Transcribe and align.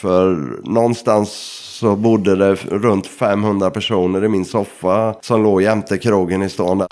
För 0.00 0.36
någonstans 0.64 1.30
så 1.80 1.96
bodde 1.96 2.36
det 2.36 2.54
runt 2.54 3.06
500 3.06 3.70
personer 3.70 4.24
i 4.24 4.28
min 4.28 4.44
soffa 4.44 5.14
som 5.20 5.42
låg 5.42 5.62
jämte 5.62 5.98
krogen 5.98 6.42
i 6.42 6.48
stan. 6.48 6.78
Där. 6.78 6.88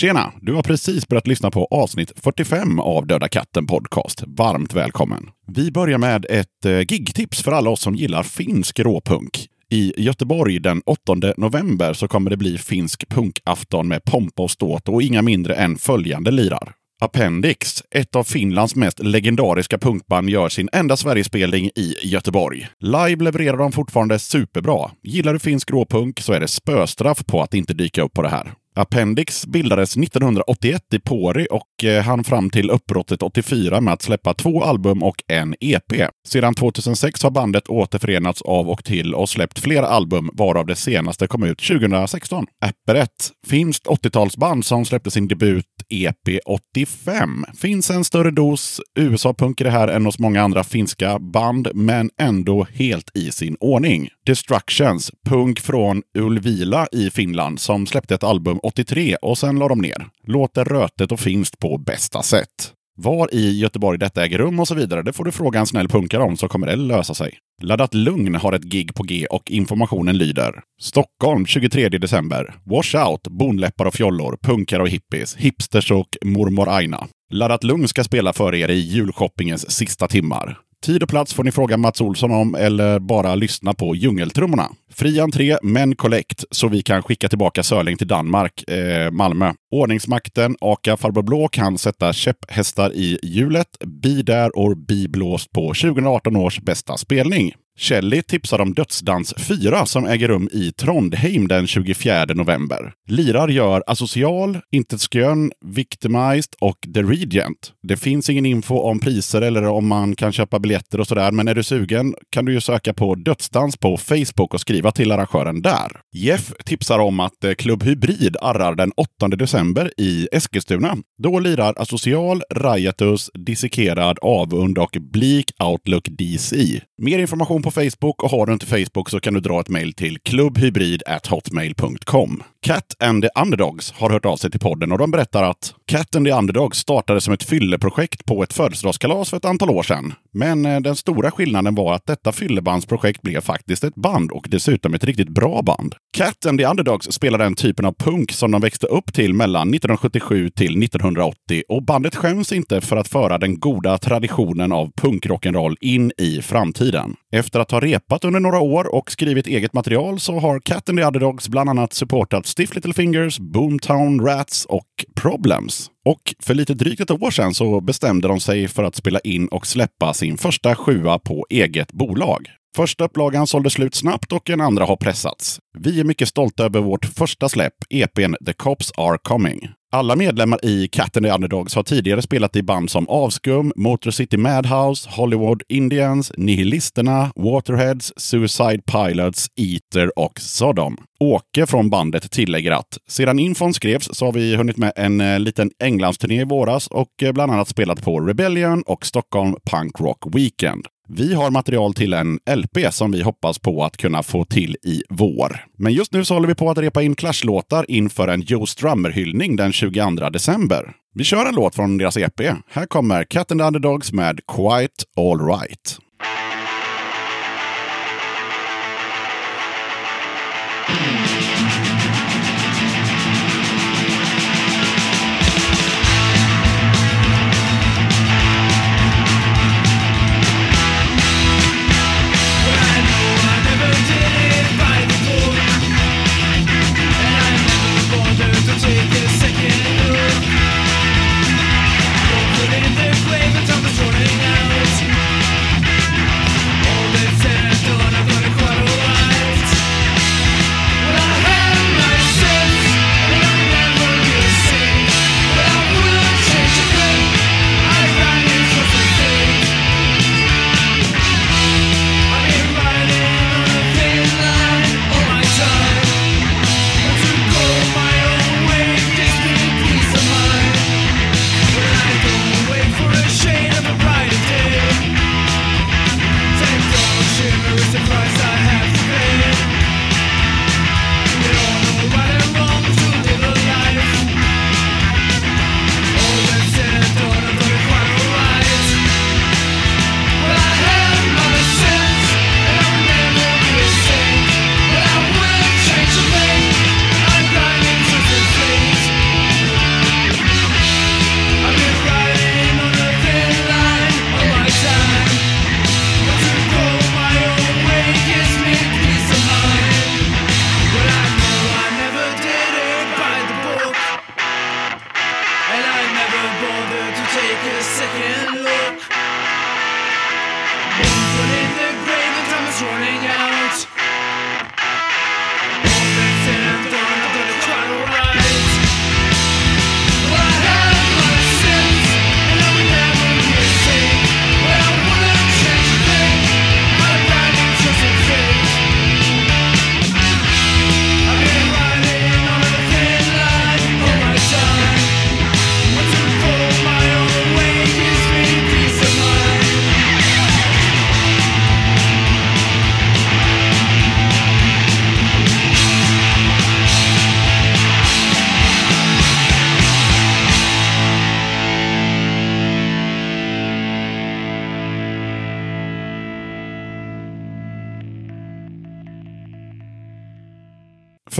Tjena! 0.00 0.32
Du 0.40 0.54
har 0.54 0.62
precis 0.62 1.08
börjat 1.08 1.26
lyssna 1.26 1.50
på 1.50 1.68
avsnitt 1.70 2.12
45 2.16 2.80
av 2.80 3.06
Döda 3.06 3.28
katten 3.28 3.66
Podcast. 3.66 4.24
Varmt 4.26 4.74
välkommen! 4.74 5.30
Vi 5.46 5.70
börjar 5.72 5.98
med 5.98 6.26
ett 6.30 6.64
eh, 6.66 6.78
gigtips 6.78 7.42
för 7.42 7.52
alla 7.52 7.70
oss 7.70 7.80
som 7.80 7.94
gillar 7.94 8.22
finsk 8.22 8.78
råpunk. 8.78 9.46
I 9.70 10.02
Göteborg 10.02 10.58
den 10.58 10.82
8 10.86 11.00
november 11.36 11.92
så 11.92 12.08
kommer 12.08 12.30
det 12.30 12.36
bli 12.36 12.58
finsk 12.58 13.08
punkafton 13.08 13.88
med 13.88 14.04
pompa 14.04 14.42
och 14.42 14.50
ståt 14.50 14.88
och 14.88 15.02
inga 15.02 15.22
mindre 15.22 15.54
än 15.54 15.76
följande 15.76 16.30
lirar. 16.30 16.72
Appendix, 17.00 17.82
ett 17.90 18.16
av 18.16 18.24
Finlands 18.24 18.76
mest 18.76 18.98
legendariska 18.98 19.78
punkband, 19.78 20.30
gör 20.30 20.48
sin 20.48 20.68
enda 20.72 20.96
Sverigespelning 20.96 21.70
i 21.76 21.94
Göteborg. 22.02 22.68
Live 22.80 23.24
levererar 23.24 23.56
de 23.56 23.72
fortfarande 23.72 24.18
superbra. 24.18 24.90
Gillar 25.02 25.32
du 25.32 25.38
finsk 25.38 25.70
råpunk 25.70 26.20
så 26.20 26.32
är 26.32 26.40
det 26.40 26.48
spöstraff 26.48 27.26
på 27.26 27.42
att 27.42 27.54
inte 27.54 27.74
dyka 27.74 28.02
upp 28.02 28.12
på 28.12 28.22
det 28.22 28.28
här. 28.28 28.52
Appendix 28.80 29.46
bildades 29.46 29.96
1981 29.96 30.82
i 30.94 30.98
Pori 30.98 31.46
och 31.50 31.84
eh, 31.84 32.22
fram 32.22 32.50
till 32.50 32.70
uppbrottet 32.70 33.22
84 33.22 33.80
med 33.80 33.94
att 33.94 34.02
släppa 34.02 34.34
två 34.34 34.64
album 34.64 35.02
och 35.02 35.22
en 35.26 35.54
EP. 35.60 35.92
Sedan 36.28 36.54
2006 36.54 37.22
har 37.22 37.30
bandet 37.30 37.68
återförenats 37.68 38.42
av 38.42 38.70
och 38.70 38.84
till 38.84 39.14
och 39.14 39.28
släppt 39.28 39.58
flera 39.58 39.86
album, 39.86 40.30
varav 40.32 40.66
det 40.66 40.76
senaste 40.76 41.26
kom 41.26 41.42
ut 41.42 41.58
2016. 41.58 42.46
Apparet, 42.60 43.30
finskt 43.46 43.86
80-talsband 43.86 44.62
som 44.62 44.84
släppte 44.84 45.10
sin 45.10 45.28
debut 45.28 45.66
EP 45.88 46.38
85. 46.46 47.44
Finns 47.54 47.90
en 47.90 48.04
större 48.04 48.30
dos 48.30 48.80
USA-punk 48.98 49.60
i 49.60 49.64
det 49.64 49.70
här 49.70 49.88
än 49.88 50.06
hos 50.06 50.18
många 50.18 50.42
andra 50.42 50.64
finska 50.64 51.18
band, 51.18 51.68
men 51.74 52.10
ändå 52.20 52.66
helt 52.74 53.16
i 53.16 53.30
sin 53.30 53.56
ordning. 53.60 54.08
Destructions, 54.26 55.12
punk 55.28 55.60
från 55.60 56.02
Ulvila 56.18 56.86
i 56.92 57.10
Finland, 57.10 57.60
som 57.60 57.86
släppte 57.86 58.14
ett 58.14 58.24
album 58.24 58.60
83 58.70 59.16
och 59.22 59.38
sen 59.38 59.58
la 59.58 59.68
de 59.68 59.80
ner. 59.80 60.06
Låter 60.26 60.64
rötet 60.64 61.12
och 61.12 61.20
finst 61.20 61.58
på 61.58 61.78
bästa 61.78 62.22
sätt. 62.22 62.72
Var 62.96 63.34
i 63.34 63.58
Göteborg 63.58 63.98
detta 63.98 64.24
äger 64.24 64.38
rum 64.38 64.60
och 64.60 64.68
så 64.68 64.74
vidare, 64.74 65.02
det 65.02 65.12
får 65.12 65.24
du 65.24 65.32
fråga 65.32 65.60
en 65.60 65.66
snäll 65.66 65.88
punkare 65.88 66.22
om 66.22 66.36
så 66.36 66.48
kommer 66.48 66.66
det 66.66 66.76
lösa 66.76 67.14
sig. 67.14 67.38
Laddat 67.62 67.94
Lugn 67.94 68.34
har 68.34 68.52
ett 68.52 68.62
gig 68.62 68.94
på 68.94 69.02
G 69.02 69.26
och 69.30 69.50
informationen 69.50 70.18
lyder. 70.18 70.60
Stockholm 70.80 71.46
23 71.46 71.88
december. 71.88 72.54
Washout, 72.64 73.28
bonläppar 73.28 73.84
och 73.84 73.94
fjollor, 73.94 74.38
punkare 74.42 74.82
och 74.82 74.88
hippies, 74.88 75.36
hipsters 75.36 75.90
och 75.90 76.16
mormor 76.24 76.68
Aina. 76.68 77.06
Laddat 77.32 77.64
Lugn 77.64 77.88
ska 77.88 78.04
spela 78.04 78.32
för 78.32 78.54
er 78.54 78.68
i 78.68 78.78
julshoppingens 78.78 79.70
sista 79.70 80.08
timmar. 80.08 80.58
Tid 80.84 81.02
och 81.02 81.08
plats 81.08 81.34
får 81.34 81.44
ni 81.44 81.52
fråga 81.52 81.76
Mats 81.76 82.00
Olsson 82.00 82.30
om 82.30 82.54
eller 82.54 82.98
bara 82.98 83.34
lyssna 83.34 83.74
på 83.74 83.94
djungeltrummorna. 83.94 84.68
Fri 84.92 85.20
entré, 85.20 85.56
men 85.62 85.96
kollekt, 85.96 86.44
så 86.50 86.68
vi 86.68 86.82
kan 86.82 87.02
skicka 87.02 87.28
tillbaka 87.28 87.62
Sörling 87.62 87.96
till 87.96 88.06
Danmark, 88.06 88.70
eh, 88.70 89.10
Malmö. 89.10 89.52
Ordningsmakten, 89.70 90.56
Aka 90.60 90.96
Farbror 90.96 91.22
Blå 91.22 91.48
kan 91.48 91.78
sätta 91.78 92.12
käpphästar 92.12 92.92
i 92.92 93.18
hjulet. 93.22 93.66
Be 94.02 94.22
där 94.22 94.58
och 94.58 94.76
be 94.76 95.08
blåst 95.08 95.52
på 95.52 95.74
2018 95.74 96.36
års 96.36 96.60
bästa 96.60 96.96
spelning. 96.96 97.52
Kelly 97.80 98.22
tipsar 98.22 98.60
om 98.60 98.74
Dödsdans 98.74 99.34
4 99.38 99.86
som 99.86 100.06
äger 100.06 100.28
rum 100.28 100.48
i 100.52 100.72
Trondheim 100.72 101.48
den 101.48 101.66
24 101.66 102.24
november. 102.24 102.92
Lirar 103.08 103.48
gör 103.48 103.82
Asocial, 103.86 104.58
Intetskön, 104.72 105.52
Victimized 105.64 106.54
och 106.60 106.78
The 106.94 107.02
Regent. 107.02 107.72
Det 107.82 107.96
finns 107.96 108.30
ingen 108.30 108.46
info 108.46 108.78
om 108.78 109.00
priser 109.00 109.42
eller 109.42 109.64
om 109.64 109.86
man 109.86 110.16
kan 110.16 110.32
köpa 110.32 110.58
biljetter 110.58 111.00
och 111.00 111.06
sådär, 111.06 111.32
men 111.32 111.48
är 111.48 111.54
du 111.54 111.62
sugen 111.62 112.14
kan 112.30 112.44
du 112.44 112.52
ju 112.52 112.60
söka 112.60 112.94
på 112.94 113.14
Dödsdans 113.14 113.76
på 113.76 113.96
Facebook 113.96 114.54
och 114.54 114.60
skriva 114.60 114.92
till 114.92 115.12
arrangören 115.12 115.62
där. 115.62 116.00
Jeff 116.12 116.52
tipsar 116.64 116.98
om 116.98 117.20
att 117.20 117.44
eh, 117.44 117.54
Klubb 117.54 117.82
Hybrid 117.82 118.36
arrar 118.40 118.74
den 118.74 118.92
8 118.96 119.28
december 119.28 119.92
i 119.96 120.28
Eskilstuna. 120.32 120.96
Då 121.22 121.38
lirar 121.38 121.74
Asocial, 121.76 122.42
Riotus, 122.50 123.30
Dissekerad, 123.34 124.18
Avund 124.22 124.78
och 124.78 124.96
Bleak 125.12 125.46
Outlook 125.64 126.08
DC. 126.10 126.80
Mer 127.02 127.18
information 127.18 127.62
på 127.62 127.69
Facebook 127.70 128.22
och 128.22 128.30
har 128.30 128.46
du 128.46 128.52
inte 128.52 128.66
Facebook 128.66 129.10
så 129.10 129.20
kan 129.20 129.34
du 129.34 129.40
dra 129.40 129.60
ett 129.60 129.68
mejl 129.68 129.92
till 129.92 130.18
klubbhybrid.hotmail.com. 130.18 132.42
Cat 132.62 132.96
and 132.98 133.22
the 133.22 133.40
Underdogs 133.42 133.92
har 133.92 134.10
hört 134.10 134.26
av 134.26 134.36
sig 134.36 134.50
till 134.50 134.60
podden 134.60 134.92
och 134.92 134.98
de 134.98 135.10
berättar 135.10 135.42
att 135.42 135.74
Cat 135.86 136.16
and 136.16 136.26
the 136.26 136.32
Underdogs 136.32 136.78
startade 136.78 137.20
som 137.20 137.34
ett 137.34 137.42
fylleprojekt 137.42 138.24
på 138.24 138.42
ett 138.42 138.52
födelsedagskalas 138.52 139.30
för 139.30 139.36
ett 139.36 139.44
antal 139.44 139.70
år 139.70 139.82
sedan. 139.82 140.14
Men 140.32 140.66
eh, 140.66 140.80
den 140.80 140.96
stora 140.96 141.30
skillnaden 141.30 141.74
var 141.74 141.94
att 141.94 142.06
detta 142.06 142.32
fyllebandsprojekt 142.32 143.22
blev 143.22 143.40
faktiskt 143.40 143.84
ett 143.84 143.94
band 143.94 144.30
och 144.30 144.46
dessutom 144.50 144.94
ett 144.94 145.04
riktigt 145.04 145.28
bra 145.28 145.62
band. 145.62 145.94
Cat 146.16 146.46
and 146.46 146.58
the 146.58 146.66
Underdogs 146.66 147.12
spelar 147.12 147.38
den 147.38 147.54
typen 147.54 147.84
av 147.84 147.92
punk 147.92 148.32
som 148.32 148.50
de 148.50 148.60
växte 148.60 148.86
upp 148.86 149.12
till 149.12 149.34
mellan 149.34 149.74
1977 149.74 150.50
till 150.50 150.82
1980 150.82 151.62
och 151.68 151.82
bandet 151.82 152.16
skäms 152.16 152.52
inte 152.52 152.80
för 152.80 152.96
att 152.96 153.08
föra 153.08 153.38
den 153.38 153.60
goda 153.60 153.98
traditionen 153.98 154.72
av 154.72 154.92
punkrock'n'roll 154.92 155.76
in 155.80 156.12
i 156.18 156.42
framtiden. 156.42 157.16
Efter 157.32 157.60
att 157.60 157.70
ha 157.70 157.80
repat 157.80 158.24
under 158.24 158.40
några 158.40 158.60
år 158.60 158.94
och 158.94 159.10
skrivit 159.10 159.46
eget 159.46 159.72
material 159.72 160.20
så 160.20 160.38
har 160.38 160.60
Cat 160.60 160.88
and 160.88 160.98
the 160.98 161.04
Underdogs 161.04 161.48
bland 161.48 161.70
annat 161.70 161.92
supportat 161.92 162.46
Stiff 162.50 162.74
Little 162.74 162.92
Fingers, 162.92 163.38
Boomtown 163.38 164.20
Rats 164.20 164.64
och 164.64 164.86
Problems. 165.14 165.90
Och 166.04 166.34
för 166.42 166.54
lite 166.54 166.74
drygt 166.74 167.00
ett 167.00 167.10
år 167.10 167.30
sedan 167.30 167.54
så 167.54 167.80
bestämde 167.80 168.28
de 168.28 168.40
sig 168.40 168.68
för 168.68 168.84
att 168.84 168.96
spela 168.96 169.18
in 169.20 169.48
och 169.48 169.66
släppa 169.66 170.14
sin 170.14 170.38
första 170.38 170.74
sjua 170.74 171.18
på 171.18 171.46
eget 171.50 171.92
bolag. 171.92 172.48
Första 172.76 173.04
upplagan 173.04 173.46
sålde 173.46 173.70
slut 173.70 173.94
snabbt 173.94 174.32
och 174.32 174.50
en 174.50 174.60
andra 174.60 174.84
har 174.84 174.96
pressats. 174.96 175.58
Vi 175.78 176.00
är 176.00 176.04
mycket 176.04 176.28
stolta 176.28 176.64
över 176.64 176.80
vårt 176.80 177.04
första 177.04 177.48
släpp, 177.48 177.74
EPn 177.90 178.34
The 178.46 178.52
Cops 178.52 178.92
Are 178.96 179.18
Coming. 179.18 179.68
Alla 179.92 180.16
medlemmar 180.16 180.64
i 180.64 180.88
Cat 180.88 181.16
and 181.16 181.26
the 181.26 181.32
Underdogs 181.32 181.74
har 181.74 181.82
tidigare 181.82 182.22
spelat 182.22 182.56
i 182.56 182.62
band 182.62 182.90
som 182.90 183.08
Avskum, 183.08 183.72
Motor 183.76 184.10
City 184.10 184.36
Madhouse, 184.36 185.10
Hollywood 185.10 185.62
Indians, 185.68 186.32
Nihilisterna, 186.36 187.32
Waterheads, 187.36 188.12
Suicide 188.16 188.82
Pilots, 188.86 189.46
Eater 189.56 190.18
och 190.18 190.40
Sodom. 190.40 190.96
Åke 191.20 191.66
från 191.66 191.90
bandet 191.90 192.30
tillägger 192.30 192.72
att 192.72 192.98
sedan 193.08 193.38
infon 193.38 193.74
skrevs 193.74 194.08
så 194.12 194.24
har 194.24 194.32
vi 194.32 194.56
hunnit 194.56 194.76
med 194.76 194.92
en 194.96 195.20
eh, 195.20 195.38
liten 195.38 195.70
Englandsturné 195.78 196.40
i 196.40 196.44
våras 196.44 196.86
och 196.86 197.22
eh, 197.22 197.32
bland 197.32 197.52
annat 197.52 197.68
spelat 197.68 198.02
på 198.02 198.20
Rebellion 198.20 198.82
och 198.86 199.06
Stockholm 199.06 199.54
Punk 199.70 200.00
Rock 200.00 200.34
Weekend. 200.34 200.86
Vi 201.12 201.34
har 201.34 201.50
material 201.50 201.94
till 201.94 202.12
en 202.12 202.38
LP 202.56 202.92
som 202.92 203.12
vi 203.12 203.22
hoppas 203.22 203.58
på 203.58 203.84
att 203.84 203.96
kunna 203.96 204.22
få 204.22 204.44
till 204.44 204.76
i 204.82 205.02
vår. 205.08 205.64
Men 205.78 205.92
just 205.92 206.12
nu 206.12 206.24
så 206.24 206.34
håller 206.34 206.48
vi 206.48 206.54
på 206.54 206.70
att 206.70 206.78
repa 206.78 207.02
in 207.02 207.14
Clash-låtar 207.14 207.84
inför 207.88 208.28
en 208.28 208.40
Joe 208.40 208.66
Strummer-hyllning 208.66 209.56
den 209.56 209.72
22 209.72 210.30
december. 210.32 210.92
Vi 211.14 211.24
kör 211.24 211.46
en 211.46 211.54
låt 211.54 211.74
från 211.74 211.98
deras 211.98 212.16
EP. 212.16 212.40
Här 212.70 212.86
kommer 212.86 213.24
Cat 213.24 213.50
and 213.50 213.60
the 213.60 213.64
Underdogs 213.66 214.12
med 214.12 214.40
Quite 214.46 215.04
Alright. 215.16 215.98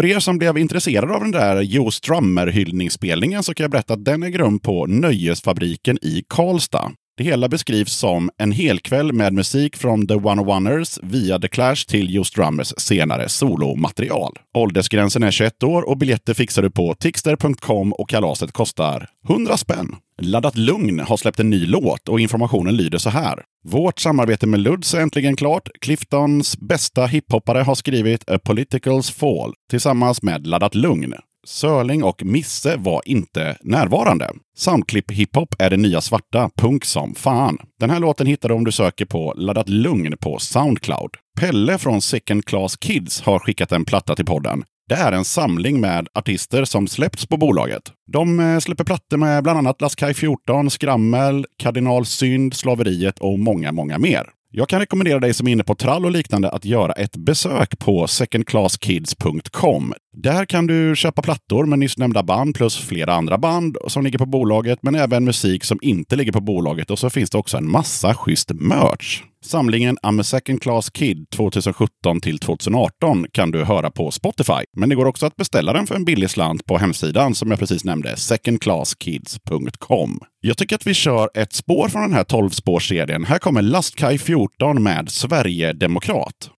För 0.01 0.07
er 0.07 0.19
som 0.19 0.39
blev 0.39 0.59
intresserade 0.59 1.15
av 1.15 1.21
den 1.21 1.31
där 1.31 1.61
Joe 1.61 1.91
Strummer-hyllningsspelningen 1.91 3.43
så 3.43 3.55
kan 3.55 3.65
jag 3.65 3.71
berätta 3.71 3.95
att 3.95 4.05
den 4.05 4.23
äger 4.23 4.39
rum 4.39 4.59
på 4.59 4.87
Nöjesfabriken 4.87 5.99
i 6.03 6.25
Karlstad. 6.29 6.93
Det 7.17 7.25
hela 7.25 7.49
beskrivs 7.49 7.93
som 7.93 8.31
en 8.39 8.53
helkväll 8.53 9.13
med 9.13 9.33
musik 9.33 9.77
från 9.77 10.07
The 10.07 10.15
One-Oneers 10.15 10.99
via 11.03 11.39
The 11.39 11.49
Clash 11.49 11.77
till 11.89 12.15
Joe 12.15 12.25
Strummers 12.25 12.75
senare 12.77 13.29
solomaterial. 13.29 14.33
Åldersgränsen 14.55 15.23
är 15.23 15.31
21 15.31 15.63
år 15.63 15.89
och 15.89 15.99
biljetter 15.99 16.35
fixar 16.35 16.63
du 16.63 16.71
på 16.71 16.95
tixter.com 16.95 17.93
och 17.93 18.09
kalaset 18.09 18.53
kostar 18.53 19.09
100 19.29 19.57
spänn. 19.57 19.97
Laddat 20.23 20.57
Lugn 20.57 21.01
har 21.01 21.17
släppt 21.17 21.41
en 21.41 21.51
ny 21.51 21.67
låt 21.67 22.09
och 22.09 22.21
informationen 22.21 22.77
lyder 22.77 22.99
så 22.99 23.11
här. 23.11 23.43
Vårt 23.65 23.99
samarbete 23.99 24.47
med 24.47 24.61
Luds 24.61 24.95
är 24.95 25.01
äntligen 25.01 25.37
klart. 25.37 25.69
Cliftons 25.81 26.59
bästa 26.59 27.07
hiphoppare 27.07 27.59
har 27.59 27.75
skrivit 27.75 28.31
A 28.31 28.39
Politicals 28.45 29.11
Fall 29.11 29.55
tillsammans 29.71 30.23
med 30.23 30.47
Laddat 30.47 30.75
Lugn. 30.75 31.15
Sörling 31.47 32.05
och 32.05 32.25
Misse 32.25 32.77
var 32.77 33.03
inte 33.05 33.57
närvarande. 33.63 34.31
Soundclip 34.57 35.11
hiphop 35.11 35.55
är 35.59 35.71
det 35.71 35.77
nya 35.77 36.01
svarta, 36.01 36.51
punk 36.57 36.85
som 36.85 37.15
fan. 37.15 37.59
Den 37.81 37.91
här 37.91 38.01
låten 38.01 38.27
hittar 38.27 38.49
du 38.49 38.55
om 38.55 38.65
du 38.65 38.73
söker 38.73 39.05
på 39.05 39.35
Laddat 39.37 39.69
Lugn 39.69 40.17
på 40.21 40.39
Soundcloud. 40.39 41.11
Pelle 41.41 41.79
från 41.79 42.03
Second 42.03 42.45
Class 42.45 42.77
Kids 42.77 43.21
har 43.21 43.39
skickat 43.39 43.73
en 43.73 43.85
platta 43.85 44.17
till 44.17 44.27
podden. 44.27 44.65
Det 44.91 44.97
är 44.97 45.13
en 45.13 45.25
samling 45.25 45.81
med 45.81 46.09
artister 46.15 46.65
som 46.65 46.89
släppts 46.89 47.27
på 47.27 47.37
bolaget. 47.37 47.83
De 48.13 48.41
eh, 48.41 48.59
släpper 48.59 48.85
plattor 48.85 49.17
med 49.17 49.43
bland 49.43 49.59
annat 49.59 49.81
Laskaj 49.81 50.15
14, 50.15 50.71
Skrammel, 50.71 51.47
Kardinal 51.57 52.07
Synd, 52.07 52.55
Slaveriet 52.55 53.19
och 53.19 53.39
många, 53.39 53.73
många 53.73 53.99
mer. 53.99 54.27
Jag 54.51 54.69
kan 54.69 54.81
rekommendera 54.81 55.19
dig 55.19 55.35
som 55.35 55.49
är 55.49 55.53
inne 55.53 55.65
på 55.65 55.75
trall 55.75 56.05
och 56.05 56.11
liknande 56.11 56.51
att 56.51 56.65
göra 56.65 56.93
ett 56.93 57.17
besök 57.17 57.79
på 57.79 58.07
secondclasskids.com. 58.07 59.95
Där 60.17 60.45
kan 60.45 60.67
du 60.67 60.97
köpa 60.97 61.23
plattor 61.23 61.67
med 61.67 61.79
nyss 61.79 61.99
nämnda 61.99 62.23
band 62.23 62.55
plus 62.55 62.79
flera 62.79 63.15
andra 63.15 63.39
band 63.39 63.77
som 63.87 64.05
ligger 64.05 64.19
på 64.19 64.27
bolaget, 64.27 64.79
men 64.83 64.95
även 64.95 65.25
musik 65.25 65.65
som 65.65 65.79
inte 65.83 66.17
ligger 66.17 66.33
på 66.33 66.41
bolaget. 66.41 66.91
Och 66.91 66.99
så 66.99 67.11
finns 67.11 67.31
det 67.31 67.39
också 67.39 67.57
en 67.57 67.71
massa 67.71 68.15
schysst 68.15 68.51
merch. 68.53 69.23
Samlingen 69.45 69.97
I'm 70.03 70.21
a 70.21 70.25
second 70.25 70.63
class 70.63 70.91
kid 70.91 71.31
2017 71.31 72.21
till 72.21 72.39
2018 72.39 73.27
kan 73.33 73.51
du 73.51 73.65
höra 73.65 73.91
på 73.91 74.11
Spotify. 74.11 74.65
Men 74.77 74.89
det 74.89 74.95
går 74.95 75.07
också 75.07 75.27
att 75.27 75.37
beställa 75.37 75.73
den 75.73 75.87
för 75.87 75.95
en 75.95 76.05
billig 76.05 76.31
slant 76.31 76.67
på 76.67 76.79
hemsidan 76.79 77.35
som 77.35 77.51
jag 77.51 77.61
precis 77.61 77.85
nämnde, 77.85 78.17
secondclasskids.com. 78.17 80.21
Jag 80.41 80.57
tycker 80.57 80.77
att 80.77 80.87
vi 80.87 80.95
kör 80.95 81.31
ett 81.35 81.53
spår 81.53 81.89
från 81.89 82.03
den 82.03 82.13
här 82.13 82.25
12-spårsserien. 82.25 83.25
Här 83.25 83.39
kommer 83.39 83.63
Lastkaj 83.63 84.19
14 84.19 84.83
med 84.83 85.11
Sverigedemokrat. 85.11 86.51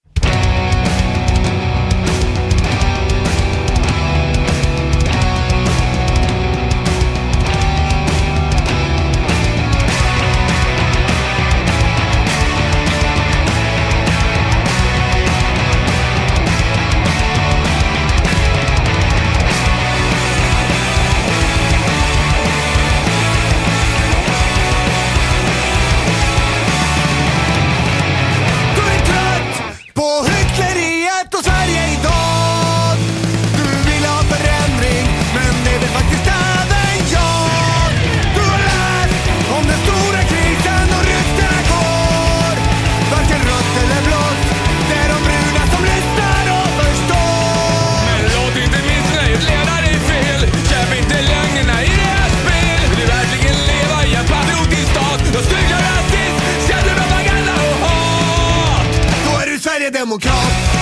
Du 60.19 60.29
Sverigedemokrat 60.29 60.82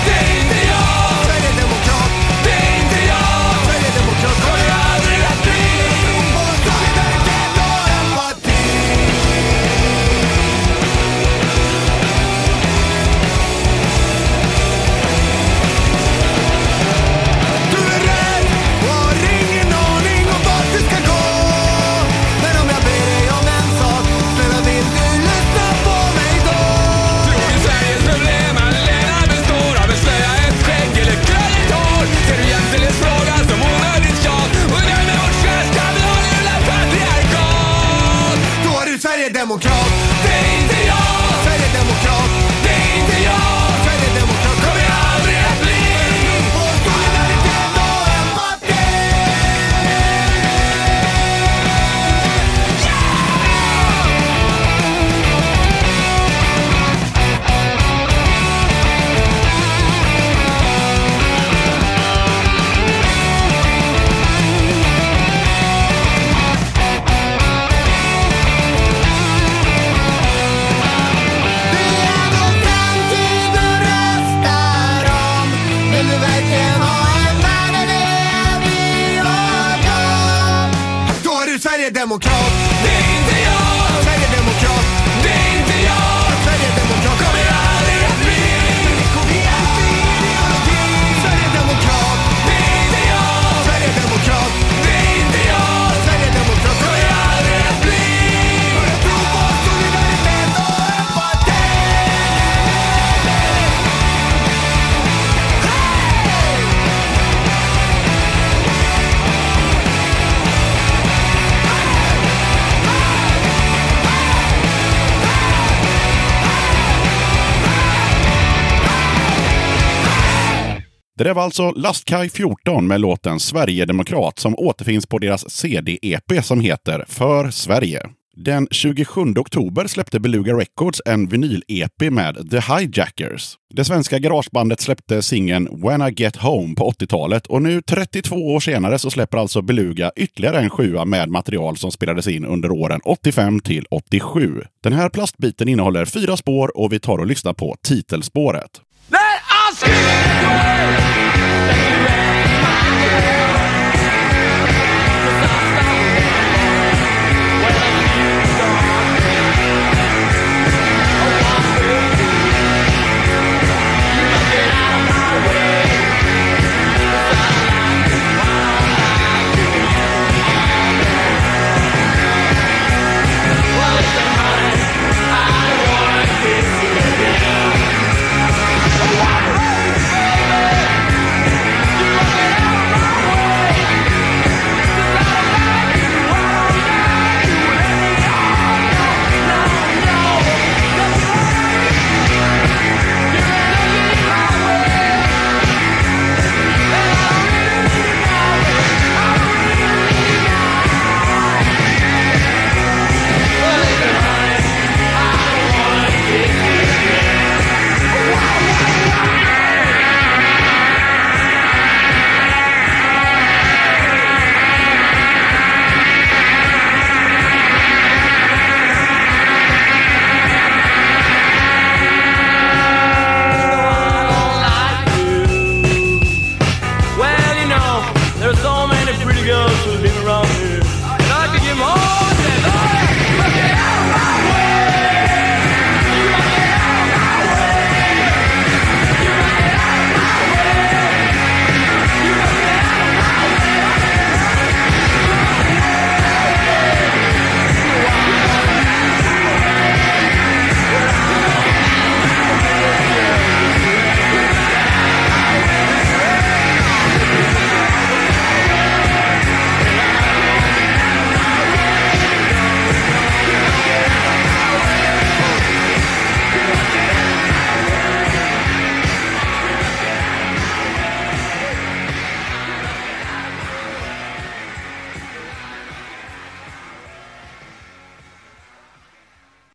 Det 121.21 121.25
där 121.25 121.35
var 121.35 121.43
alltså 121.43 121.71
Lastkaj 121.71 122.31
14 122.31 122.87
med 122.87 123.01
låten 123.01 123.41
Sverigedemokrat 123.41 124.39
som 124.39 124.55
återfinns 124.59 125.07
på 125.07 125.19
deras 125.19 125.51
CD-EP 125.51 126.45
som 126.45 126.61
heter 126.61 127.05
För 127.09 127.51
Sverige. 127.51 128.03
Den 128.37 128.69
27 128.71 129.21
oktober 129.37 129.87
släppte 129.87 130.21
Beluga 130.21 130.55
Records 130.55 131.03
en 131.07 131.29
vinyl-EP 131.29 132.11
med 132.11 132.51
The 132.51 132.61
Hijackers. 132.61 133.55
Det 133.75 133.85
svenska 133.85 134.19
garagebandet 134.19 134.81
släppte 134.81 135.23
singeln 135.23 135.83
When 135.83 136.03
I 136.03 136.15
Get 136.17 136.37
Home 136.37 136.75
på 136.75 136.91
80-talet 136.91 137.47
och 137.47 137.63
nu 137.63 137.83
32 137.83 138.37
år 138.37 138.61
senare 138.61 138.99
så 138.99 139.11
släpper 139.11 139.39
alltså 139.39 139.63
Beluga 139.63 140.11
ytterligare 140.17 140.59
en 140.59 140.71
sjua 140.71 141.05
med 141.05 141.29
material 141.29 141.77
som 141.77 141.93
spelades 141.93 142.29
in 142.29 142.45
under 142.45 142.71
åren 142.71 143.01
85 143.05 143.61
till 143.61 143.87
87. 143.91 144.63
Den 144.83 144.93
här 144.93 145.09
plastbiten 145.09 145.69
innehåller 145.69 146.05
fyra 146.05 146.37
spår 146.37 146.79
och 146.79 146.93
vi 146.93 147.01
tar 147.01 147.19
och 147.19 147.27
lyssnar 147.27 147.53
på 147.53 147.77
titelspåret. 147.83 148.81
Let 149.11 149.43
us 149.69 149.83
give 149.83 151.00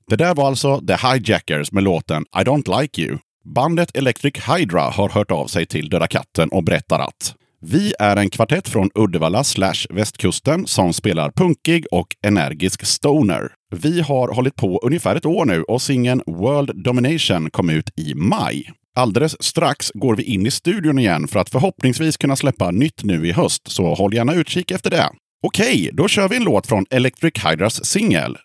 Det 0.07 0.15
där 0.15 0.35
var 0.35 0.47
alltså 0.47 0.81
The 0.81 1.07
Hijackers 1.07 1.71
med 1.71 1.83
låten 1.83 2.25
I 2.41 2.43
Don't 2.43 2.81
Like 2.81 3.01
You. 3.01 3.17
Bandet 3.55 3.97
Electric 3.97 4.33
Hydra 4.49 4.81
har 4.81 5.09
hört 5.09 5.31
av 5.31 5.47
sig 5.47 5.65
till 5.65 5.89
Döda 5.89 6.07
katten 6.07 6.49
och 6.49 6.63
berättar 6.63 6.99
att 6.99 7.35
vi 7.61 7.93
är 7.99 8.17
en 8.17 8.29
kvartett 8.29 8.69
från 8.69 8.89
Uddevalla 8.95 9.43
slash 9.43 9.87
västkusten 9.89 10.67
som 10.67 10.93
spelar 10.93 11.31
punkig 11.31 11.85
och 11.91 12.07
energisk 12.21 12.85
stoner. 12.85 13.51
Vi 13.75 14.01
har 14.01 14.33
hållit 14.33 14.55
på 14.55 14.79
ungefär 14.83 15.15
ett 15.15 15.25
år 15.25 15.45
nu 15.45 15.63
och 15.63 15.81
singeln 15.81 16.21
World 16.25 16.83
Domination 16.83 17.49
kom 17.49 17.69
ut 17.69 17.89
i 17.99 18.13
maj. 18.15 18.71
Alldeles 18.95 19.43
strax 19.43 19.91
går 19.93 20.15
vi 20.15 20.23
in 20.23 20.45
i 20.45 20.51
studion 20.51 20.99
igen 20.99 21.27
för 21.27 21.39
att 21.39 21.49
förhoppningsvis 21.49 22.17
kunna 22.17 22.35
släppa 22.35 22.71
nytt 22.71 23.03
nu 23.03 23.27
i 23.27 23.31
höst, 23.31 23.71
så 23.71 23.93
håll 23.93 24.13
gärna 24.13 24.33
utkik 24.33 24.71
efter 24.71 24.89
det. 24.89 25.09
Okej, 25.43 25.89
då 25.93 26.07
kör 26.07 26.29
vi 26.29 26.35
en 26.35 26.43
låt 26.43 26.67
från 26.67 26.85
Electric 26.89 27.45
Hydras 27.45 27.85
singel. 27.85 28.37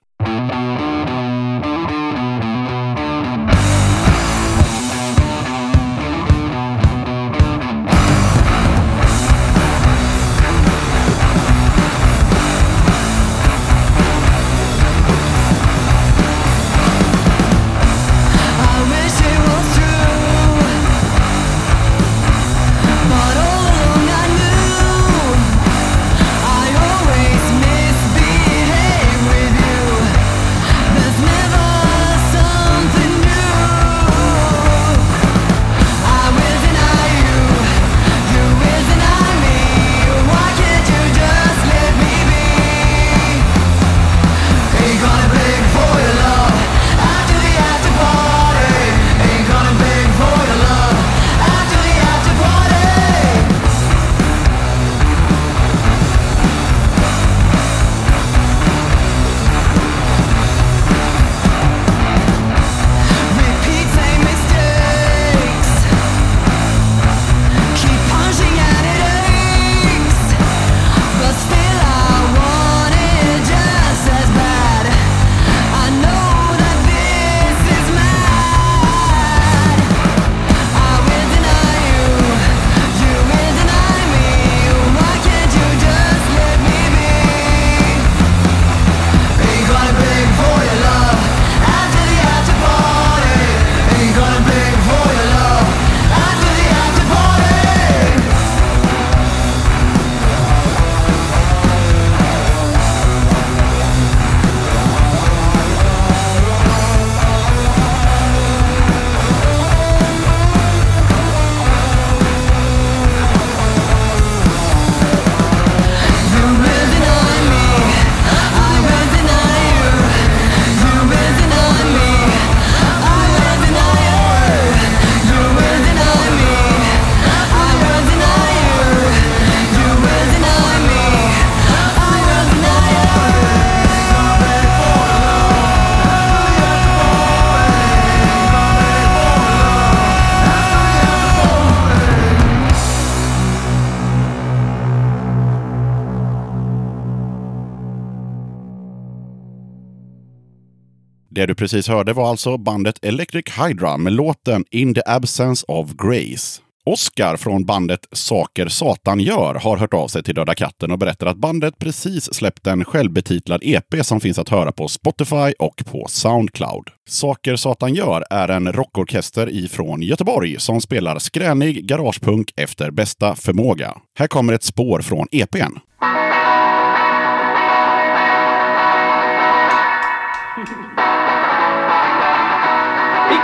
Precis 151.61 151.89
hörde 151.89 152.13
var 152.13 152.31
alltså 152.31 152.59
bandet 152.59 153.05
Electric 153.05 153.45
Hydra 153.59 153.97
med 153.97 154.13
låten 154.13 154.65
In 154.71 154.95
the 154.95 155.03
Absence 155.07 155.65
of 155.69 155.93
Grace. 155.93 156.63
Oskar 156.87 157.37
från 157.37 157.65
bandet 157.65 158.01
Saker 158.13 158.69
Satan 158.69 159.21
Gör 159.21 159.55
har 159.55 159.77
hört 159.77 159.95
av 159.95 160.09
sig 160.09 160.23
till 160.23 160.35
Döda 160.35 160.55
katten 160.55 160.91
och 160.91 160.99
berättar 160.99 161.27
att 161.27 161.37
bandet 161.37 161.79
precis 161.79 162.35
släppt 162.35 162.67
en 162.67 162.85
självbetitlad 162.85 163.61
EP 163.63 164.07
som 164.07 164.21
finns 164.21 164.39
att 164.39 164.49
höra 164.49 164.73
på 164.73 164.89
Spotify 164.89 165.53
och 165.59 165.83
på 165.87 166.07
Soundcloud. 166.09 166.85
Saker 167.09 167.57
Satan 167.57 167.95
Gör 167.95 168.25
är 168.31 168.49
en 168.49 168.73
rockorkester 168.73 169.51
ifrån 169.51 170.03
Göteborg 170.03 170.61
som 170.61 170.81
spelar 170.81 171.19
skränig 171.19 171.87
garagepunk 171.87 172.53
efter 172.57 172.91
bästa 172.91 173.35
förmåga. 173.35 173.95
Här 174.19 174.27
kommer 174.27 174.53
ett 174.53 174.65
spår 174.65 175.01
från 175.01 175.27
EPn. 175.31 175.79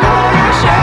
Vi 0.01 0.07
går 0.07 0.49
och 0.49 0.76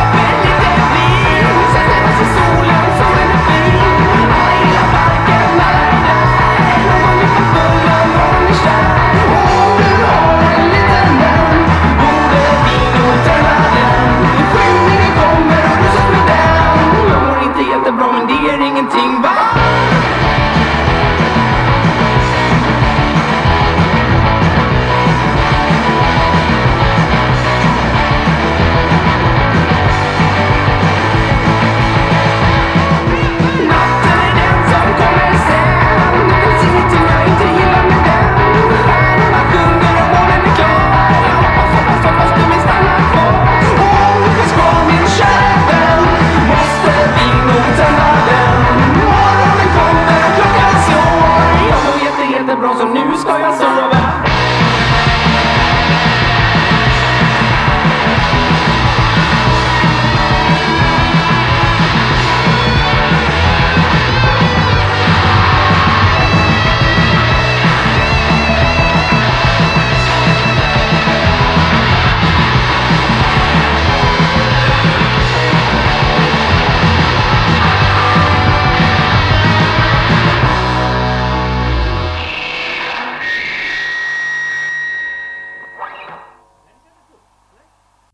bra 52.64 52.76
så 52.80 52.86
nu 52.86 53.18
ska 53.18 53.40
jag 53.40 53.54
surra 53.56 53.93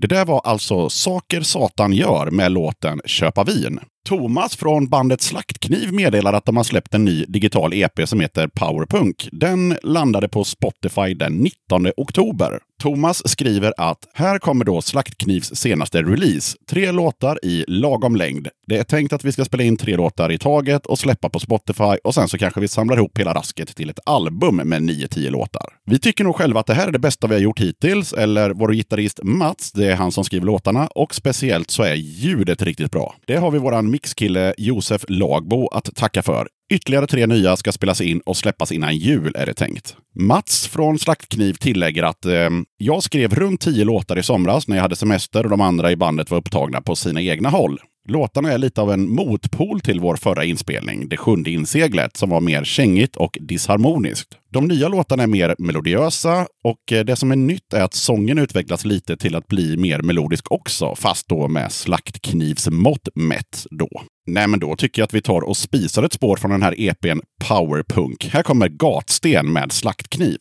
där 0.10 0.26
var 0.26 0.42
alltså 0.44 0.90
Saker 0.90 1.42
Satan 1.42 1.94
gör 1.94 2.32
med 2.32 2.52
låten 2.52 3.02
Köpa 3.06 3.44
vin. 3.44 3.80
Thomas 4.10 4.56
från 4.56 4.88
bandet 4.88 5.22
Slaktkniv 5.22 5.94
meddelar 5.94 6.34
att 6.34 6.46
de 6.46 6.58
har 6.58 6.64
släppt 6.64 6.94
en 6.94 7.06
ny 7.06 7.26
digital 7.26 7.74
EP 7.74 8.00
som 8.06 8.20
heter 8.20 8.48
Powerpunk. 8.48 9.30
Den 9.32 9.78
landade 9.84 10.30
på 10.30 10.44
Spotify 10.44 11.14
den 11.14 11.34
19 11.34 11.88
oktober. 11.98 12.60
Thomas 12.82 13.30
skriver 13.30 13.74
att 13.78 14.08
här 14.14 14.40
kommer 14.40 14.66
då 14.66 14.82
Slaktknivs 14.82 15.56
senaste 15.56 16.02
release. 16.02 16.58
Tre 16.70 16.92
låtar 16.92 17.46
i 17.46 17.66
lagom 17.68 18.16
längd. 18.16 18.48
Det 18.68 18.78
är 18.78 18.84
tänkt 18.84 19.14
att 19.14 19.26
vi 19.26 19.32
ska 19.32 19.46
spela 19.46 19.64
in 19.64 19.78
tre 19.78 19.98
låtar 19.98 20.32
i 20.32 20.38
taget 20.38 20.86
och 20.86 21.00
släppa 21.00 21.30
på 21.30 21.40
Spotify 21.40 21.98
och 22.04 22.14
sen 22.14 22.28
så 22.28 22.38
kanske 22.38 22.60
vi 22.60 22.68
samlar 22.68 22.98
ihop 22.98 23.18
hela 23.18 23.34
rasket 23.34 23.76
till 23.76 23.90
ett 23.90 24.00
album 24.06 24.56
med 24.56 24.82
9-10 24.82 25.30
låtar. 25.30 25.66
Vi 25.86 26.00
tycker 26.00 26.24
nog 26.24 26.36
själva 26.36 26.60
att 26.60 26.66
det 26.66 26.74
här 26.74 26.88
är 26.88 26.92
det 26.92 27.00
bästa 27.00 27.28
vi 27.28 27.34
har 27.34 27.42
gjort 27.42 27.60
hittills, 27.60 28.14
eller 28.14 28.50
vår 28.50 28.74
gitarrist 28.74 29.20
Mats, 29.24 29.72
det 29.72 29.86
är 29.86 29.96
han 29.96 30.12
som 30.12 30.24
skriver 30.24 30.46
låtarna, 30.46 30.88
och 30.88 31.16
speciellt 31.16 31.72
så 31.72 31.84
är 31.84 31.96
ljudet 31.96 32.62
riktigt 32.62 32.92
bra. 32.92 33.16
Det 33.26 33.36
har 33.36 33.52
vi 33.52 33.60
våran 33.60 33.92
mixkille 34.00 34.54
Josef 34.58 35.06
Lagbo 35.08 35.68
att 35.68 35.96
tacka 35.96 36.24
för. 36.24 36.48
Ytterligare 36.74 37.08
tre 37.08 37.28
nya 37.28 37.58
ska 37.58 37.72
spelas 37.72 38.02
in 38.02 38.20
och 38.20 38.38
släppas 38.38 38.72
innan 38.72 38.96
jul 38.96 39.36
är 39.36 39.46
det 39.46 39.54
tänkt. 39.54 39.96
Mats 40.20 40.68
från 40.68 41.00
Slaktkniv 41.00 41.54
tillägger 41.54 42.04
att 42.04 42.26
eh, 42.26 42.50
jag 42.78 43.04
skrev 43.04 43.36
runt 43.36 43.62
tio 43.62 43.86
låtar 43.86 44.20
i 44.20 44.24
somras 44.24 44.68
när 44.68 44.76
jag 44.76 44.82
hade 44.82 44.96
semester 44.96 45.44
och 45.44 45.50
de 45.50 45.62
andra 45.62 45.92
i 45.92 45.96
bandet 45.96 46.32
var 46.32 46.38
upptagna 46.38 46.82
på 46.82 46.96
sina 46.96 47.22
egna 47.22 47.50
håll. 47.50 47.80
Låtarna 48.10 48.52
är 48.52 48.58
lite 48.58 48.82
av 48.82 48.92
en 48.92 49.10
motpol 49.10 49.82
till 49.82 50.00
vår 50.00 50.16
förra 50.16 50.46
inspelning, 50.46 51.10
Det 51.10 51.18
sjunde 51.18 51.52
inseglet, 51.52 52.18
som 52.18 52.30
var 52.30 52.42
mer 52.42 52.64
kängigt 52.64 53.16
och 53.16 53.38
disharmoniskt. 53.42 54.28
De 54.52 54.68
nya 54.68 54.88
låtarna 54.88 55.24
är 55.24 55.28
mer 55.28 55.56
melodiösa 55.60 56.48
och 56.64 56.92
eh, 56.92 57.06
det 57.06 57.16
som 57.16 57.32
är 57.32 57.36
nytt 57.36 57.74
är 57.74 57.82
att 57.82 57.94
sången 57.94 58.38
utvecklas 58.38 58.86
lite 58.86 59.18
till 59.18 59.36
att 59.36 59.48
bli 59.48 59.78
mer 59.78 60.02
melodisk 60.02 60.52
också, 60.52 60.96
fast 60.96 61.30
då 61.30 61.48
med 61.48 61.72
slaktknivsmått 61.72 63.08
mätt 63.16 63.66
då. 63.72 63.90
Nej, 64.28 64.48
men 64.48 64.60
då 64.60 64.76
tycker 64.76 65.02
jag 65.02 65.06
att 65.06 65.14
vi 65.14 65.22
tar 65.22 65.42
och 65.42 65.58
spisar 65.58 66.04
ett 66.04 66.14
spår 66.14 66.38
från 66.38 66.52
den 66.52 66.64
här 66.64 66.76
EPn 66.78 67.20
Powerpunk. 67.48 68.30
Här 68.32 68.44
kommer 68.44 68.68
Gatsten 68.68 69.54
med 69.54 69.72
slaktkniv. 69.72 70.38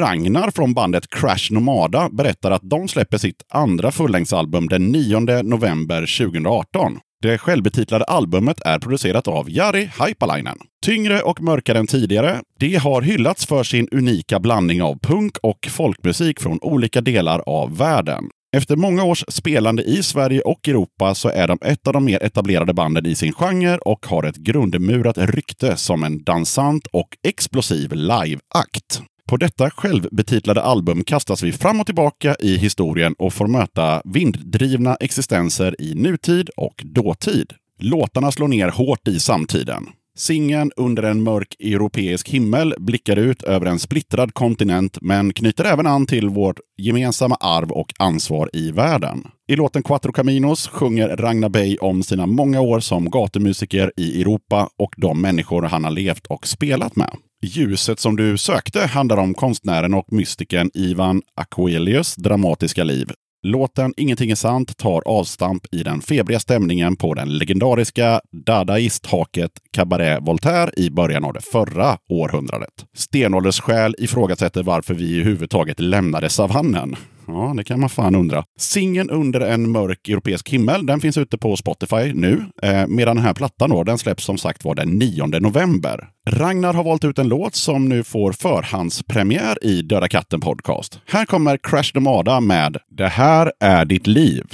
Ragnar 0.00 0.50
från 0.50 0.74
bandet 0.74 1.10
Crash 1.10 1.52
Nomada 1.52 2.08
berättar 2.12 2.50
att 2.50 2.70
de 2.70 2.88
släpper 2.88 3.18
sitt 3.18 3.42
andra 3.48 3.90
fullängdsalbum 3.90 4.68
den 4.68 4.92
9 4.92 5.20
november 5.42 6.18
2018. 6.18 6.98
Det 7.22 7.38
självbetitlade 7.38 8.04
albumet 8.04 8.60
är 8.60 8.78
producerat 8.78 9.28
av 9.28 9.50
Jari 9.50 9.90
Haipalainen. 9.94 10.58
Tyngre 10.84 11.22
och 11.22 11.42
mörkare 11.42 11.78
än 11.78 11.86
tidigare. 11.86 12.40
Det 12.58 12.76
har 12.76 13.02
hyllats 13.02 13.46
för 13.46 13.62
sin 13.62 13.88
unika 13.92 14.40
blandning 14.40 14.82
av 14.82 14.98
punk 14.98 15.36
och 15.42 15.68
folkmusik 15.70 16.40
från 16.40 16.58
olika 16.62 17.00
delar 17.00 17.42
av 17.46 17.76
världen. 17.76 18.24
Efter 18.56 18.76
många 18.76 19.04
års 19.04 19.24
spelande 19.28 19.82
i 19.82 20.02
Sverige 20.02 20.40
och 20.40 20.68
Europa 20.68 21.14
så 21.14 21.28
är 21.28 21.48
de 21.48 21.58
ett 21.62 21.86
av 21.86 21.92
de 21.92 22.04
mer 22.04 22.22
etablerade 22.22 22.74
banden 22.74 23.06
i 23.06 23.14
sin 23.14 23.32
genre 23.32 23.78
och 23.78 24.06
har 24.06 24.24
ett 24.24 24.36
grundmurat 24.36 25.18
rykte 25.18 25.76
som 25.76 26.04
en 26.04 26.22
dansant 26.22 26.86
och 26.86 27.08
explosiv 27.28 27.92
liveakt. 27.92 29.02
På 29.30 29.36
detta 29.36 29.70
självbetitlade 29.70 30.62
album 30.62 31.04
kastas 31.04 31.42
vi 31.42 31.52
fram 31.52 31.80
och 31.80 31.86
tillbaka 31.86 32.36
i 32.40 32.56
historien 32.56 33.14
och 33.18 33.32
får 33.32 33.46
möta 33.46 34.02
vinddrivna 34.04 34.94
existenser 34.94 35.76
i 35.78 35.94
nutid 35.94 36.50
och 36.56 36.82
dåtid. 36.84 37.52
Låtarna 37.78 38.32
slår 38.32 38.48
ner 38.48 38.68
hårt 38.68 39.08
i 39.08 39.20
samtiden. 39.20 39.86
Singeln 40.16 40.70
Under 40.76 41.02
en 41.02 41.22
mörk 41.22 41.56
europeisk 41.60 42.28
himmel 42.28 42.74
blickar 42.78 43.16
ut 43.16 43.42
över 43.42 43.66
en 43.66 43.78
splittrad 43.78 44.34
kontinent 44.34 44.98
men 45.00 45.32
knyter 45.32 45.64
även 45.64 45.86
an 45.86 46.06
till 46.06 46.28
vårt 46.28 46.60
gemensamma 46.78 47.34
arv 47.34 47.70
och 47.70 47.94
ansvar 47.98 48.50
i 48.52 48.70
världen. 48.70 49.26
I 49.48 49.56
låten 49.56 49.82
Quattro 49.82 50.12
Caminos 50.12 50.68
sjunger 50.68 51.08
Ragnar 51.08 51.48
Bey 51.48 51.76
om 51.80 52.02
sina 52.02 52.26
många 52.26 52.60
år 52.60 52.80
som 52.80 53.10
gatumusiker 53.10 53.92
i 53.96 54.20
Europa 54.20 54.68
och 54.78 54.94
de 54.96 55.20
människor 55.20 55.62
han 55.62 55.84
har 55.84 55.90
levt 55.90 56.26
och 56.26 56.46
spelat 56.46 56.96
med. 56.96 57.10
Ljuset 57.42 57.98
som 57.98 58.16
du 58.16 58.38
sökte 58.38 58.80
handlar 58.80 59.16
om 59.16 59.34
konstnären 59.34 59.94
och 59.94 60.12
mystikern 60.12 60.70
Ivan 60.74 61.22
Aquelius 61.34 62.16
dramatiska 62.16 62.84
liv. 62.84 63.10
Låten 63.42 63.94
Ingenting 63.96 64.30
är 64.30 64.34
sant 64.34 64.76
tar 64.76 65.02
avstamp 65.08 65.66
i 65.72 65.82
den 65.82 66.00
febriga 66.00 66.40
stämningen 66.40 66.96
på 66.96 67.14
den 67.14 67.38
legendariska 67.38 68.20
dadaisthaket 68.46 69.50
Cabaret 69.72 70.18
Voltaire 70.22 70.70
i 70.76 70.90
början 70.90 71.24
av 71.24 71.32
det 71.32 71.40
förra 71.40 71.98
århundradet. 72.08 72.86
Stenålderssjäl 72.96 73.94
ifrågasätter 73.98 74.62
varför 74.62 74.94
vi 74.94 75.04
i 75.04 75.22
huvud 75.22 75.50
taget 75.50 75.80
lämnade 75.80 76.28
savannen. 76.28 76.96
Ja, 77.32 77.54
det 77.56 77.64
kan 77.64 77.80
man 77.80 77.88
fan 77.88 78.14
undra. 78.14 78.44
Singeln 78.58 79.10
Under 79.10 79.40
en 79.40 79.70
mörk 79.70 80.08
europeisk 80.08 80.48
himmel, 80.48 80.86
den 80.86 81.00
finns 81.00 81.18
ute 81.18 81.38
på 81.38 81.56
Spotify 81.56 82.12
nu. 82.14 82.44
Eh, 82.62 82.86
medan 82.86 83.16
den 83.16 83.24
här 83.24 83.34
plattan 83.34 83.70
då, 83.70 83.84
den 83.84 83.98
släpps 83.98 84.24
som 84.24 84.38
sagt 84.38 84.64
var 84.64 84.74
den 84.74 84.88
9 84.88 85.26
november. 85.26 86.08
Ragnar 86.30 86.74
har 86.74 86.84
valt 86.84 87.04
ut 87.04 87.18
en 87.18 87.28
låt 87.28 87.54
som 87.54 87.88
nu 87.88 88.04
får 88.04 88.32
förhandspremiär 88.32 89.64
i 89.64 89.82
Döda 89.82 90.08
katten 90.08 90.40
podcast. 90.40 91.00
Här 91.06 91.24
kommer 91.24 91.56
Crash 91.56 91.90
Nomada 91.94 92.40
med 92.40 92.76
Det 92.90 93.08
här 93.08 93.52
är 93.60 93.84
ditt 93.84 94.06
liv. 94.06 94.44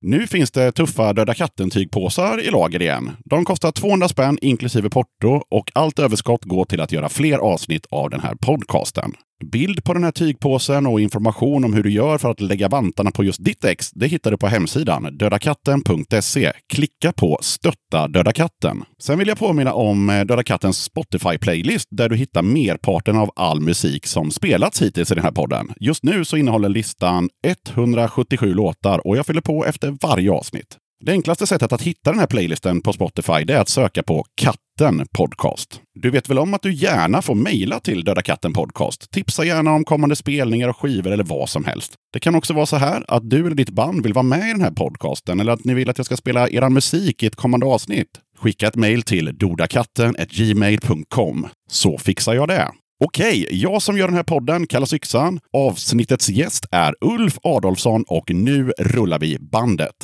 Nu 0.00 0.26
finns 0.26 0.50
det 0.50 0.72
tuffa 0.72 1.12
Döda 1.12 1.34
katten-tygpåsar 1.34 2.40
i 2.40 2.50
lager 2.50 2.82
igen. 2.82 3.10
De 3.24 3.44
kostar 3.44 3.72
200 3.72 4.08
spänn 4.08 4.38
inklusive 4.40 4.90
porto 4.90 5.42
och 5.50 5.70
allt 5.74 5.98
överskott 5.98 6.44
går 6.44 6.64
till 6.64 6.80
att 6.80 6.92
göra 6.92 7.08
fler 7.08 7.38
avsnitt 7.38 7.86
av 7.90 8.10
den 8.10 8.20
här 8.20 8.34
podcasten. 8.34 9.12
Bild 9.44 9.84
på 9.84 9.94
den 9.94 10.04
här 10.04 10.10
tygpåsen 10.10 10.86
och 10.86 11.00
information 11.00 11.64
om 11.64 11.72
hur 11.72 11.82
du 11.82 11.90
gör 11.90 12.18
för 12.18 12.30
att 12.30 12.40
lägga 12.40 12.68
vantarna 12.68 13.10
på 13.10 13.24
just 13.24 13.44
ditt 13.44 13.64
ex, 13.64 13.90
det 13.90 14.06
hittar 14.06 14.30
du 14.30 14.36
på 14.36 14.46
hemsidan 14.46 15.18
dödakatten.se. 15.18 16.52
Klicka 16.72 17.12
på 17.12 17.38
Stötta 17.42 18.08
Döda 18.08 18.32
katten. 18.32 18.84
Sen 19.02 19.18
vill 19.18 19.28
jag 19.28 19.38
påminna 19.38 19.72
om 19.72 20.10
eh, 20.10 20.24
Döda 20.24 20.42
kattens 20.42 20.90
Spotify-playlist 20.90 21.86
där 21.90 22.08
du 22.08 22.16
hittar 22.16 22.42
merparten 22.42 23.16
av 23.16 23.30
all 23.36 23.60
musik 23.60 24.06
som 24.06 24.30
spelats 24.30 24.82
hittills 24.82 25.12
i 25.12 25.14
den 25.14 25.24
här 25.24 25.32
podden. 25.32 25.72
Just 25.80 26.02
nu 26.02 26.24
så 26.24 26.36
innehåller 26.36 26.68
listan 26.68 27.28
177 27.44 28.54
låtar 28.54 29.06
och 29.06 29.16
jag 29.16 29.26
fyller 29.26 29.40
på 29.40 29.64
efter 29.64 29.96
varje 30.02 30.32
avsnitt. 30.32 30.76
Det 31.00 31.12
enklaste 31.12 31.46
sättet 31.46 31.72
att 31.72 31.82
hitta 31.82 32.10
den 32.10 32.20
här 32.20 32.26
playlisten 32.26 32.80
på 32.80 32.92
Spotify 32.92 33.44
det 33.44 33.54
är 33.54 33.60
att 33.60 33.68
söka 33.68 34.02
på 34.02 34.24
Katten 34.78 35.06
Podcast. 35.12 35.80
Du 35.94 36.10
vet 36.10 36.30
väl 36.30 36.38
om 36.38 36.54
att 36.54 36.62
du 36.62 36.72
gärna 36.72 37.22
får 37.22 37.34
mejla 37.34 37.80
till 37.80 38.04
Döda 38.04 38.22
katten 38.22 38.52
Podcast? 38.52 39.10
Tipsa 39.10 39.44
gärna 39.44 39.72
om 39.72 39.84
kommande 39.84 40.16
spelningar 40.16 40.68
och 40.68 40.76
skivor 40.76 41.10
eller 41.10 41.24
vad 41.24 41.48
som 41.48 41.64
helst. 41.64 41.94
Det 42.12 42.20
kan 42.20 42.34
också 42.34 42.54
vara 42.54 42.66
så 42.66 42.76
här 42.76 43.04
att 43.08 43.30
du 43.30 43.46
eller 43.46 43.54
ditt 43.54 43.70
band 43.70 44.02
vill 44.02 44.12
vara 44.12 44.22
med 44.22 44.48
i 44.48 44.52
den 44.52 44.60
här 44.60 44.70
podcasten 44.70 45.40
eller 45.40 45.52
att 45.52 45.64
ni 45.64 45.74
vill 45.74 45.90
att 45.90 45.98
jag 45.98 46.06
ska 46.06 46.16
spela 46.16 46.48
er 46.48 46.68
musik 46.68 47.22
i 47.22 47.26
ett 47.26 47.36
kommande 47.36 47.66
avsnitt. 47.66 48.08
Skicka 48.38 48.68
ett 48.68 48.76
mejl 48.76 49.02
till 49.02 49.38
dodakatten.gmail.com 49.38 51.46
så 51.70 51.98
fixar 51.98 52.34
jag 52.34 52.48
det. 52.48 52.68
Okej, 53.04 53.46
jag 53.50 53.82
som 53.82 53.98
gör 53.98 54.08
den 54.08 54.16
här 54.16 54.22
podden 54.22 54.66
kallas 54.66 54.92
Yxan. 54.92 55.40
Avsnittets 55.56 56.28
gäst 56.28 56.66
är 56.72 56.94
Ulf 57.00 57.38
Adolfsson 57.42 58.04
och 58.08 58.30
nu 58.30 58.72
rullar 58.78 59.18
vi 59.18 59.38
bandet. 59.38 59.94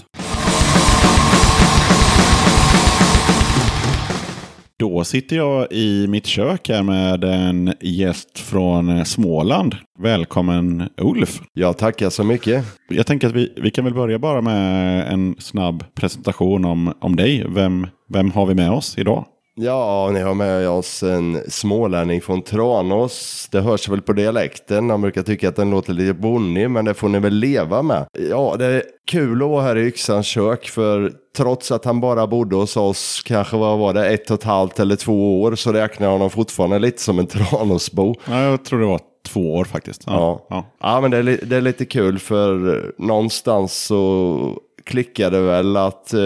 Då 4.79 5.05
sitter 5.05 5.37
jag 5.37 5.73
i 5.73 6.07
mitt 6.07 6.27
kök 6.27 6.69
här 6.69 6.83
med 6.83 7.25
en 7.25 7.75
gäst 7.81 8.39
från 8.39 9.05
Småland. 9.05 9.77
Välkommen 9.99 10.89
Ulf! 10.97 11.41
Jag 11.53 11.79
tackar 11.79 12.11
så 12.11 12.25
mycket. 12.25 12.65
Jag 12.89 13.07
tänker 13.07 13.27
att 13.27 13.35
vi, 13.35 13.53
vi 13.57 13.71
kan 13.71 13.85
väl 13.85 13.95
börja 13.95 14.19
bara 14.19 14.41
med 14.41 15.09
en 15.13 15.37
snabb 15.39 15.85
presentation 15.95 16.65
om, 16.65 16.93
om 17.01 17.17
dig. 17.17 17.45
Vem, 17.49 17.87
vem 18.09 18.31
har 18.31 18.47
vi 18.47 18.55
med 18.55 18.71
oss 18.71 18.99
idag? 18.99 19.27
Ja, 19.57 20.11
ni 20.13 20.21
har 20.21 20.35
med 20.35 20.69
oss 20.69 21.03
en 21.03 21.51
smålänning 21.51 22.21
från 22.21 22.43
Tranås. 22.43 23.49
Det 23.53 23.61
hörs 23.61 23.89
väl 23.89 24.03
på 24.03 24.13
dialekten. 24.13 24.87
Man 24.87 25.01
brukar 25.01 25.23
tycka 25.23 25.49
att 25.49 25.57
den 25.57 25.71
låter 25.71 25.93
lite 25.93 26.15
bonnig, 26.15 26.71
men 26.71 26.85
det 26.85 26.95
får 26.95 27.09
ni 27.09 27.19
väl 27.19 27.35
leva 27.35 27.83
med. 27.83 28.07
Ja, 28.31 28.57
det 28.59 28.65
är 28.67 28.83
kul 29.07 29.43
att 29.43 29.49
vara 29.49 29.63
här 29.63 29.77
i 29.77 29.87
Yxans 29.87 30.27
kök, 30.27 30.69
för 30.69 31.13
trots 31.37 31.73
att 31.73 31.85
han 31.85 32.01
bara 32.01 32.27
bodde 32.27 32.57
hos 32.57 32.77
oss, 32.77 33.23
kanske 33.27 33.57
vad 33.57 33.79
var 33.79 33.95
det, 33.95 34.09
ett 34.09 34.31
och 34.31 34.39
ett 34.39 34.45
halvt 34.45 34.81
eller 34.81 34.97
två 34.97 35.43
år, 35.43 35.55
så 35.55 35.73
räknar 35.73 36.07
jag 36.07 36.13
honom 36.13 36.31
fortfarande 36.31 36.79
lite 36.79 37.03
som 37.03 37.19
en 37.19 37.27
Tranåsbo. 37.27 38.15
Ja, 38.25 38.43
jag 38.43 38.65
tror 38.65 38.81
det 38.81 38.87
var 38.87 39.01
två 39.27 39.55
år 39.55 39.65
faktiskt. 39.65 40.03
Ja. 40.07 40.47
ja. 40.51 40.65
Ja, 40.81 41.01
men 41.01 41.11
det 41.11 41.17
är, 41.17 41.41
det 41.47 41.57
är 41.57 41.61
lite 41.61 41.85
kul 41.85 42.19
för 42.19 42.83
någonstans 42.99 43.85
så 43.85 44.59
klickade 44.85 45.41
väl 45.41 45.77
att 45.77 46.15
eh, 46.15 46.21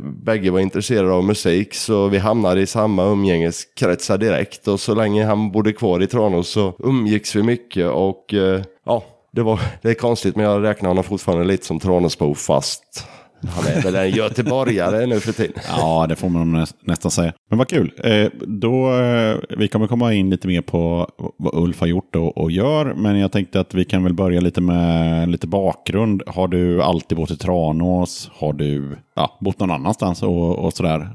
bägge 0.00 0.50
var 0.50 0.60
intresserade 0.60 1.12
av 1.12 1.24
musik 1.24 1.74
så 1.74 2.08
vi 2.08 2.18
hamnade 2.18 2.60
i 2.60 2.66
samma 2.66 3.04
umgängeskretsar 3.04 4.18
direkt. 4.18 4.68
Och 4.68 4.80
så 4.80 4.94
länge 4.94 5.24
han 5.24 5.52
bodde 5.52 5.72
kvar 5.72 6.02
i 6.02 6.06
Tranås 6.06 6.48
så 6.48 6.74
umgicks 6.78 7.36
vi 7.36 7.42
mycket 7.42 7.90
och 7.90 8.34
eh, 8.34 8.62
ja, 8.86 9.04
det, 9.32 9.42
var, 9.42 9.60
det 9.82 9.90
är 9.90 9.94
konstigt 9.94 10.36
men 10.36 10.44
jag 10.44 10.62
räknar 10.62 10.88
honom 10.88 11.04
fortfarande 11.04 11.44
lite 11.44 11.66
som 11.66 11.80
Tranåsbo 11.80 12.34
fast 12.34 13.06
han 13.48 13.66
är 13.66 13.82
väl 13.82 13.94
en 13.94 14.10
göteborgare 14.10 15.06
nu 15.06 15.20
för 15.20 15.32
tiden. 15.32 15.62
Ja, 15.76 16.06
det 16.08 16.16
får 16.16 16.28
man 16.28 16.52
nä- 16.52 16.66
nästan 16.80 17.10
säga. 17.10 17.32
Men 17.50 17.58
vad 17.58 17.68
kul. 17.68 17.92
Eh, 18.04 18.26
då, 18.46 18.94
eh, 19.00 19.36
vi 19.58 19.68
kommer 19.68 19.86
komma 19.86 20.12
in 20.14 20.30
lite 20.30 20.48
mer 20.48 20.60
på 20.62 21.08
vad 21.38 21.54
Ulf 21.54 21.80
har 21.80 21.86
gjort 21.86 22.16
och, 22.16 22.38
och 22.38 22.50
gör. 22.50 22.94
Men 22.94 23.18
jag 23.18 23.32
tänkte 23.32 23.60
att 23.60 23.74
vi 23.74 23.84
kan 23.84 24.04
väl 24.04 24.14
börja 24.14 24.40
lite 24.40 24.60
med 24.60 25.28
lite 25.30 25.46
bakgrund. 25.46 26.22
Har 26.26 26.48
du 26.48 26.82
alltid 26.82 27.18
bott 27.18 27.30
i 27.30 27.36
Tranås? 27.36 28.30
Har 28.34 28.52
du 28.52 28.96
ja, 29.16 29.38
bott 29.40 29.60
någon 29.60 29.70
annanstans 29.70 30.22
och, 30.22 30.58
och 30.58 30.72
sådär? 30.72 31.08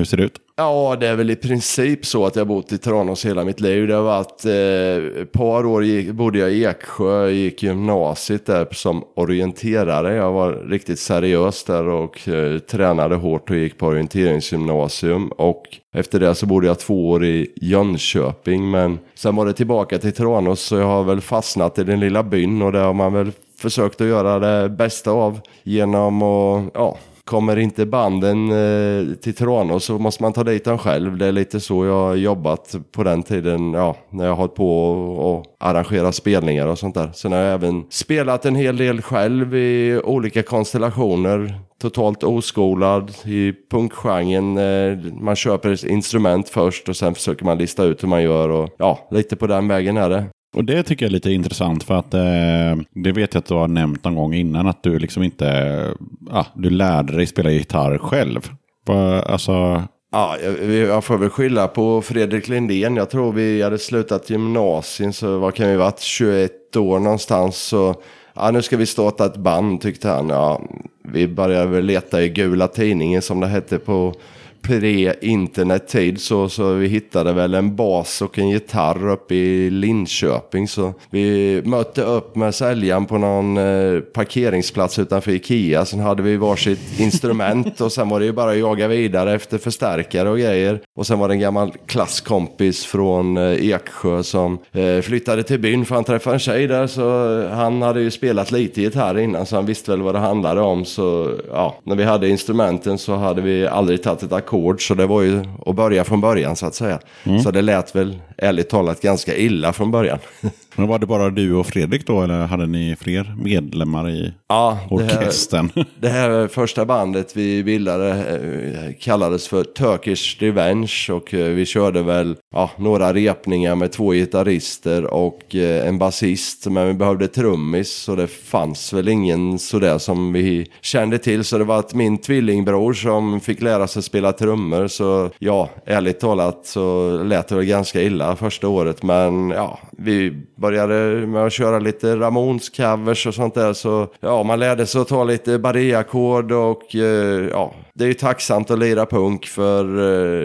Hur 0.00 0.04
ser 0.04 0.16
det 0.16 0.22
ut? 0.22 0.38
Ja, 0.56 0.96
det 1.00 1.08
är 1.08 1.16
väl 1.16 1.30
i 1.30 1.36
princip 1.36 2.06
så 2.06 2.26
att 2.26 2.36
jag 2.36 2.46
bott 2.46 2.72
i 2.72 2.78
Tranås 2.78 3.26
hela 3.26 3.44
mitt 3.44 3.60
liv. 3.60 3.88
Det 3.88 3.94
har 3.94 4.02
varit 4.02 4.44
eh, 4.44 5.22
ett 5.22 5.32
par 5.32 5.66
år 5.66 5.84
gick, 5.84 6.10
bodde 6.10 6.38
jag 6.38 6.52
i 6.52 6.64
Eksjö, 6.64 7.28
gick 7.28 7.62
gymnasiet 7.62 8.46
där 8.46 8.68
som 8.72 9.04
orienterare. 9.16 10.14
Jag 10.14 10.32
var 10.32 10.52
riktigt 10.52 10.98
seriös 10.98 11.64
där 11.64 11.88
och 11.88 12.28
eh, 12.28 12.58
tränade 12.58 13.14
hårt 13.14 13.50
och 13.50 13.56
gick 13.56 13.78
på 13.78 13.86
orienteringsgymnasium. 13.86 15.28
Och 15.28 15.62
efter 15.94 16.20
det 16.20 16.34
så 16.34 16.46
bodde 16.46 16.66
jag 16.66 16.78
två 16.78 17.10
år 17.10 17.24
i 17.24 17.52
Jönköping. 17.56 18.70
Men 18.70 18.98
sen 19.14 19.36
var 19.36 19.46
det 19.46 19.52
tillbaka 19.52 19.98
till 19.98 20.12
Tranås 20.12 20.60
så 20.60 20.76
jag 20.76 20.86
har 20.86 21.04
väl 21.04 21.20
fastnat 21.20 21.78
i 21.78 21.84
den 21.84 22.00
lilla 22.00 22.22
byn 22.22 22.62
och 22.62 22.72
det 22.72 22.78
har 22.78 22.94
man 22.94 23.12
väl 23.12 23.32
försökt 23.58 24.00
att 24.00 24.06
göra 24.06 24.38
det 24.38 24.68
bästa 24.68 25.10
av 25.10 25.40
genom 25.62 26.22
att, 26.22 26.70
ja, 26.74 26.98
Kommer 27.24 27.58
inte 27.58 27.86
banden 27.86 28.50
eh, 28.50 29.14
till 29.14 29.34
Toronto 29.34 29.80
så 29.80 29.98
måste 29.98 30.22
man 30.22 30.32
ta 30.32 30.44
dit 30.44 30.64
den 30.64 30.78
själv. 30.78 31.18
Det 31.18 31.26
är 31.26 31.32
lite 31.32 31.60
så 31.60 31.84
jag 31.84 32.06
har 32.06 32.14
jobbat 32.14 32.76
på 32.92 33.02
den 33.02 33.22
tiden, 33.22 33.72
ja, 33.72 33.96
när 34.10 34.24
jag 34.24 34.32
har 34.32 34.36
hållit 34.36 34.54
på 34.54 34.82
och, 34.82 35.36
och 35.36 35.44
arrangera 35.58 36.12
spelningar 36.12 36.66
och 36.66 36.78
sånt 36.78 36.94
där. 36.94 37.10
Sen 37.14 37.32
har 37.32 37.38
jag 37.38 37.54
även 37.54 37.84
spelat 37.90 38.46
en 38.46 38.54
hel 38.54 38.76
del 38.76 39.02
själv 39.02 39.54
i 39.54 40.00
olika 40.04 40.42
konstellationer. 40.42 41.54
Totalt 41.80 42.24
oskolad 42.24 43.12
i 43.24 43.52
punkgenren. 43.70 44.58
Eh, 44.58 45.12
man 45.20 45.36
köper 45.36 45.70
ett 45.72 45.84
instrument 45.84 46.48
först 46.48 46.88
och 46.88 46.96
sen 46.96 47.14
försöker 47.14 47.44
man 47.44 47.58
lista 47.58 47.84
ut 47.84 48.02
hur 48.02 48.08
man 48.08 48.22
gör 48.22 48.48
och 48.48 48.68
ja, 48.78 49.08
lite 49.10 49.36
på 49.36 49.46
den 49.46 49.68
vägen 49.68 49.96
är 49.96 50.10
det. 50.10 50.24
Och 50.56 50.64
det 50.64 50.82
tycker 50.82 51.04
jag 51.04 51.10
är 51.10 51.12
lite 51.12 51.32
intressant 51.32 51.84
för 51.84 51.94
att 51.94 52.14
eh, 52.14 52.84
det 53.04 53.12
vet 53.12 53.34
jag 53.34 53.40
att 53.40 53.46
du 53.46 53.54
har 53.54 53.68
nämnt 53.68 54.04
någon 54.04 54.14
gång 54.14 54.34
innan 54.34 54.66
att 54.66 54.82
du 54.82 54.98
liksom 54.98 55.22
inte, 55.22 55.48
eh, 55.48 56.36
ah, 56.36 56.46
du 56.54 56.70
lärde 56.70 57.16
dig 57.16 57.26
spela 57.26 57.50
gitarr 57.50 57.98
själv. 57.98 58.48
Va, 58.86 59.22
alltså, 59.22 59.82
Ja, 60.12 60.36
jag, 60.42 60.72
jag 60.72 61.04
får 61.04 61.18
väl 61.18 61.30
skylla 61.30 61.68
på 61.68 62.02
Fredrik 62.02 62.48
Lindén. 62.48 62.96
Jag 62.96 63.10
tror 63.10 63.32
vi 63.32 63.62
hade 63.62 63.78
slutat 63.78 64.30
gymnasiet, 64.30 65.16
så 65.16 65.38
vad 65.38 65.54
kan 65.54 65.68
vi 65.68 65.76
varit, 65.76 66.00
21 66.00 66.76
år 66.76 66.98
någonstans. 66.98 67.56
Så 67.56 67.94
ja, 68.34 68.50
nu 68.50 68.62
ska 68.62 68.76
vi 68.76 68.86
starta 68.86 69.26
ett 69.26 69.36
band 69.36 69.80
tyckte 69.80 70.08
han. 70.08 70.28
Ja, 70.28 70.62
vi 71.04 71.28
började 71.28 71.66
väl 71.66 71.84
leta 71.84 72.22
i 72.22 72.28
gula 72.28 72.68
tidningen 72.68 73.22
som 73.22 73.40
det 73.40 73.46
hette 73.46 73.78
på 73.78 74.14
pre-internet-tid 74.62 76.20
så, 76.20 76.48
så 76.48 76.72
vi 76.72 76.88
hittade 76.88 77.32
väl 77.32 77.54
en 77.54 77.76
bas 77.76 78.22
och 78.22 78.38
en 78.38 78.48
gitarr 78.48 79.08
uppe 79.08 79.34
i 79.34 79.70
Linköping. 79.70 80.68
Så 80.68 80.94
vi 81.10 81.62
mötte 81.64 82.02
upp 82.02 82.36
med 82.36 82.54
säljaren 82.54 83.06
på 83.06 83.18
någon 83.18 83.56
eh, 83.56 84.00
parkeringsplats 84.00 84.98
utanför 84.98 85.32
Ikea. 85.32 85.84
Sen 85.84 86.00
hade 86.00 86.22
vi 86.22 86.36
varsitt 86.36 86.80
instrument 87.00 87.80
och 87.80 87.92
sen 87.92 88.08
var 88.08 88.20
det 88.20 88.26
ju 88.26 88.32
bara 88.32 88.50
att 88.50 88.58
jaga 88.58 88.88
vidare 88.88 89.34
efter 89.34 89.58
förstärkare 89.58 90.28
och 90.30 90.38
grejer. 90.38 90.80
Och 90.96 91.06
sen 91.06 91.18
var 91.18 91.28
det 91.28 91.34
en 91.34 91.40
gammal 91.40 91.72
klasskompis 91.86 92.86
från 92.86 93.36
eh, 93.36 93.70
Eksjö 93.70 94.22
som 94.22 94.58
eh, 94.72 95.00
flyttade 95.00 95.42
till 95.42 95.60
byn 95.60 95.84
för 95.84 95.94
han 95.94 96.04
träffade 96.04 96.36
en 96.36 96.40
tjej 96.40 96.66
där. 96.66 96.86
Så 96.86 97.38
eh, 97.40 97.50
han 97.50 97.82
hade 97.82 98.00
ju 98.00 98.10
spelat 98.10 98.52
lite 98.52 98.82
gitarr 98.82 99.18
innan 99.18 99.46
så 99.46 99.56
han 99.56 99.66
visste 99.66 99.90
väl 99.90 100.02
vad 100.02 100.14
det 100.14 100.18
handlade 100.18 100.60
om. 100.60 100.84
Så 100.84 101.34
ja, 101.50 101.76
när 101.84 101.96
vi 101.96 102.04
hade 102.04 102.28
instrumenten 102.28 102.98
så 102.98 103.14
hade 103.14 103.42
vi 103.42 103.66
aldrig 103.66 104.02
tagit 104.02 104.22
ett 104.22 104.32
ackord. 104.32 104.49
Så 104.80 104.94
det 104.94 105.06
var 105.06 105.22
ju 105.22 105.44
att 105.66 105.76
börja 105.76 106.04
från 106.04 106.20
början 106.20 106.56
så 106.56 106.66
att 106.66 106.74
säga. 106.74 107.00
Så 107.44 107.50
det 107.50 107.62
lät 107.62 107.96
väl 107.96 108.18
ärligt 108.38 108.68
talat 108.68 109.00
ganska 109.00 109.36
illa 109.36 109.72
från 109.72 109.90
början. 109.90 110.18
men 110.76 110.88
var 110.88 110.98
det 110.98 111.06
bara 111.06 111.30
du 111.30 111.54
och 111.54 111.66
Fredrik 111.66 112.06
då 112.06 112.22
eller 112.22 112.46
hade 112.46 112.66
ni 112.66 112.96
fler 113.00 113.36
medlemmar 113.38 114.10
i 114.10 114.32
ja, 114.48 114.78
det 114.90 115.02
här, 115.02 115.18
orkestern? 115.18 115.70
Det 116.00 116.08
här 116.08 116.48
första 116.48 116.84
bandet 116.84 117.36
vi 117.36 117.64
bildade 117.64 118.08
eh, 118.10 118.94
kallades 119.00 119.48
för 119.48 119.64
Turkish 119.64 120.36
Revenge 120.42 121.08
och 121.10 121.34
eh, 121.34 121.48
vi 121.48 121.66
körde 121.66 122.02
väl 122.02 122.36
ja, 122.54 122.70
några 122.76 123.14
repningar 123.14 123.74
med 123.74 123.92
två 123.92 124.12
gitarrister 124.12 125.04
och 125.04 125.54
eh, 125.54 125.88
en 125.88 125.98
basist 125.98 126.66
men 126.66 126.86
vi 126.86 126.94
behövde 126.94 127.28
trummis 127.28 127.92
så 127.92 128.16
det 128.16 128.26
fanns 128.26 128.92
väl 128.92 129.08
ingen 129.08 129.58
sådär 129.58 129.98
som 129.98 130.32
vi 130.32 130.66
kände 130.80 131.18
till 131.18 131.44
så 131.44 131.58
det 131.58 131.64
var 131.64 131.78
att 131.78 131.94
min 131.94 132.18
tvillingbror 132.18 132.92
som 132.92 133.40
fick 133.40 133.62
lära 133.62 133.86
sig 133.86 134.02
spela 134.02 134.32
trummor 134.32 134.88
så 134.88 135.30
ja, 135.38 135.70
ärligt 135.86 136.20
talat 136.20 136.66
så 136.66 137.16
lät 137.22 137.48
det 137.48 137.54
väl 137.54 137.64
ganska 137.64 138.02
illa 138.02 138.36
första 138.36 138.68
året 138.68 139.02
men 139.02 139.50
ja, 139.50 139.78
vi 139.98 140.32
började 140.60 141.26
med 141.26 141.46
att 141.46 141.52
köra 141.52 141.78
lite 141.78 142.16
Ramones 142.16 142.68
covers 142.68 143.26
och 143.26 143.34
sånt 143.34 143.54
där. 143.54 143.72
Så 143.72 144.08
ja, 144.20 144.42
man 144.42 144.58
lärde 144.58 144.86
sig 144.86 145.00
att 145.00 145.08
ta 145.08 145.24
lite 145.24 145.58
Barré-ackord 145.58 146.52
och 146.52 146.94
eh, 146.94 147.48
ja, 147.50 147.74
det 148.00 148.06
är 148.06 148.08
ju 148.08 148.14
tacksamt 148.14 148.70
att 148.70 148.78
lira 148.78 149.06
punk 149.06 149.46
för 149.46 149.84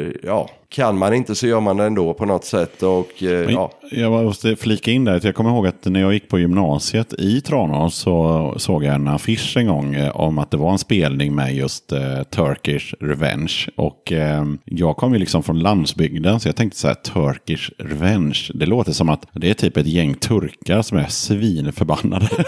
eh, 0.08 0.12
ja, 0.24 0.50
kan 0.70 0.98
man 0.98 1.14
inte 1.14 1.36
så 1.36 1.48
gör 1.48 1.60
man 1.60 1.78
det 1.78 1.84
ändå 1.84 2.14
på 2.14 2.26
något 2.26 2.46
sätt. 2.46 2.84
Och 2.84 3.24
eh, 3.24 3.52
ja, 3.52 3.72
Jag 3.92 4.24
måste 4.24 4.56
flika 4.56 4.92
in 4.92 5.06
där, 5.06 5.16
att 5.16 5.24
jag 5.24 5.36
kommer 5.36 5.50
ihåg 5.50 5.68
att 5.68 5.86
när 5.86 6.02
jag 6.02 6.14
gick 6.14 6.30
på 6.30 6.40
gymnasiet 6.40 7.14
i 7.14 7.42
Tranås 7.42 7.96
så 7.96 8.54
såg 8.58 8.84
jag 8.84 8.96
en 8.96 9.08
affisch 9.08 9.58
en 9.58 9.68
gång 9.68 9.96
eh, 9.96 10.16
om 10.16 10.38
att 10.38 10.52
det 10.52 10.58
var 10.58 10.72
en 10.72 10.78
spelning 10.78 11.36
med 11.36 11.56
just 11.56 11.92
eh, 11.92 12.24
Turkish 12.24 12.94
Revenge. 13.00 13.54
Och 13.76 14.12
eh, 14.12 14.46
jag 14.66 14.98
kom 14.98 15.14
ju 15.14 15.20
liksom 15.20 15.44
från 15.44 15.60
landsbygden 15.60 16.40
så 16.40 16.48
jag 16.48 16.56
tänkte 16.56 16.80
så 16.80 16.88
här, 16.88 16.96
Turkish 16.96 17.72
Revenge, 17.78 18.40
det 18.54 18.66
låter 18.66 18.92
som 18.92 19.10
att 19.10 19.28
det 19.34 19.50
är 19.50 19.54
typ 19.54 19.78
ett 19.78 19.88
gäng 19.88 20.14
turkar 20.14 20.82
som 20.82 20.98
är 20.98 21.08
svinförbannade. 21.08 22.30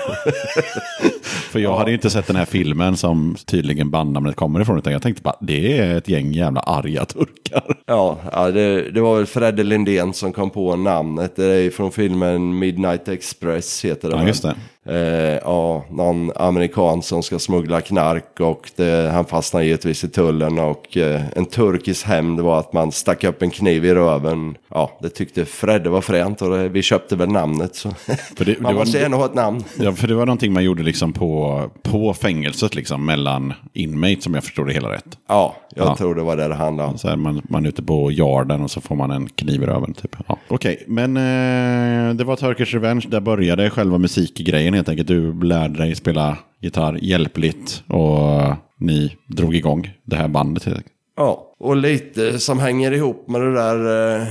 För 1.52 1.60
jag 1.60 1.78
hade 1.78 1.92
ju 1.92 1.96
inte 1.96 2.10
sett 2.10 2.28
den 2.28 2.36
här 2.36 2.46
filmen 2.46 2.98
som 2.98 3.36
tydligen 3.46 3.90
bandnamnet 3.90 4.36
kommer 4.36 4.62
ifrån, 4.62 4.78
utan 4.78 4.94
jag 4.98 5.02
tänkte 5.02 5.22
bara, 5.22 5.38
det 5.42 5.78
är 5.78 5.98
ett 5.98 6.10
gäng 6.10 6.34
jävla 6.34 6.60
arga 6.60 7.06
turkar. 7.06 7.47
ja, 7.86 8.18
ja 8.32 8.52
det, 8.52 8.92
det 8.92 9.02
var 9.02 9.16
väl 9.16 9.26
Fredde 9.26 9.64
Lindén 9.64 10.14
som 10.14 10.34
kom 10.34 10.50
på 10.50 10.76
namnet. 10.76 11.36
Det 11.36 11.46
är 11.46 11.70
från 11.70 11.92
filmen 11.92 12.60
Midnight 12.60 13.08
Express 13.08 13.86
heter 13.86 14.10
den. 14.10 14.20
Ja, 14.22 14.28
just 14.28 14.44
det. 14.44 14.56
Eh, 14.90 15.40
ja, 15.44 15.86
någon 15.90 16.32
amerikan 16.36 17.02
som 17.02 17.24
ska 17.24 17.40
smuggla 17.40 17.82
knark 17.82 18.40
och 18.40 18.72
det, 18.76 19.10
han 19.14 19.26
fastnar 19.26 19.62
givetvis 19.62 20.04
i 20.04 20.08
tullen 20.10 20.60
och 20.60 20.98
eh, 20.98 21.22
en 21.36 21.46
turkisk 21.46 22.06
hämnd 22.06 22.40
var 22.40 22.60
att 22.60 22.74
man 22.74 22.92
stack 22.92 23.24
upp 23.24 23.42
en 23.42 23.50
kniv 23.50 23.86
i 23.86 23.94
röven. 23.94 24.56
Ja, 24.70 24.92
det 25.02 25.10
tyckte 25.10 25.46
Fredde 25.46 25.90
var 25.90 26.02
fränt 26.02 26.42
och 26.42 26.50
det, 26.58 26.70
vi 26.70 26.82
köpte 26.82 27.16
väl 27.16 27.30
namnet 27.30 27.76
så 27.76 27.90
För 28.38 28.46
det- 28.46 28.60
man 28.60 28.72
det 28.72 28.78
var- 28.78 28.86
måste 28.86 29.06
ändå 29.06 29.18
ha 29.18 29.26
ett 29.26 29.34
namn. 29.36 29.64
Ja, 29.80 29.92
för 29.92 30.08
det 30.08 30.16
var 30.16 30.26
någonting 30.26 30.54
man 30.54 30.64
gjorde 30.64 30.84
liksom 30.84 31.14
på, 31.14 31.62
på 31.84 32.14
fängelset, 32.14 32.76
liksom, 32.76 33.06
mellan 33.06 33.54
inmates, 33.74 34.24
som 34.24 34.34
jag 34.34 34.44
förstår 34.44 34.66
det 34.66 34.74
hela 34.74 34.92
rätt. 34.92 35.18
Ja, 35.28 35.56
jag 35.76 35.88
Ja. 35.88 35.96
tror 35.96 36.16
det 36.16 36.22
var 36.22 36.36
det 36.38 36.48
det 36.48 36.56
handlade 36.56 36.90
om. 36.90 36.98
Så 36.98 37.08
här, 37.10 37.16
man, 37.16 37.37
man 37.44 37.66
är 37.66 37.70
ute 37.70 37.84
på 37.84 38.12
yarden 38.12 38.62
och 38.62 38.72
så 38.72 38.82
får 38.82 38.96
man 38.96 39.12
en 39.12 39.30
kniv 39.30 39.64
i 39.64 39.66
röven. 39.66 39.94
Typ. 39.94 40.16
Ja. 40.28 40.38
Okej, 40.48 40.84
men 40.88 41.18
eh, 41.18 42.16
det 42.16 42.24
var 42.24 42.36
Turkish 42.36 42.74
Revenge. 42.74 43.06
Där 43.10 43.20
började 43.20 43.70
själva 43.70 43.98
musikgrejen 43.98 44.74
helt 44.74 44.90
enkelt. 44.90 45.08
Du 45.08 45.44
lärde 45.44 45.78
dig 45.78 45.96
spela 45.96 46.38
gitarr 46.62 47.00
hjälpligt 47.02 47.84
och 47.88 48.56
ni 48.80 49.16
drog 49.28 49.56
igång 49.56 49.90
det 50.04 50.16
här 50.16 50.28
bandet. 50.28 50.64
Helt 50.64 50.78
enkelt. 50.78 50.94
Ja, 51.18 51.56
och 51.60 51.78
lite 51.78 52.40
som 52.40 52.60
hänger 52.60 52.92
ihop 52.92 53.30
med 53.30 53.42
det 53.42 53.54
där 53.54 54.16
eh, 54.16 54.28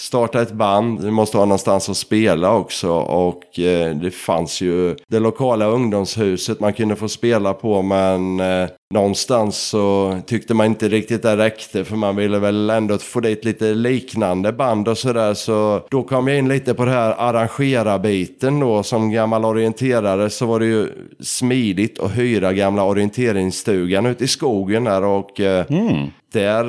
starta 0.00 0.42
ett 0.42 0.52
band, 0.52 1.00
du 1.00 1.10
måste 1.10 1.38
ha 1.38 1.44
någonstans 1.44 1.88
att 1.88 1.96
spela 1.96 2.52
också. 2.52 2.90
Och 2.92 3.58
eh, 3.58 3.96
det 3.96 4.10
fanns 4.10 4.60
ju 4.60 4.96
det 5.08 5.18
lokala 5.18 5.66
ungdomshuset 5.66 6.60
man 6.60 6.72
kunde 6.72 6.96
få 6.96 7.08
spela 7.08 7.54
på 7.54 7.82
men 7.82 8.40
eh, 8.40 8.68
någonstans 8.94 9.56
så 9.56 10.18
tyckte 10.26 10.54
man 10.54 10.66
inte 10.66 10.88
riktigt 10.88 11.22
det 11.22 11.36
räckte 11.36 11.84
för 11.84 11.96
man 11.96 12.16
ville 12.16 12.38
väl 12.38 12.70
ändå 12.70 12.98
få 12.98 13.20
dit 13.20 13.44
lite 13.44 13.74
liknande 13.74 14.52
band 14.52 14.88
och 14.88 14.98
sådär. 14.98 15.34
Så 15.34 15.86
då 15.90 16.02
kom 16.02 16.28
jag 16.28 16.38
in 16.38 16.48
lite 16.48 16.74
på 16.74 16.84
det 16.84 16.90
här 16.90 17.14
arrangera-biten 17.18 18.60
då. 18.60 18.82
Som 18.82 19.10
gammal 19.10 19.44
orienterare 19.44 20.30
så 20.30 20.46
var 20.46 20.60
det 20.60 20.66
ju 20.66 20.88
smidigt 21.20 22.00
att 22.00 22.16
hyra 22.16 22.52
gamla 22.52 22.84
orienteringsstugan 22.84 24.06
ute 24.06 24.24
i 24.24 24.28
skogen 24.28 24.84
där 24.84 25.04
och 25.04 25.40
eh, 25.40 25.66
mm 25.68 26.10
där 26.32 26.64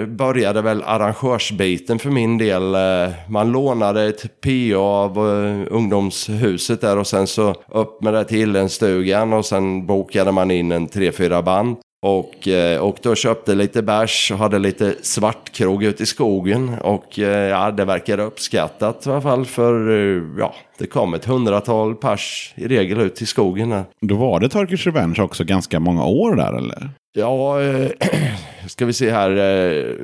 eh, 0.00 0.06
började 0.06 0.62
väl 0.62 0.82
arrangörsbiten 0.86 1.98
för 1.98 2.10
min 2.10 2.38
del. 2.38 2.74
Eh, 2.74 3.12
Man 3.28 3.52
lånade 3.52 4.04
ett 4.04 4.40
PA 4.40 4.76
av 4.78 5.18
eh, 5.18 5.66
ungdomshuset 5.70 6.80
där 6.80 6.98
och 6.98 7.06
sen 7.06 7.26
så 7.26 7.54
upp 7.68 8.02
med 8.02 8.14
det 8.14 8.24
till 8.24 8.56
en 8.56 8.68
stugan 8.68 9.32
och 9.32 9.44
sen 9.46 9.86
bokade 9.86 10.32
man 10.32 10.50
in 10.50 10.72
en 10.72 10.86
tre, 10.88 11.12
fyra 11.12 11.42
band. 11.42 11.76
Och, 12.06 12.48
och 12.80 12.96
då 13.02 13.14
köpte 13.14 13.54
lite 13.54 13.82
bärs 13.82 14.30
och 14.32 14.38
hade 14.38 14.58
lite 14.58 14.94
svartkrog 15.02 15.84
ute 15.84 16.02
i 16.02 16.06
skogen. 16.06 16.74
Och 16.80 17.18
ja, 17.18 17.70
det 17.70 17.84
verkar 17.84 18.20
uppskattat 18.20 19.06
i 19.06 19.10
alla 19.10 19.20
fall 19.20 19.44
för 19.44 19.88
ja, 20.38 20.54
det 20.78 20.86
kom 20.86 21.14
ett 21.14 21.24
hundratal 21.24 21.94
pers 21.94 22.54
i 22.56 22.68
regel 22.68 23.00
ut 23.00 23.22
i 23.22 23.26
skogen. 23.26 23.82
Då 24.00 24.14
var 24.16 24.40
det 24.40 24.48
Turkish 24.48 24.86
Revenge 24.86 25.22
också 25.22 25.44
ganska 25.44 25.80
många 25.80 26.04
år 26.04 26.36
där 26.36 26.58
eller? 26.58 26.90
Ja, 27.12 27.62
eh, 27.62 27.90
ska 28.66 28.86
vi 28.86 28.92
se 28.92 29.10
här. 29.10 29.30
Eh, 29.30 29.94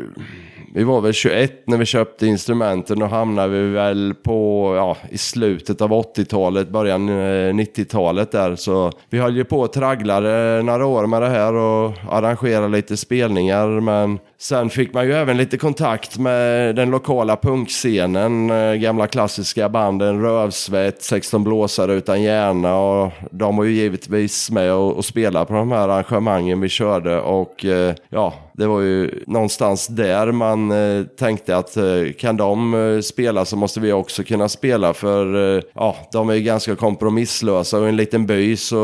vi 0.75 0.85
var 0.85 1.01
väl 1.01 1.13
21 1.13 1.63
när 1.67 1.77
vi 1.77 1.85
köpte 1.85 2.27
instrumenten 2.27 3.03
och 3.03 3.09
hamnade 3.09 3.49
vi 3.49 3.69
väl 3.69 4.15
på, 4.23 4.73
ja, 4.77 4.97
i 5.11 5.19
slutet 5.19 5.81
av 5.81 5.91
80-talet, 5.91 6.69
början 6.69 7.09
eh, 7.09 7.13
90-talet 7.55 8.33
där. 8.33 8.57
Så 8.57 8.93
vi 9.11 9.19
höll 9.19 9.37
ju 9.37 9.45
på 9.45 9.61
och 9.61 9.73
tragglade 9.73 10.63
några 10.63 10.87
år 10.87 11.07
med 11.07 11.23
det 11.23 11.29
här 11.29 11.55
och 11.55 11.93
arrangerade 12.09 12.69
lite 12.69 12.97
spelningar. 12.97 13.81
Men 13.81 14.19
sen 14.39 14.71
fick 14.71 14.95
man 14.95 15.07
ju 15.07 15.13
även 15.13 15.37
lite 15.37 15.59
kontakt 15.59 16.19
med 16.19 16.77
den 16.77 16.91
lokala 16.91 17.37
punkscenen, 17.37 18.51
eh, 18.51 18.75
gamla 18.75 19.07
klassiska 19.07 19.69
banden 19.69 20.23
Rövsvett, 20.23 21.03
16 21.03 21.45
blåsare 21.45 21.93
utan 21.95 22.23
hjärna 22.23 22.77
och 22.77 23.13
de 23.31 23.57
var 23.57 23.65
ju 23.65 23.73
givetvis 23.73 24.51
med 24.51 24.73
och, 24.73 24.97
och 24.97 25.05
spelade 25.05 25.47
på 25.47 25.55
de 25.55 25.73
här 25.73 25.89
arrangemangen 25.89 26.61
vi 26.61 26.69
körde 26.69 27.21
och 27.21 27.65
eh, 27.65 27.95
ja, 28.09 28.35
det 28.53 28.67
var 28.67 28.81
ju 28.81 29.25
någonstans 29.27 29.87
där 29.87 30.33
man 30.33 30.60
eh, 30.70 31.05
tänkte 31.05 31.57
att 31.57 31.77
eh, 31.77 32.12
kan 32.18 32.37
de 32.37 32.75
eh, 32.75 33.01
spela 33.01 33.44
så 33.44 33.57
måste 33.57 33.81
vi 33.81 33.92
också 33.92 34.23
kunna 34.23 34.49
spela 34.49 34.94
för 34.94 35.57
eh, 35.57 35.62
ja, 35.75 35.96
de 36.12 36.31
är 36.31 36.35
ju 36.35 36.42
ganska 36.42 36.77
kompromisslösa 36.77 37.79
och 37.79 37.88
en 37.88 37.96
liten 37.96 38.27
by 38.27 38.57
så 38.57 38.77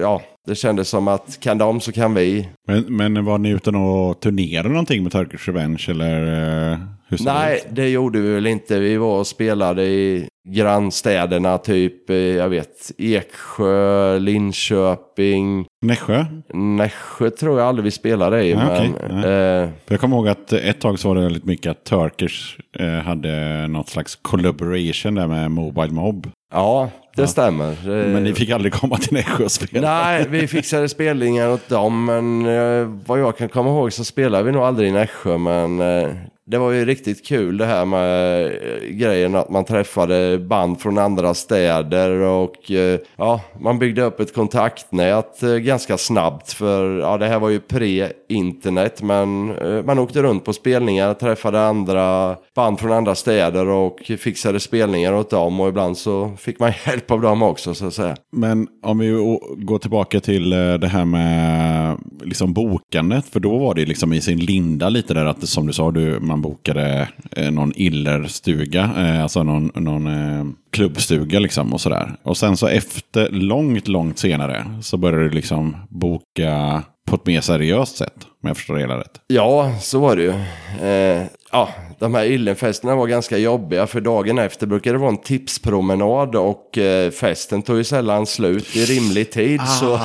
ja, 0.00 0.22
det 0.46 0.54
kändes 0.54 0.88
som 0.88 1.08
att 1.08 1.40
kan 1.40 1.58
de 1.58 1.80
så 1.80 1.92
kan 1.92 2.14
vi. 2.14 2.48
Men, 2.66 2.96
men 2.96 3.24
var 3.24 3.38
ni 3.38 3.48
ute 3.50 3.70
och 3.70 4.20
turnerade 4.20 4.68
någonting 4.68 5.02
med 5.02 5.12
Turkish 5.12 5.48
Revenge 5.48 5.86
eller? 5.88 6.72
Eh, 6.72 6.78
Nej, 7.20 7.56
ut? 7.56 7.66
det 7.76 7.88
gjorde 7.88 8.20
vi 8.20 8.34
väl 8.34 8.46
inte. 8.46 8.78
Vi 8.78 8.96
var 8.96 9.18
och 9.18 9.26
spelade 9.26 9.82
i 9.84 10.28
grannstäderna, 10.48 11.58
typ, 11.58 12.10
eh, 12.10 12.16
jag 12.16 12.48
vet, 12.48 12.90
Eksjö, 12.98 14.18
Linköping, 14.18 15.66
Nässjö? 15.82 16.24
Nässjö 16.54 17.30
tror 17.30 17.58
jag 17.58 17.68
aldrig 17.68 17.84
vi 17.84 17.90
spelade 17.90 18.44
i. 18.44 18.54
Nej, 18.54 18.64
men, 18.66 18.72
okej. 18.76 18.92
Nej. 19.10 19.18
eh, 19.62 19.68
För 19.86 19.94
jag 19.94 20.00
kommer 20.00 20.16
ihåg 20.16 20.28
att 20.28 20.52
ett 20.52 20.80
tag 20.80 20.98
så 20.98 21.08
var 21.08 21.14
det 21.14 21.20
väldigt 21.22 21.44
mycket 21.44 21.70
att 21.70 21.84
Turkish 21.84 22.58
eh, 22.78 22.86
hade 23.04 23.66
något 23.68 23.88
slags 23.88 24.16
collaboration 24.22 25.14
där 25.14 25.26
med 25.26 25.50
Mobile 25.50 25.90
Mob. 25.92 26.26
ja, 26.54 26.90
det 27.16 27.26
stämmer. 27.26 27.70
Eh, 27.70 28.08
Men 28.12 28.24
ni 28.24 28.32
fick 28.34 28.50
aldrig 28.50 28.72
komma 28.72 28.96
till 28.96 29.12
Nässjö 29.14 29.44
och 29.44 29.52
spela? 29.52 30.02
Nej, 30.04 30.26
vi 30.28 30.46
fixade 30.46 30.88
spelningar 30.88 31.48
åt 31.50 31.68
dem, 31.68 32.04
men 32.04 32.46
eh, 32.46 32.88
vad 33.06 33.20
jag 33.20 33.36
kan 33.38 33.48
komma 33.48 33.70
ihåg 33.70 33.92
så 33.92 34.04
spelade 34.04 34.44
vi 34.44 34.52
nog 34.52 34.62
aldrig 34.62 34.88
i 34.88 34.92
Nässjö, 34.92 35.38
men 35.38 35.80
eh, 35.80 36.08
det 36.44 36.58
var 36.58 36.70
ju 36.70 36.84
riktigt 36.84 37.26
kul 37.26 37.56
det 37.56 37.66
här 37.66 37.84
med 37.84 38.44
eh, 38.46 38.88
grejen 38.90 39.34
att 39.34 39.50
man 39.50 39.64
träffade 39.64 40.38
band 40.38 40.80
från 40.80 40.98
andra 40.98 41.34
städer 41.34 42.10
och 42.10 42.70
eh, 42.70 43.00
ja, 43.16 43.40
man 43.60 43.78
byggde 43.78 44.02
upp 44.02 44.20
ett 44.20 44.34
kontaktnät 44.34 45.42
eh, 45.42 45.54
ganska 45.54 45.98
snabbt 45.98 46.52
för 46.52 46.98
ja, 46.98 47.18
det 47.18 47.26
här 47.26 47.38
var 47.38 47.48
ju 47.48 47.60
pre-internet 47.60 49.02
men 49.02 49.46
man 49.86 49.98
åkte 49.98 50.22
runt 50.22 50.44
på 50.44 50.52
spelningar, 50.52 51.14
träffade 51.14 51.66
andra 51.66 52.36
band 52.54 52.80
från 52.80 52.92
andra 52.92 53.14
städer 53.14 53.66
och 53.66 53.98
fixade 54.18 54.60
spelningar 54.60 55.12
åt 55.12 55.30
dem 55.30 55.60
och 55.60 55.68
ibland 55.68 55.98
så 55.98 56.30
fick 56.38 56.58
man 56.58 56.72
hjälp 56.86 57.10
av 57.10 57.20
dem 57.20 57.42
också 57.42 57.74
så 57.74 57.86
att 57.86 57.94
säga. 57.94 58.16
Men 58.32 58.68
om 58.82 58.98
vi 58.98 59.38
går 59.56 59.78
tillbaka 59.78 60.20
till 60.20 60.50
det 60.50 60.88
här 60.88 61.04
med 61.04 61.98
liksom 62.24 62.52
bokandet. 62.52 63.26
För 63.26 63.40
då 63.40 63.58
var 63.58 63.74
det 63.74 63.84
liksom 63.84 64.12
i 64.12 64.20
sin 64.20 64.38
linda 64.38 64.88
lite 64.88 65.14
där 65.14 65.24
att 65.24 65.48
som 65.48 65.66
du 65.66 65.72
sa, 65.72 65.90
du, 65.90 66.20
man 66.32 66.42
bokade 66.42 67.08
eh, 67.36 67.50
någon 67.50 67.72
illerstuga. 67.76 68.90
Eh, 68.98 69.22
alltså 69.22 69.42
någon, 69.42 69.72
någon 69.74 70.06
eh, 70.06 70.44
klubbstuga 70.72 71.38
liksom 71.38 71.72
och 71.72 71.80
sådär. 71.80 72.16
Och 72.22 72.36
sen 72.36 72.56
så 72.56 72.66
efter, 72.66 73.28
långt, 73.30 73.88
långt 73.88 74.18
senare 74.18 74.64
så 74.82 74.96
började 74.96 75.24
du 75.24 75.30
liksom 75.30 75.76
boka 75.88 76.82
på 77.08 77.14
ett 77.16 77.26
mer 77.26 77.40
seriöst 77.40 77.96
sätt. 77.96 78.14
Om 78.42 78.48
jag 78.48 78.56
förstår 78.56 78.74
det 78.74 78.80
hela 78.80 78.98
rätt. 78.98 79.20
Ja, 79.26 79.74
så 79.80 79.98
var 80.00 80.16
det 80.16 80.22
ju. 80.22 80.30
Eh, 80.88 81.26
ja, 81.52 81.68
de 81.98 82.14
här 82.14 82.24
illenfesterna 82.24 82.96
var 82.96 83.06
ganska 83.06 83.38
jobbiga 83.38 83.86
för 83.86 84.00
dagen 84.00 84.38
efter 84.38 84.66
brukade 84.66 84.94
det 84.94 85.00
vara 85.00 85.10
en 85.10 85.16
tipspromenad 85.22 86.34
och 86.36 86.78
eh, 86.78 87.10
festen 87.10 87.62
tog 87.62 87.76
ju 87.76 87.84
sällan 87.84 88.26
slut 88.26 88.76
i 88.76 88.84
rimlig 88.84 89.32
tid. 89.32 89.60
så 89.80 89.86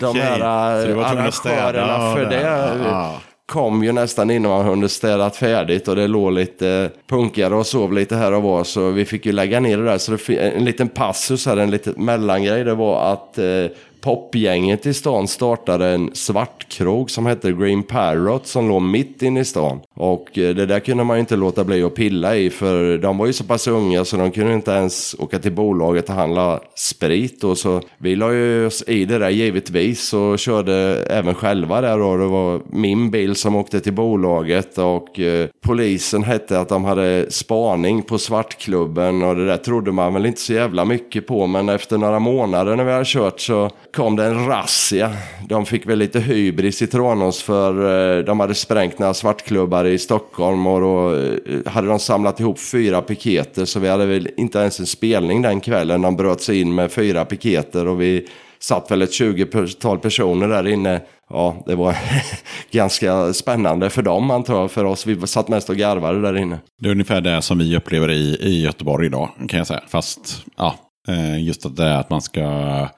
de 0.00 0.06
Ah, 0.06 0.12
här 0.22 0.82
Så 0.82 0.88
eh, 0.88 0.94
tvungen 1.08 1.26
att 1.28 1.34
städa 1.34 1.62
arrangörerna 1.84 2.14
för 2.14 2.24
det. 2.24 2.84
det 2.84 2.90
Ah 2.94 3.14
kom 3.46 3.84
ju 3.84 3.92
nästan 3.92 4.30
innan 4.30 4.50
man 4.50 4.66
hunnit 4.66 4.90
städat 4.90 5.36
färdigt 5.36 5.88
och 5.88 5.96
det 5.96 6.06
låg 6.08 6.32
lite 6.32 6.90
punkare 7.06 7.54
och 7.54 7.66
sov 7.66 7.92
lite 7.92 8.16
här 8.16 8.32
och 8.32 8.42
var 8.42 8.64
så 8.64 8.90
vi 8.90 9.04
fick 9.04 9.26
ju 9.26 9.32
lägga 9.32 9.60
ner 9.60 9.78
det 9.78 9.84
där. 9.84 9.98
Så 9.98 10.12
det, 10.12 10.38
en 10.38 10.64
liten 10.64 10.88
passus 10.88 11.46
här, 11.46 11.56
en 11.56 11.70
liten 11.70 11.94
mellangrej 11.96 12.64
det 12.64 12.74
var 12.74 13.12
att 13.12 13.38
eh, 13.38 13.66
popgänget 14.06 14.86
i 14.86 14.94
stan 14.94 15.28
startade 15.28 15.86
en 15.86 16.10
svartkrog 16.12 17.10
som 17.10 17.26
hette 17.26 17.52
Green 17.52 17.82
Parrot 17.82 18.46
som 18.46 18.68
låg 18.68 18.82
mitt 18.82 19.22
inne 19.22 19.40
i 19.40 19.44
stan. 19.44 19.80
Och 19.94 20.38
eh, 20.38 20.54
det 20.54 20.66
där 20.66 20.80
kunde 20.80 21.04
man 21.04 21.16
ju 21.16 21.20
inte 21.20 21.36
låta 21.36 21.64
bli 21.64 21.82
att 21.82 21.94
pilla 21.94 22.36
i 22.36 22.50
för 22.50 22.98
de 22.98 23.18
var 23.18 23.26
ju 23.26 23.32
så 23.32 23.44
pass 23.44 23.66
unga 23.66 24.04
så 24.04 24.16
de 24.16 24.30
kunde 24.30 24.54
inte 24.54 24.70
ens 24.70 25.16
åka 25.18 25.38
till 25.38 25.52
bolaget 25.52 26.08
och 26.08 26.14
handla 26.14 26.60
sprit. 26.74 27.44
Och 27.44 27.58
så 27.58 27.80
vi 27.98 28.16
la 28.16 28.32
ju 28.32 28.66
oss 28.66 28.84
i 28.86 29.04
det 29.04 29.18
där 29.18 29.30
givetvis 29.30 30.12
och 30.12 30.38
körde 30.38 30.74
även 31.10 31.34
själva 31.34 31.80
där 31.80 32.00
och 32.00 32.18
det 32.18 32.26
var 32.26 32.60
min 32.70 33.10
bil 33.10 33.34
som 33.34 33.56
åkte 33.56 33.80
till 33.80 33.92
bolaget 33.92 34.78
och 34.78 35.20
eh, 35.20 35.48
polisen 35.64 36.22
hette 36.22 36.60
att 36.60 36.68
de 36.68 36.84
hade 36.84 37.26
spaning 37.30 38.02
på 38.02 38.18
svartklubben 38.18 39.22
och 39.22 39.36
det 39.36 39.46
där 39.46 39.56
trodde 39.56 39.92
man 39.92 40.14
väl 40.14 40.26
inte 40.26 40.40
så 40.40 40.52
jävla 40.52 40.84
mycket 40.84 41.26
på 41.26 41.46
men 41.46 41.68
efter 41.68 41.98
några 41.98 42.18
månader 42.18 42.76
när 42.76 42.84
vi 42.84 42.92
hade 42.92 43.04
kört 43.04 43.40
så 43.40 43.70
kom 43.96 44.16
det 44.16 44.24
en 44.24 44.46
razzia. 44.46 45.12
De 45.48 45.66
fick 45.66 45.86
väl 45.86 45.98
lite 45.98 46.20
hybris 46.20 46.82
i 46.82 46.86
Tranås 46.86 47.42
för 47.42 47.72
eh, 48.18 48.24
de 48.24 48.40
hade 48.40 48.54
sprängt 48.54 48.98
några 48.98 49.14
svartklubbar 49.14 49.84
i 49.84 49.98
Stockholm 49.98 50.66
och 50.66 50.80
då 50.80 51.14
eh, 51.14 51.72
hade 51.72 51.88
de 51.88 51.98
samlat 51.98 52.40
ihop 52.40 52.58
fyra 52.58 53.02
piketer 53.02 53.64
så 53.64 53.80
vi 53.80 53.88
hade 53.88 54.06
väl 54.06 54.28
inte 54.36 54.58
ens 54.58 54.80
en 54.80 54.86
spelning 54.86 55.42
den 55.42 55.60
kvällen. 55.60 56.02
De 56.02 56.16
bröt 56.16 56.40
sig 56.40 56.60
in 56.60 56.74
med 56.74 56.92
fyra 56.92 57.24
piketer 57.24 57.86
och 57.86 58.00
vi 58.00 58.26
satt 58.58 58.90
väl 58.90 59.02
ett 59.02 59.10
20-tal 59.10 59.98
personer 59.98 60.48
där 60.48 60.68
inne. 60.68 61.00
Ja, 61.30 61.62
det 61.66 61.74
var 61.74 61.96
ganska 62.70 63.32
spännande 63.32 63.90
för 63.90 64.02
dem 64.02 64.30
antar 64.30 64.60
jag. 64.60 64.70
För 64.70 64.84
oss, 64.84 65.06
vi 65.06 65.26
satt 65.26 65.48
mest 65.48 65.70
och 65.70 65.76
garvade 65.76 66.20
där 66.20 66.36
inne. 66.36 66.58
Det 66.80 66.88
är 66.88 66.92
ungefär 66.92 67.20
det 67.20 67.42
som 67.42 67.58
vi 67.58 67.76
upplever 67.76 68.10
i, 68.10 68.36
i 68.40 68.62
Göteborg 68.62 69.06
idag, 69.06 69.28
kan 69.48 69.58
jag 69.58 69.66
säga. 69.66 69.82
Fast, 69.88 70.44
ja, 70.56 70.74
Eh, 71.08 71.44
just 71.44 71.66
att 71.66 71.76
det 71.76 71.84
är 71.84 72.00
att 72.00 72.10
man 72.10 72.22
ska, 72.22 72.48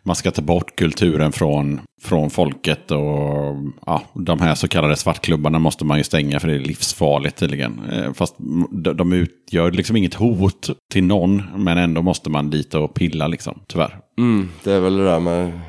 man 0.02 0.16
ska 0.16 0.30
ta 0.30 0.42
bort 0.42 0.76
kulturen 0.76 1.32
från, 1.32 1.80
från 2.02 2.30
folket 2.30 2.90
och 2.90 3.56
ja, 3.86 4.02
de 4.14 4.40
här 4.40 4.54
så 4.54 4.68
kallade 4.68 4.96
svartklubbarna 4.96 5.58
måste 5.58 5.84
man 5.84 5.98
ju 5.98 6.04
stänga 6.04 6.40
för 6.40 6.48
det 6.48 6.54
är 6.54 6.58
livsfarligt 6.58 7.36
tydligen. 7.36 7.80
Eh, 7.92 8.12
fast 8.12 8.34
de, 8.70 8.96
de 8.96 9.12
utgör 9.12 9.72
liksom 9.72 9.96
inget 9.96 10.14
hot 10.14 10.70
till 10.92 11.04
någon, 11.04 11.42
men 11.56 11.78
ändå 11.78 12.02
måste 12.02 12.30
man 12.30 12.50
dit 12.50 12.74
och 12.74 12.94
pilla 12.94 13.26
liksom, 13.26 13.60
tyvärr. 13.66 13.98
Mm, 14.18 14.48
det 14.64 14.72
är 14.72 14.80
väl 14.80 14.96
det 14.96 15.04
där 15.04 15.20
med 15.20 15.60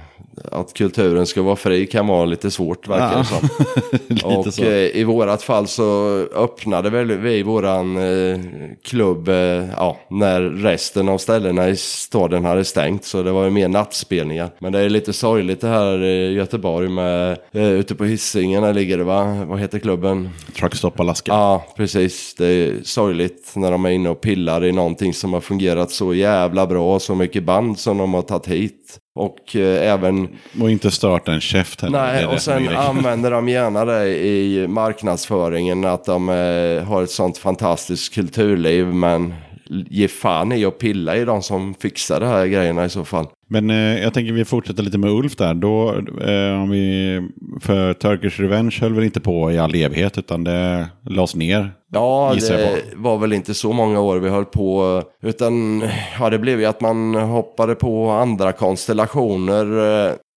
att 0.52 0.74
kulturen 0.74 1.26
ska 1.26 1.42
vara 1.42 1.56
fri 1.56 1.88
kan 1.88 2.08
vara 2.08 2.26
lite 2.26 2.52
svårt 2.52 2.88
verkar 2.88 3.18
det 3.18 3.26
som. 3.26 3.50
Och 4.38 4.54
så. 4.54 4.64
eh, 4.64 4.98
i 4.98 5.04
vårat 5.04 5.44
fall 5.44 5.68
så 5.68 6.18
öppnade 6.36 6.90
väl 6.90 7.12
vi 7.12 7.44
våran 7.44 7.98
eh, 7.98 8.40
klubb 8.84 9.30
eh, 9.30 9.36
ja, 9.78 9.98
när 10.10 10.42
resten 10.42 11.10
av 11.10 11.18
ställena 11.18 11.70
i 11.70 11.76
staden 11.76 12.46
hade 12.46 12.66
stängt. 12.66 13.06
Så 13.06 13.24
det 13.24 13.32
var 13.32 13.44
ju 13.44 13.50
mer 13.50 13.68
nattspelningar. 13.68 14.50
Men 14.60 14.72
det 14.72 14.80
är 14.80 14.90
lite 14.90 15.14
sorgligt 15.14 15.62
det 15.62 15.68
här 15.68 16.04
i 16.04 16.34
Göteborg 16.34 16.90
med 16.90 17.38
eh, 17.52 17.70
ute 17.70 17.96
på 17.96 18.06
Hisingen 18.06 18.64
där 18.64 18.74
ligger 18.74 18.98
det 18.98 19.04
va? 19.04 19.44
Vad 19.48 19.60
heter 19.60 19.80
klubben? 19.80 20.30
Truckstop 20.60 21.00
Alaska. 21.00 21.32
Ja, 21.32 21.66
precis. 21.78 22.36
Det 22.36 22.46
är 22.46 22.74
sorgligt 22.84 23.52
när 23.56 23.72
de 23.72 23.86
är 23.86 23.90
inne 23.90 24.10
och 24.10 24.22
pillar 24.22 24.66
i 24.66 24.72
någonting 24.72 25.14
som 25.14 25.34
har 25.34 25.42
fungerat 25.42 25.92
så 25.92 26.14
jävla 26.14 26.68
bra. 26.68 27.00
Så 27.00 27.16
mycket 27.16 27.44
band 27.44 27.80
som 27.80 27.98
de 27.98 28.14
har 28.14 28.22
tagit 28.22 28.48
hit. 28.48 28.99
Och 29.16 29.56
eh, 29.56 29.94
även 29.94 30.28
Och 30.62 30.72
inte 30.72 30.92
stört 30.92 31.28
en 31.28 31.42
käft 31.42 31.82
heller. 31.82 32.00
Nej, 32.00 32.26
och 32.26 32.42
sen 32.42 32.68
använder 32.68 33.32
de 33.32 33.50
gärna 33.50 33.86
det 33.86 34.08
i 34.08 34.68
marknadsföringen 34.68 35.86
att 35.86 36.06
de 36.06 36.30
eh, 36.30 36.84
har 36.84 37.04
ett 37.04 37.12
sånt 37.12 37.38
fantastiskt 37.38 38.14
kulturliv 38.14 38.86
men 38.86 39.34
ge 39.70 40.08
fan 40.08 40.52
i 40.52 40.66
att 40.66 40.80
pilla 40.80 41.18
i 41.18 41.26
de 41.26 41.42
som 41.42 41.74
fixar 41.74 42.20
de 42.20 42.26
här 42.26 42.46
grejerna 42.46 42.86
i 42.86 42.90
så 42.90 43.06
fall. 43.06 43.28
Men 43.48 43.70
eh, 43.70 44.04
jag 44.04 44.14
tänker 44.14 44.34
vi 44.34 44.46
fortsätter 44.46 44.84
lite 44.84 44.98
med 44.98 45.12
Ulf 45.12 45.36
där. 45.36 45.54
Då, 45.54 45.90
eh, 46.22 46.62
om 46.62 46.70
vi, 46.70 47.22
för 47.62 47.94
Turkish 47.94 48.42
Revenge 48.42 48.78
höll 48.82 48.94
väl 48.94 49.04
inte 49.04 49.20
på 49.20 49.52
i 49.52 49.60
all 49.60 49.76
evighet 49.76 50.18
utan 50.18 50.44
det 50.44 50.88
lades 51.10 51.36
ner. 51.36 51.72
Ja, 51.92 52.36
det 52.40 52.84
var 52.96 53.18
väl 53.18 53.34
inte 53.34 53.54
så 53.54 53.74
många 53.74 54.00
år 54.00 54.18
vi 54.18 54.30
höll 54.30 54.46
på. 54.46 55.04
Utan 55.22 55.84
ja, 56.20 56.30
det 56.30 56.40
blev 56.40 56.60
ju 56.60 56.66
att 56.66 56.82
man 56.82 57.16
hoppade 57.16 57.76
på 57.76 58.10
andra 58.10 58.52
konstellationer. 58.52 59.66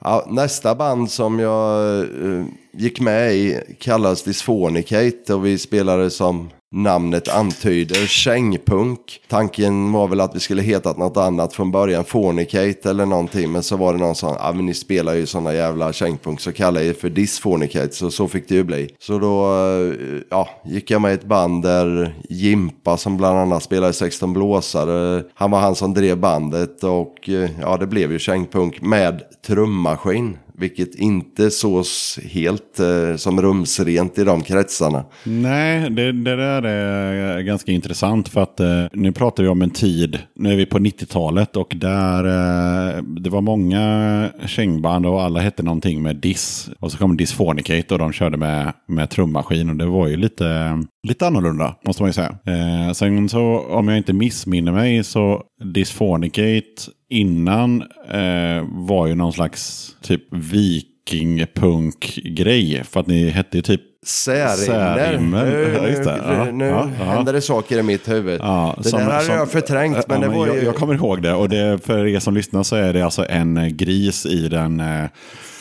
Ja, 0.04 0.26
nästa 0.28 0.74
band 0.74 1.10
som 1.10 1.38
jag 1.38 1.98
eh, 1.98 2.44
gick 2.72 3.00
med 3.00 3.34
i 3.34 3.58
kallas 3.80 4.22
Dysphonicate 4.22 5.34
och 5.34 5.46
vi 5.46 5.58
spelade 5.58 6.10
som 6.10 6.50
namnet 6.72 7.28
antyder, 7.28 8.06
kängpunk. 8.06 9.20
Tanken 9.28 9.92
var 9.92 10.08
väl 10.08 10.20
att 10.20 10.36
vi 10.36 10.40
skulle 10.40 10.62
hetat 10.62 10.98
något 10.98 11.16
annat 11.16 11.52
från 11.52 11.70
början, 11.70 12.04
Fornicate 12.04 12.90
eller 12.90 13.06
någonting. 13.06 13.52
Men 13.52 13.62
så 13.62 13.76
var 13.76 13.92
det 13.92 13.98
någon 13.98 14.14
som, 14.14 14.36
ja 14.38 14.52
men 14.52 14.66
ni 14.66 14.74
spelar 14.74 15.14
ju 15.14 15.26
sådana 15.26 15.54
jävla 15.54 15.92
kängpunk 15.92 16.40
så 16.40 16.52
kalla 16.52 16.82
er 16.82 16.92
för 16.92 17.10
Disfornicate. 17.10 17.92
Så 17.92 18.10
så 18.10 18.28
fick 18.28 18.48
det 18.48 18.54
ju 18.54 18.64
bli. 18.64 18.90
Så 18.98 19.18
då 19.18 19.46
eh, 19.46 20.20
ja, 20.30 20.48
gick 20.64 20.90
jag 20.90 21.02
med 21.02 21.10
i 21.10 21.14
ett 21.14 21.24
band 21.24 21.62
där 21.62 22.14
Jimpa 22.28 22.96
som 22.96 23.16
bland 23.16 23.38
annat 23.38 23.62
spelade 23.62 23.92
16 23.92 24.32
blåsare. 24.32 25.24
Han 25.34 25.50
var 25.50 25.60
han 25.60 25.74
som 25.74 25.94
drev 25.94 26.18
bandet 26.18 26.84
och 26.84 27.28
eh, 27.28 27.50
ja 27.60 27.76
det 27.76 27.86
blev 27.86 28.12
ju 28.12 28.18
kängpunk 28.18 28.82
med 28.82 29.22
trummaskin. 29.46 30.36
Vilket 30.58 30.94
inte 30.94 31.50
sås 31.50 32.18
helt 32.22 32.80
eh, 32.80 33.16
som 33.16 33.42
rumsrent 33.42 34.18
i 34.18 34.24
de 34.24 34.42
kretsarna. 34.42 35.04
Nej, 35.24 35.90
det, 35.90 36.12
det 36.12 36.36
där 36.36 36.62
är 36.62 37.38
eh, 37.38 37.42
ganska 37.42 37.72
intressant 37.72 38.28
för 38.28 38.42
att 38.42 38.60
eh, 38.60 38.84
nu 38.92 39.12
pratar 39.12 39.42
vi 39.42 39.48
om 39.48 39.62
en 39.62 39.70
tid, 39.70 40.18
nu 40.34 40.52
är 40.52 40.56
vi 40.56 40.66
på 40.66 40.78
90-talet 40.78 41.56
och 41.56 41.72
där 41.76 42.24
eh, 42.24 43.02
det 43.02 43.30
var 43.30 43.40
många 43.40 44.30
kängband 44.46 45.06
och 45.06 45.22
alla 45.22 45.40
hette 45.40 45.62
någonting 45.62 46.02
med 46.02 46.16
Diss. 46.16 46.70
Och 46.80 46.92
så 46.92 46.98
kom 46.98 47.16
Disfornicate 47.16 47.94
och 47.94 47.98
de 47.98 48.12
körde 48.12 48.36
med, 48.36 48.72
med 48.88 49.10
trummaskin 49.10 49.70
och 49.70 49.76
det 49.76 49.86
var 49.86 50.08
ju 50.08 50.16
lite, 50.16 50.46
eh, 50.46 50.76
lite 51.08 51.26
annorlunda 51.26 51.74
måste 51.86 52.02
man 52.02 52.08
ju 52.08 52.12
säga. 52.12 52.34
Eh, 52.46 52.92
sen 52.92 53.28
så 53.28 53.58
om 53.68 53.88
jag 53.88 53.96
inte 53.96 54.12
missminner 54.12 54.72
mig 54.72 55.04
så 55.04 55.42
Disfornicate 55.74 56.64
innan 57.10 57.82
eh, 58.10 58.64
var 58.68 59.06
ju 59.06 59.14
någon 59.14 59.32
slags 59.32 59.90
typ 60.02 60.22
vikingpunk-grej. 60.30 62.82
För 62.84 63.00
att 63.00 63.06
ni 63.06 63.28
hette 63.28 63.56
ju 63.56 63.62
typ. 63.62 63.80
Särimmel. 64.06 65.20
Nu, 65.20 65.30
Ja, 66.26 66.44
nu, 66.44 66.52
nu 66.52 66.64
ja, 66.64 66.84
händer 67.04 67.32
det 67.32 67.40
saker 67.40 67.78
i 67.78 67.82
mitt 67.82 68.08
huvud. 68.08 68.40
Ja, 68.40 68.74
det 68.82 68.88
som- 68.88 68.98
där 69.00 69.10
hade 69.10 69.24
som- 69.24 69.34
jag 69.34 69.50
förträngt, 69.50 70.08
men 70.08 70.22
Ja, 70.22 70.28
det 70.28 70.34
var 70.34 70.46
jag, 70.46 70.56
ju 70.56 70.62
jag 70.62 70.74
kommer 70.74 70.94
ihåg 70.94 71.22
det. 71.22 71.34
Och 71.34 71.48
det, 71.48 71.78
för 71.84 72.06
er 72.06 72.18
som 72.18 72.34
lyssnar 72.34 72.62
så 72.62 72.76
är 72.76 72.92
det 72.92 73.02
alltså 73.02 73.26
en 73.28 73.76
gris 73.76 74.26
i 74.26 74.48
den 74.48 74.80
eh, 74.80 75.04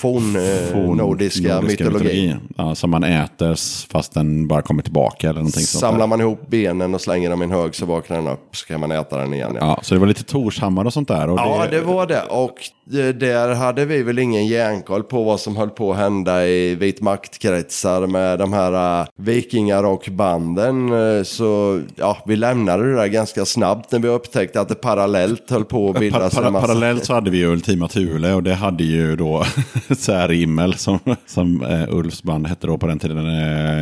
forn, 0.02 0.36
eh, 0.36 1.62
mytologin. 1.62 2.38
Ja, 2.58 2.76
som 2.76 2.90
man 2.90 3.04
äter 3.04 3.56
fast 3.92 4.14
den 4.14 4.48
bara 4.48 4.62
kommer 4.62 4.84
tillbaka 4.84 5.30
eller 5.30 5.40
någonting 5.40 5.64
sånt 5.64 5.80
Samlar 5.80 6.00
där. 6.00 6.08
man 6.08 6.22
ihop 6.22 6.48
benen 6.48 6.94
och 6.96 7.02
slänger 7.02 7.30
dem 7.30 7.42
i 7.42 7.46
en 7.46 7.52
hög 7.52 7.76
så 7.76 7.86
vaknar 7.86 8.18
den 8.18 8.28
upp. 8.28 8.56
Så 8.56 8.66
kan 8.66 8.80
man 8.80 8.92
äta 8.92 9.18
den 9.18 9.34
igen. 9.34 9.52
Ja. 9.60 9.66
Ja, 9.68 9.80
så 9.84 9.94
det 9.94 10.00
var 10.00 10.08
lite 10.08 10.24
Torshammar 10.24 10.86
och 10.86 10.94
sånt 10.94 11.08
där. 11.08 11.30
Och 11.30 11.40
Ja, 11.40 11.66
det 11.72 11.82
var 11.82 12.08
det. 12.08 12.22
Och 12.30 12.56
det- 12.86 13.12
där 13.14 13.54
hade 13.56 13.86
vi 13.86 14.04
väl 14.04 14.20
ingen 14.20 14.48
järnkoll 14.48 15.04
på 15.04 15.24
vad 15.24 15.40
som 15.40 15.56
höll 15.56 15.70
på 15.70 15.92
att 15.92 15.98
hända 15.98 16.48
i 16.48 16.76
vit 16.76 17.02
maktkretsar 17.02 18.08
med 18.08 18.40
de 18.40 18.54
här 18.54 19.02
uh, 19.02 19.08
vikingarockbanden. 19.18 20.92
Uh, 20.94 21.24
Så 21.24 21.82
ja, 21.96 22.18
vi 22.26 22.36
lämnade 22.36 22.90
det 22.92 22.96
där 22.96 23.08
ganska 23.08 23.46
snabbt 23.46 23.92
när 23.92 24.00
vi 24.00 24.08
upptäckte 24.08 24.62
att 24.62 24.70
det 24.70 24.76
parallellt 24.76 25.50
höll 25.50 25.66
på 25.66 25.88
att 25.90 25.94
Pa- 25.94 26.00
bildas 26.00 26.38
en 26.38 26.54
massa... 26.54 26.68
parallellt 26.68 27.06
så 27.06 27.14
hade 27.14 27.32
vi 27.32 27.38
ju 27.38 27.46
Ultima 27.52 27.88
Thule 27.88 28.34
och 28.34 28.44
det 28.44 28.54
hade 28.54 28.84
ju 28.84 29.16
då 29.16 29.46
Särimmel 29.98 30.74
som, 30.74 31.00
som 31.28 31.64
eh, 31.64 31.96
Ulfs 31.96 32.24
band 32.24 32.48
hette 32.48 32.68
då 32.68 32.78
på 32.78 32.88
den 32.88 33.00
tiden 33.00 33.18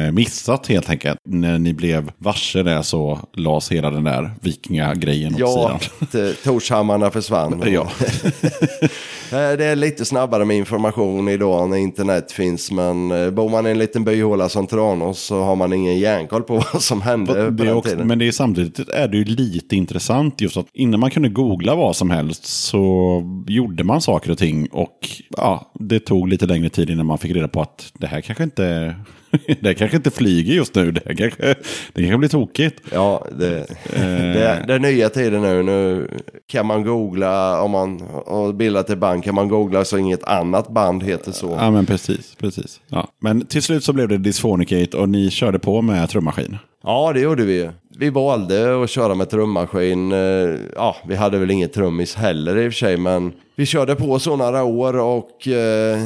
eh, 0.05 0.11
missat 0.11 0.67
helt 0.67 0.89
enkelt. 0.89 1.19
När 1.27 1.59
ni 1.59 1.73
blev 1.73 2.11
varse 2.17 2.63
det 2.63 2.83
så 2.83 3.19
lades 3.33 3.71
hela 3.71 3.91
den 3.91 4.03
där 4.03 4.31
vikingagrejen 4.41 5.33
åt 5.33 5.39
Ja, 5.39 5.79
sidan. 5.79 6.07
t- 6.11 6.33
Torshammarna 6.43 7.11
försvann. 7.11 7.63
Ja. 7.71 7.87
Eh, 9.31 9.57
Det 9.57 9.65
är 9.65 9.75
lite 9.75 10.05
snabbare 10.05 10.45
med 10.45 10.57
information 10.57 11.29
idag 11.29 11.69
när 11.69 11.77
internet 11.77 12.31
finns. 12.31 12.71
Men 12.71 13.11
eh, 13.11 13.29
bor 13.29 13.49
man 13.49 13.67
i 13.67 13.69
en 13.69 13.77
liten 13.79 14.03
byhåla 14.03 14.49
som 14.49 14.67
Tranås 14.67 15.19
så 15.19 15.41
har 15.43 15.55
man 15.55 15.73
ingen 15.73 15.99
järnkoll 15.99 16.43
på 16.43 16.63
vad 16.73 16.81
som 16.81 17.01
hände 17.01 17.33
på 17.33 17.39
Det 17.39 17.49
den 17.65 17.73
också, 17.75 17.91
tiden. 17.91 18.07
men 18.07 18.19
det 18.19 18.27
är 18.27 18.31
samtidigt 18.31 18.89
är 18.89 19.07
det 19.07 19.17
ju 19.17 19.23
lite 19.23 19.75
intressant 19.75 20.41
just 20.41 20.57
att 20.57 20.65
innan 20.73 20.99
man 20.99 21.11
kunde 21.11 21.29
googla 21.29 21.75
vad 21.75 21.95
som 21.95 22.09
helst 22.09 22.45
så 22.45 23.23
gjorde 23.47 23.83
man 23.83 24.01
saker 24.01 24.31
och 24.31 24.37
ting 24.37 24.67
och 24.71 24.97
ja, 25.37 25.71
det 25.79 25.98
tog 25.99 26.27
lite 26.27 26.45
längre 26.45 26.69
tid 26.69 26.89
innan 26.89 27.05
man 27.05 27.17
fick 27.17 27.31
reda 27.31 27.47
på 27.47 27.61
att 27.61 27.91
det 27.97 28.07
här 28.07 28.21
kanske 28.21 28.43
inte, 28.43 28.95
det 29.61 29.73
kanske 29.73 29.97
inte 29.97 30.11
flyger 30.11 30.53
just 30.53 30.75
nu. 30.75 30.91
Det 30.91 31.15
kanske, 31.15 31.55
det 31.93 32.01
kanske 32.01 32.17
blir 32.17 32.29
tokigt. 32.29 32.81
Ja, 32.93 33.25
det, 33.39 33.57
Eh. 33.93 34.01
det, 34.01 34.63
det 34.67 34.73
är 34.73 34.79
nya 34.79 35.09
tider 35.09 35.39
nu. 35.39 35.63
Nu 35.63 36.07
kan 36.47 36.65
man 36.65 36.83
googla, 36.83 37.61
om 37.61 37.71
man 37.71 38.01
har 38.27 38.53
bildat 38.53 38.89
ett 38.89 38.97
band 38.97 39.23
kan 39.23 39.35
man 39.35 39.47
googla 39.47 39.85
så 39.85 39.97
inget 39.97 40.23
annat 40.23 40.69
band 40.69 41.03
heter 41.03 41.31
så. 41.31 41.57
Ja, 41.59 41.71
men 41.71 41.85
precis. 41.85 42.35
precis. 42.39 42.79
Ja. 42.87 43.07
Men 43.19 43.45
till 43.45 43.61
slut 43.63 43.83
så 43.83 43.93
blev 43.93 44.07
det 44.07 44.17
Dysphonicate 44.17 44.97
och 44.97 45.09
ni 45.09 45.29
körde 45.31 45.59
på 45.59 45.81
med 45.81 46.09
trummaskin. 46.09 46.57
Ja, 46.83 47.11
det 47.13 47.19
gjorde 47.19 47.45
vi. 47.45 47.69
Vi 47.97 48.09
valde 48.09 48.83
att 48.83 48.89
köra 48.89 49.15
med 49.15 49.29
trummaskin. 49.29 50.11
Eh, 50.11 50.19
Ja, 50.75 50.95
vi 51.07 51.15
hade 51.15 51.37
väl 51.37 51.51
inget 51.51 51.73
trummis 51.73 52.15
heller 52.15 52.57
i 52.57 52.67
och 52.69 52.73
för 52.73 52.77
sig, 52.79 52.97
men 52.97 53.31
vi 53.55 53.65
körde 53.65 53.95
på 53.95 54.19
så 54.19 54.35
några 54.35 54.63
år 54.63 54.97
och 54.99 55.47
eh, 55.47 55.99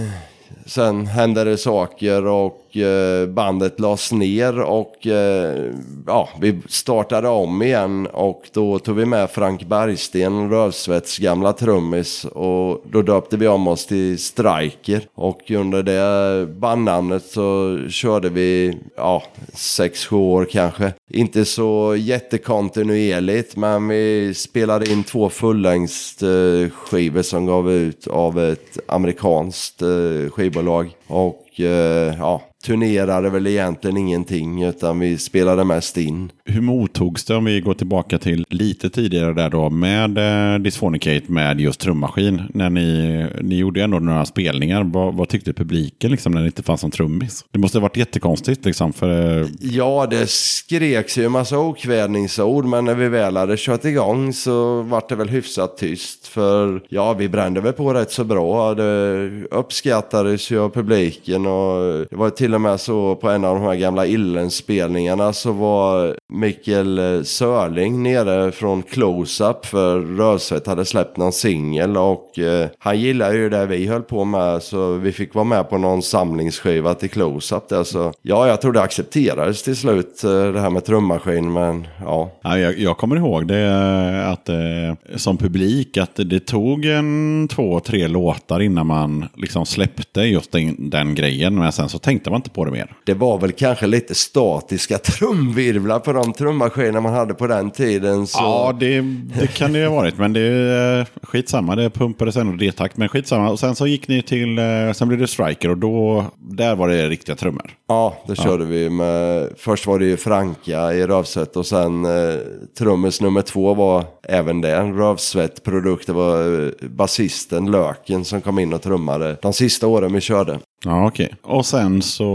sen 0.65 1.07
hände 1.07 1.43
det 1.43 1.57
saker 1.57 2.25
och 2.25 2.77
eh, 2.77 3.27
bandet 3.27 3.79
lades 3.79 4.11
ner 4.11 4.59
och 4.59 5.07
eh, 5.07 5.71
ja, 6.07 6.29
vi 6.39 6.61
startade 6.69 7.27
om 7.27 7.61
igen 7.61 8.07
och 8.07 8.43
då 8.53 8.79
tog 8.79 8.95
vi 8.95 9.05
med 9.05 9.29
Frank 9.29 9.63
Bergsten, 9.63 10.49
Rövsvets 10.49 11.17
gamla 11.17 11.53
trummis 11.53 12.25
och 12.25 12.83
då 12.91 13.01
döpte 13.01 13.37
vi 13.37 13.47
om 13.47 13.67
oss 13.67 13.85
till 13.85 14.19
Striker 14.19 15.01
och 15.15 15.51
under 15.51 15.83
det 15.83 16.47
bandnamnet 16.47 17.25
så 17.25 17.79
körde 17.89 18.29
vi, 18.29 18.77
ja, 18.95 19.23
sex 19.53 20.05
sju 20.05 20.15
år 20.15 20.47
kanske. 20.51 20.93
Inte 21.09 21.45
så 21.45 21.95
jättekontinuerligt 21.97 23.55
men 23.55 23.87
vi 23.87 24.33
spelade 24.33 24.91
in 24.91 25.03
två 25.03 25.29
fullängdsskivor 25.29 27.17
eh, 27.17 27.21
som 27.21 27.45
gav 27.45 27.71
ut 27.71 28.07
av 28.07 28.39
ett 28.39 28.77
amerikanskt 28.87 29.81
eh, 29.81 30.29
skivbolag 30.53 30.95
och 31.07 31.59
eh, 31.59 32.15
ja, 32.19 32.41
turnerade 32.65 33.29
väl 33.29 33.47
egentligen 33.47 33.97
ingenting 33.97 34.63
utan 34.63 34.99
vi 34.99 35.17
spelade 35.17 35.63
mest 35.63 35.97
in. 35.97 36.31
Hur 36.45 36.61
mottogs 36.61 37.25
det 37.25 37.35
om 37.35 37.45
vi 37.45 37.61
går 37.61 37.73
tillbaka 37.73 38.17
till 38.19 38.45
lite 38.49 38.89
tidigare 38.89 39.33
där 39.33 39.49
då 39.49 39.69
med 39.69 40.17
eh, 40.17 40.59
Dysphonicate 40.59 41.31
med 41.31 41.59
just 41.61 41.79
trummaskin? 41.79 42.41
När 42.53 42.69
ni, 42.69 43.25
ni 43.41 43.55
gjorde 43.55 43.83
ändå 43.83 43.99
några 43.99 44.25
spelningar. 44.25 44.83
Vad, 44.83 45.13
vad 45.13 45.29
tyckte 45.29 45.53
publiken 45.53 46.11
liksom 46.11 46.31
när 46.31 46.41
det 46.41 46.47
inte 46.47 46.63
fanns 46.63 46.83
någon 46.83 46.91
trummis? 46.91 47.45
Det 47.51 47.59
måste 47.59 47.77
ha 47.77 47.81
varit 47.81 47.97
jättekonstigt 47.97 48.65
liksom 48.65 48.93
för... 48.93 49.41
eh, 49.41 49.47
Ja, 49.59 50.07
det 50.09 50.29
skreks 50.29 51.17
ju 51.17 51.25
en 51.25 51.31
massa 51.31 51.59
okvädningsord, 51.59 52.65
men 52.65 52.85
när 52.85 52.95
vi 52.95 53.09
väl 53.09 53.37
hade 53.37 53.55
kört 53.57 53.85
igång 53.85 54.33
så 54.33 54.81
var 54.81 55.03
det 55.09 55.15
väl 55.15 55.29
hyfsat 55.29 55.77
tyst. 55.77 56.27
För 56.27 56.81
ja, 56.89 57.13
vi 57.13 57.29
brände 57.29 57.61
väl 57.61 57.73
på 57.73 57.93
rätt 57.93 58.11
så 58.11 58.23
bra. 58.23 58.73
Det 58.73 59.29
uppskattades 59.51 60.51
ju 60.51 60.59
av 60.59 60.69
publiken 60.69 61.45
och 61.45 62.05
det 62.09 62.15
var 62.15 62.29
till 62.29 62.52
och 62.53 62.61
med 62.61 62.79
så 62.79 63.15
på 63.15 63.29
en 63.29 63.45
av 63.45 63.55
de 63.55 63.63
här 63.63 63.75
gamla 63.75 64.05
Illen-spelningarna 64.05 65.33
så 65.33 65.51
var 65.51 66.17
Mikael 66.33 67.25
Sörling 67.25 68.03
nere 68.03 68.51
från 68.51 68.83
Close-Up 68.83 69.65
för 69.65 69.99
Röset 69.99 70.67
hade 70.67 70.85
släppt 70.85 71.17
någon 71.17 71.33
singel 71.33 71.97
och 71.97 72.39
eh, 72.39 72.67
han 72.79 72.99
gillade 72.99 73.35
ju 73.35 73.49
det 73.49 73.65
vi 73.65 73.87
höll 73.87 74.01
på 74.01 74.25
med 74.25 74.63
så 74.63 74.93
vi 74.93 75.11
fick 75.11 75.35
vara 75.35 75.45
med 75.45 75.69
på 75.69 75.77
någon 75.77 76.01
samlingsskiva 76.01 76.93
till 76.93 77.09
Close-Up 77.09 77.69
där 77.69 77.83
så 77.83 78.13
ja, 78.21 78.47
jag 78.47 78.61
tror 78.61 78.73
det 78.73 78.81
accepterades 78.81 79.63
till 79.63 79.75
slut 79.75 80.23
eh, 80.23 80.51
det 80.51 80.59
här 80.59 80.69
med 80.69 80.85
trummaskin 80.85 81.53
men 81.53 81.87
ja. 81.99 82.31
Ja, 82.41 82.59
jag, 82.59 82.79
jag 82.79 82.97
kommer 82.97 83.15
ihåg 83.15 83.47
det 83.47 83.59
eh, 83.59 84.29
att 84.29 84.49
eh, 84.49 85.15
som 85.15 85.37
publik 85.37 85.97
att 85.97 86.15
det 86.15 86.39
tog 86.39 86.85
en 86.85 87.47
två, 87.47 87.79
tre 87.79 88.07
låtar 88.07 88.59
innan 88.59 88.87
man 88.87 89.25
liksom 89.35 89.65
släppte 89.65 90.21
just 90.21 90.51
den, 90.51 90.89
den 90.89 91.15
grejen. 91.15 91.55
Men 91.55 91.71
sen 91.71 91.89
så 91.89 91.99
tänkte 91.99 92.29
man 92.29 92.41
inte 92.43 92.55
på 92.55 92.65
det 92.65 92.71
mer. 92.71 92.95
Det 93.03 93.13
var 93.13 93.37
väl 93.37 93.51
kanske 93.51 93.87
lite 93.87 94.15
statiska 94.15 94.97
trumvirvlar 95.03 95.99
på 95.99 96.13
de 96.13 96.33
trummaskiner 96.33 97.01
man 97.01 97.13
hade 97.13 97.33
på 97.33 97.47
den 97.47 97.71
tiden. 97.71 98.27
Så... 98.27 98.39
Ja, 98.39 98.77
det, 98.79 99.01
det 99.39 99.47
kan 99.47 99.73
det 99.73 99.79
ju 99.79 99.87
ha 99.87 99.95
varit. 99.95 100.17
Men 100.17 100.33
det 100.33 100.41
är 100.41 100.99
eh, 100.99 101.05
skitsamma. 101.23 101.75
Det 101.75 101.89
pumpades 101.89 102.35
ändå 102.35 102.53
D-takt. 102.53 102.97
Men 102.97 103.09
skitsamma. 103.09 103.49
Och 103.49 103.59
sen 103.59 103.75
så 103.75 103.87
gick 103.87 104.07
ni 104.07 104.21
till, 104.21 104.57
eh, 104.57 104.91
sen 104.93 105.07
blev 105.07 105.19
det 105.19 105.27
Striker 105.27 105.69
och 105.69 105.77
då, 105.77 106.25
där 106.39 106.75
var 106.75 106.89
det 106.89 107.09
riktiga 107.09 107.35
trummor. 107.35 107.71
Ja, 107.87 108.23
då 108.27 108.35
körde 108.35 108.65
vi 108.65 108.89
med, 108.89 109.49
först 109.57 109.87
var 109.87 109.99
det 109.99 110.05
ju 110.05 110.17
Franka 110.17 110.93
i 110.93 111.07
Rövsvett 111.07 111.55
och 111.55 111.65
sen 111.65 112.05
eh, 112.05 112.35
trummis 112.77 113.21
nummer 113.21 113.41
två 113.41 113.73
var 113.73 114.03
även 114.27 114.61
det 114.61 114.75
en 114.75 114.97
Rövsvett-produkt. 114.97 116.07
Det 116.07 116.13
var 116.13 116.63
eh, 116.65 116.89
basisten 116.89 117.71
Löken 117.71 118.25
som 118.25 118.41
kom 118.41 118.59
in 118.59 118.73
och 118.73 118.81
trummade 118.81 119.37
de 119.41 119.53
sista 119.53 119.87
åren 119.87 120.13
vi 120.13 120.21
körde. 120.21 120.59
Ja, 120.85 121.07
okej. 121.07 121.35
Och 121.41 121.65
sen 121.65 122.01
så, 122.01 122.25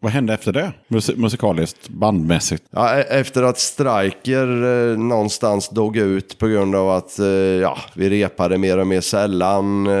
vad 0.00 0.12
hände 0.12 0.34
efter 0.34 0.52
det? 0.52 0.72
Mus- 0.88 1.16
musikaliskt, 1.16 1.88
bandmässigt? 1.88 2.64
Ja, 2.70 2.94
e- 2.98 3.06
efter 3.10 3.42
att 3.42 3.58
Striker 3.58 4.46
eh, 4.92 4.98
någonstans 4.98 5.68
dog 5.68 5.96
ut 5.96 6.38
på 6.38 6.46
grund 6.46 6.74
av 6.74 6.90
att 6.90 7.18
eh, 7.18 7.26
ja, 7.26 7.78
vi 7.94 8.10
repade 8.10 8.58
mer 8.58 8.78
och 8.78 8.86
mer 8.86 9.00
sällan. 9.00 9.86
Eh, 9.86 9.92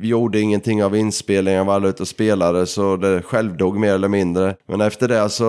vi 0.00 0.08
gjorde 0.08 0.40
ingenting 0.40 0.84
av 0.84 0.96
inspelningen, 0.96 1.66
var 1.66 1.74
alla 1.74 1.88
ute 1.88 2.02
och 2.02 2.08
spelade 2.08 2.66
så 2.66 2.96
det 2.96 3.22
självdog 3.22 3.78
mer 3.78 3.94
eller 3.94 4.08
mindre. 4.08 4.54
Men 4.68 4.80
efter 4.80 5.08
det 5.08 5.28
så 5.28 5.44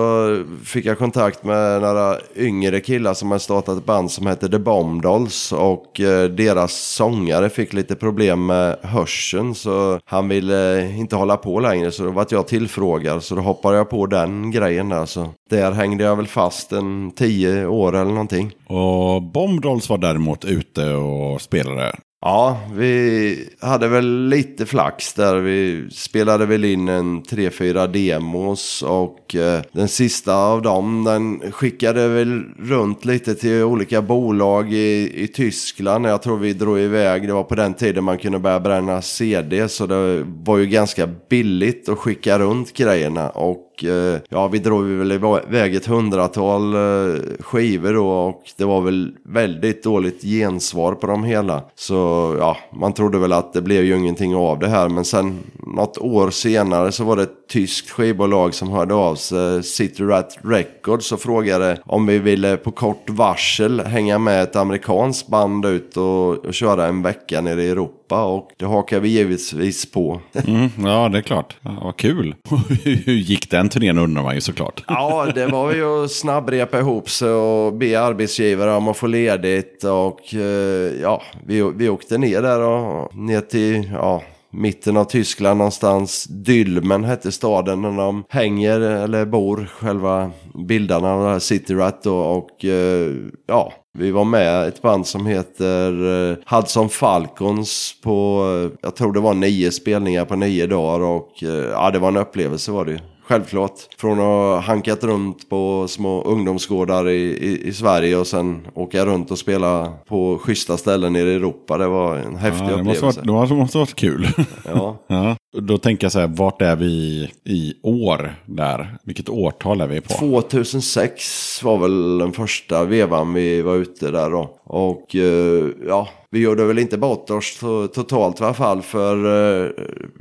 fick 0.64 0.84
jag 0.86 0.98
kontakt 0.98 1.44
med 1.44 1.80
några 1.82 2.16
yngre 2.36 2.80
killar 2.80 3.14
som 3.14 3.30
har 3.30 3.38
startat 3.38 3.78
ett 3.78 3.86
band 3.86 4.10
som 4.10 4.26
heter 4.26 4.48
The 4.48 4.58
Bomb 4.58 5.02
Dolls 5.02 5.52
och 5.52 6.00
eh, 6.00 6.24
deras 6.30 6.72
sångare 6.72 7.48
fick 7.50 7.72
lite 7.72 7.94
problem 7.94 8.46
med 8.46 8.76
hörseln 8.82 9.54
så 9.54 10.00
han 10.04 10.28
ville 10.28 10.78
eh, 10.78 10.98
inte 10.98 11.16
hålla 11.16 11.36
på 11.36 11.60
längre 11.60 11.85
så 11.90 12.04
då 12.04 12.10
var 12.10 12.26
jag 12.30 12.48
tillfrågad 12.48 13.22
så 13.22 13.34
då 13.34 13.42
hoppade 13.42 13.76
jag 13.76 13.90
på 13.90 14.06
den 14.06 14.50
grejen 14.50 14.88
där 14.88 15.06
så 15.06 15.28
där 15.50 15.72
hängde 15.72 16.04
jag 16.04 16.16
väl 16.16 16.26
fast 16.26 16.72
en 16.72 17.10
tio 17.10 17.66
år 17.66 17.96
eller 17.96 18.10
någonting. 18.10 18.52
Och 18.66 19.22
Bomb 19.22 19.60
Dolls 19.60 19.88
var 19.88 19.98
däremot 19.98 20.44
ute 20.44 20.90
och 20.92 21.40
spelade. 21.40 21.92
Ja, 22.26 22.60
vi 22.74 23.48
hade 23.60 23.88
väl 23.88 24.28
lite 24.28 24.66
flax 24.66 25.14
där. 25.14 25.36
Vi 25.36 25.88
spelade 25.90 26.46
väl 26.46 26.64
in 26.64 26.88
en 26.88 27.22
tre 27.22 27.50
fyra 27.50 27.86
demos 27.86 28.82
och 28.82 29.34
eh, 29.34 29.62
den 29.72 29.88
sista 29.88 30.36
av 30.36 30.62
dem 30.62 31.04
den 31.04 31.52
skickade 31.52 32.08
väl 32.08 32.44
runt 32.58 33.04
lite 33.04 33.34
till 33.34 33.62
olika 33.62 34.02
bolag 34.02 34.72
i, 34.72 35.12
i 35.22 35.28
Tyskland. 35.28 36.06
Jag 36.06 36.22
tror 36.22 36.38
vi 36.38 36.52
drog 36.52 36.78
iväg, 36.78 37.26
det 37.26 37.32
var 37.32 37.44
på 37.44 37.54
den 37.54 37.74
tiden 37.74 38.04
man 38.04 38.18
kunde 38.18 38.38
börja 38.38 38.60
bränna 38.60 39.02
CD 39.02 39.68
så 39.68 39.86
det 39.86 40.24
var 40.44 40.58
ju 40.58 40.66
ganska 40.66 41.08
billigt 41.28 41.88
att 41.88 41.98
skicka 41.98 42.38
runt 42.38 42.72
grejerna 42.72 43.30
och 43.30 43.65
och 43.76 43.84
eh, 43.84 44.20
ja, 44.28 44.48
vi 44.48 44.58
drog 44.58 44.84
väl 44.84 45.12
iväg 45.12 45.74
ett 45.74 45.86
hundratal 45.86 46.74
eh, 46.74 47.20
skivor 47.40 47.92
då 47.94 48.08
och 48.08 48.42
det 48.56 48.64
var 48.64 48.80
väl 48.80 49.12
väldigt 49.24 49.82
dåligt 49.82 50.22
gensvar 50.22 50.94
på 50.94 51.06
dem 51.06 51.24
hela. 51.24 51.62
Så 51.74 51.94
ja, 52.38 52.56
man 52.72 52.92
trodde 52.92 53.18
väl 53.18 53.32
att 53.32 53.52
det 53.52 53.62
blev 53.62 53.84
ju 53.84 53.96
ingenting 53.96 54.34
av 54.34 54.58
det 54.58 54.68
här 54.68 54.88
men 54.88 55.04
sen 55.04 55.38
något 55.66 55.98
år 55.98 56.30
senare 56.30 56.92
så 56.92 57.04
var 57.04 57.16
det 57.16 57.22
ett 57.22 57.48
tyskt 57.52 57.90
skivbolag 57.90 58.54
som 58.54 58.70
hörde 58.70 58.94
av 58.94 59.14
sig, 59.14 59.62
City 59.62 60.02
Rat 60.02 60.38
Records 60.44 61.12
och 61.12 61.20
frågade 61.20 61.78
om 61.84 62.06
vi 62.06 62.18
ville 62.18 62.56
på 62.56 62.70
kort 62.70 63.10
varsel 63.10 63.80
hänga 63.80 64.18
med 64.18 64.42
ett 64.42 64.56
amerikanskt 64.56 65.28
band 65.28 65.66
ut 65.66 65.96
och, 65.96 66.46
och 66.46 66.54
köra 66.54 66.86
en 66.86 67.02
vecka 67.02 67.40
nere 67.40 67.62
i 67.62 67.70
Europa 67.70 68.05
och 68.14 68.50
det 68.56 68.64
hakar 68.64 69.00
vi 69.00 69.08
givetvis 69.08 69.92
på. 69.92 70.20
Mm, 70.46 70.68
ja, 70.78 71.08
det 71.08 71.18
är 71.18 71.22
klart. 71.22 71.56
Ja, 71.60 71.80
vad 71.82 71.96
kul. 71.96 72.34
Hur 72.84 73.12
gick 73.12 73.50
den 73.50 73.68
turnén 73.68 73.98
undrar 73.98 74.22
man 74.22 74.34
ju 74.34 74.40
såklart. 74.40 74.84
Ja, 74.88 75.26
det 75.34 75.46
var 75.46 75.74
ju 75.74 76.04
att 76.04 76.12
snabbrepa 76.12 76.78
ihop 76.78 77.10
sig 77.10 77.30
och 77.30 77.72
be 77.72 78.00
arbetsgivare 78.00 78.72
om 78.74 78.88
att 78.88 78.96
få 78.96 79.06
ledigt. 79.06 79.84
Och 79.84 80.34
eh, 80.34 80.92
ja, 81.02 81.22
vi, 81.46 81.72
vi 81.76 81.88
åkte 81.88 82.18
ner 82.18 82.42
där 82.42 82.60
och 82.60 83.16
ner 83.16 83.40
till 83.40 83.90
ja, 83.92 84.22
mitten 84.50 84.96
av 84.96 85.04
Tyskland 85.04 85.58
någonstans. 85.58 86.24
Dylmen 86.24 87.04
hette 87.04 87.32
staden 87.32 87.82
där 87.82 87.90
de 87.90 88.24
hänger 88.28 88.80
eller 88.80 89.24
bor, 89.24 89.68
själva 89.80 90.30
bildarna 90.68 91.12
av 91.12 91.24
det 91.24 91.30
här 91.30 91.38
City 91.38 91.74
Rat 91.74 92.02
då. 92.02 92.18
Och 92.18 92.64
eh, 92.64 93.12
ja, 93.46 93.72
vi 93.98 94.10
var 94.10 94.24
med 94.24 94.68
ett 94.68 94.82
band 94.82 95.06
som 95.06 95.26
heter 95.26 95.92
eh, 96.30 96.36
Hudson 96.46 96.88
Falcons 96.88 97.94
på, 98.02 98.46
eh, 98.64 98.78
jag 98.82 98.96
tror 98.96 99.12
det 99.12 99.20
var 99.20 99.34
nio 99.34 99.70
spelningar 99.70 100.24
på 100.24 100.36
nio 100.36 100.66
dagar. 100.66 101.04
Och 101.04 101.42
eh, 101.42 101.48
ja, 101.48 101.90
det 101.90 101.98
var 101.98 102.08
en 102.08 102.16
upplevelse 102.16 102.70
var 102.70 102.84
det 102.84 102.92
ju. 102.92 102.98
Självklart. 103.28 103.72
Från 103.98 104.12
att 104.12 104.24
ha 104.24 104.60
hankat 104.60 105.04
runt 105.04 105.48
på 105.48 105.88
små 105.88 106.22
ungdomsgårdar 106.22 107.08
i, 107.08 107.22
i, 107.22 107.68
i 107.68 107.72
Sverige 107.72 108.16
och 108.16 108.26
sen 108.26 108.66
åka 108.74 109.06
runt 109.06 109.30
och 109.30 109.38
spela 109.38 109.92
på 110.08 110.38
schyssta 110.38 110.76
ställen 110.76 111.12
nere 111.12 111.30
i 111.30 111.34
Europa. 111.34 111.78
Det 111.78 111.86
var 111.86 112.16
en 112.16 112.36
häftig 112.36 112.66
Ja, 112.66 112.76
det 112.76 112.82
måste 112.82 113.06
upplevelse. 113.06 113.30
varit, 113.32 113.48
det 113.48 113.54
måste 113.54 113.78
varit 113.78 113.94
kul. 113.94 114.28
Ja. 114.64 114.96
ja. 115.06 115.36
Då 115.60 115.78
tänker 115.78 116.04
jag 116.04 116.12
så 116.12 116.20
här, 116.20 116.26
vart 116.26 116.62
är 116.62 116.76
vi 116.76 117.30
i 117.44 117.74
år 117.82 118.34
där? 118.46 118.98
Vilket 119.04 119.28
årtal 119.28 119.80
är 119.80 119.86
vi 119.86 120.00
på? 120.00 120.08
2006 120.08 121.62
var 121.62 121.78
väl 121.78 122.18
den 122.18 122.32
första 122.32 122.84
vevan 122.84 123.34
vi 123.34 123.62
var 123.62 123.74
ute 123.74 124.10
där 124.10 124.30
då. 124.30 124.50
Och 124.68 125.16
eh, 125.16 125.64
ja, 125.86 126.08
vi 126.30 126.38
gjorde 126.40 126.64
väl 126.64 126.78
inte 126.78 126.98
bort 126.98 127.30
oss 127.30 127.58
to- 127.62 127.86
totalt 127.88 128.40
i 128.40 128.44
alla 128.44 128.54
fall. 128.54 128.82
För 128.82 129.16
eh, 129.64 129.70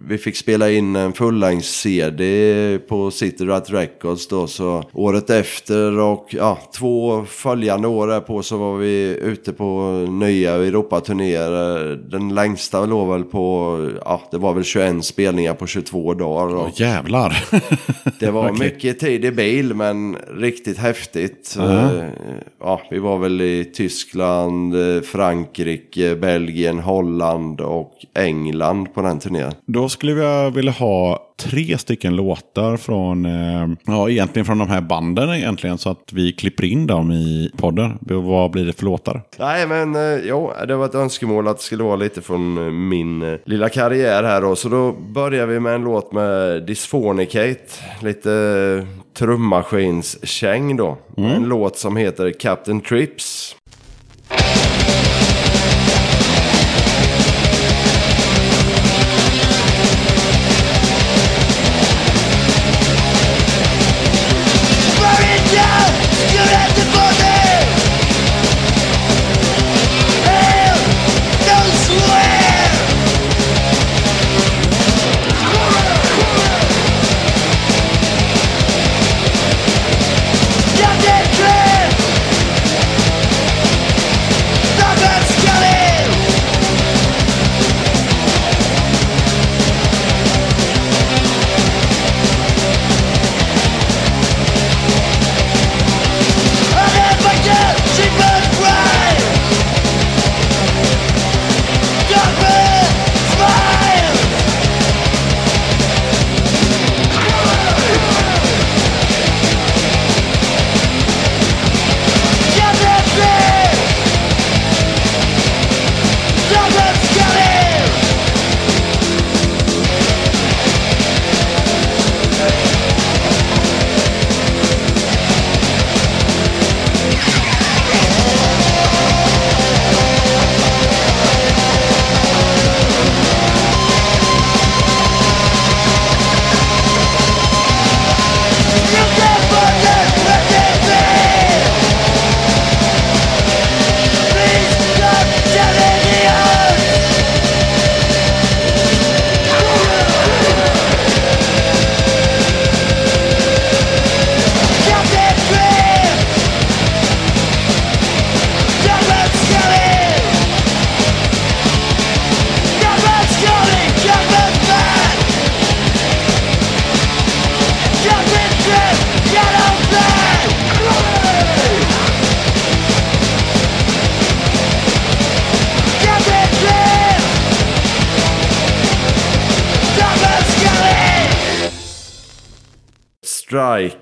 vi 0.10 0.18
fick 0.18 0.36
spela 0.36 0.72
in 0.72 0.96
en 0.96 1.14
fullängds-CD 1.14 2.80
på 2.88 3.12
City 3.12 3.46
Rat 3.46 3.70
Records 3.72 4.28
då. 4.28 4.48
Så 4.48 4.84
året 4.94 5.30
efter 5.30 6.00
och 6.00 6.28
ja, 6.30 6.58
två 6.78 7.26
följande 7.26 7.88
år 7.88 8.08
där 8.08 8.20
på 8.20 8.44
så 8.44 8.58
var 8.58 8.78
vi 8.78 9.18
ute 9.22 9.54
på 9.54 9.92
nya 10.10 10.54
Europaturnéer. 10.56 11.96
Den 12.12 12.36
längsta 12.36 12.86
låg 12.86 13.08
väl 13.12 13.24
på, 13.24 13.78
ja 14.06 14.22
det 14.32 14.38
var 14.38 14.54
väl 14.54 14.64
21 14.64 15.06
spelningar 15.06 15.54
på 15.54 15.68
22 15.68 16.14
dagar. 16.14 16.56
Åh, 16.56 16.70
jävlar. 16.76 17.44
det 18.20 18.32
var 18.32 18.50
Okej. 18.52 18.60
mycket 18.60 19.00
tid 19.00 19.26
i 19.26 19.32
bil 19.32 19.74
men 19.74 20.16
riktigt 20.38 20.78
häftigt. 20.78 21.56
Ja. 21.58 21.82
Eh, 21.82 22.04
Ja, 22.60 22.82
vi 22.92 23.00
var 23.00 23.18
väl 23.18 23.42
i 23.42 23.66
Tyskland, 23.76 24.35
eh, 24.44 25.02
Frankrike, 25.02 26.16
Belgien, 26.16 26.80
Holland 26.80 27.62
och 27.62 27.92
England 28.14 28.94
på 28.94 29.02
den 29.02 29.20
turnén. 29.20 29.52
Då 29.66 29.90
skulle 29.90 30.12
jag 30.12 30.52
vilja 30.52 30.72
ha 30.72 31.22
tre 31.38 31.78
stycken 31.78 32.16
låtar 32.16 32.78
från, 32.78 33.26
eh, 33.26 33.68
ja 33.86 34.10
egentligen 34.10 34.46
från 34.46 34.58
de 34.58 34.70
här 34.70 34.82
banden 34.82 35.30
egentligen. 35.30 35.78
Så 35.78 35.90
att 35.90 36.10
vi 36.14 36.34
klipper 36.34 36.66
in 36.66 36.88
dem 36.88 37.12
i 37.12 37.52
podden. 37.58 37.98
Vad 38.02 38.52
blir 38.52 38.66
det 38.66 38.74
för 38.74 38.86
låtar? 38.86 39.22
Nej 39.40 39.68
men 39.68 39.96
eh, 39.96 40.20
jo, 40.24 40.52
det 40.68 40.76
var 40.76 40.86
ett 40.86 40.96
önskemål 40.96 41.48
att 41.48 41.58
det 41.58 41.64
skulle 41.64 41.84
vara 41.84 41.96
lite 41.96 42.22
från 42.22 42.88
min 42.88 43.38
lilla 43.46 43.70
karriär 43.70 44.24
här 44.24 44.42
då. 44.42 44.56
Så 44.56 44.70
då 44.70 44.92
börjar 44.92 45.46
vi 45.46 45.60
med 45.60 45.76
en 45.76 45.84
låt 45.84 46.14
med 46.14 46.64
Dysphonicate. 46.66 47.60
Lite 48.02 48.88
trummaskinskäng 49.18 50.78
då. 50.78 50.98
En 51.18 51.44
låt 51.44 51.78
som 51.78 51.98
heter 51.98 52.32
Captain 52.32 52.82
Trips. 52.82 53.56
Bye. 54.30 54.65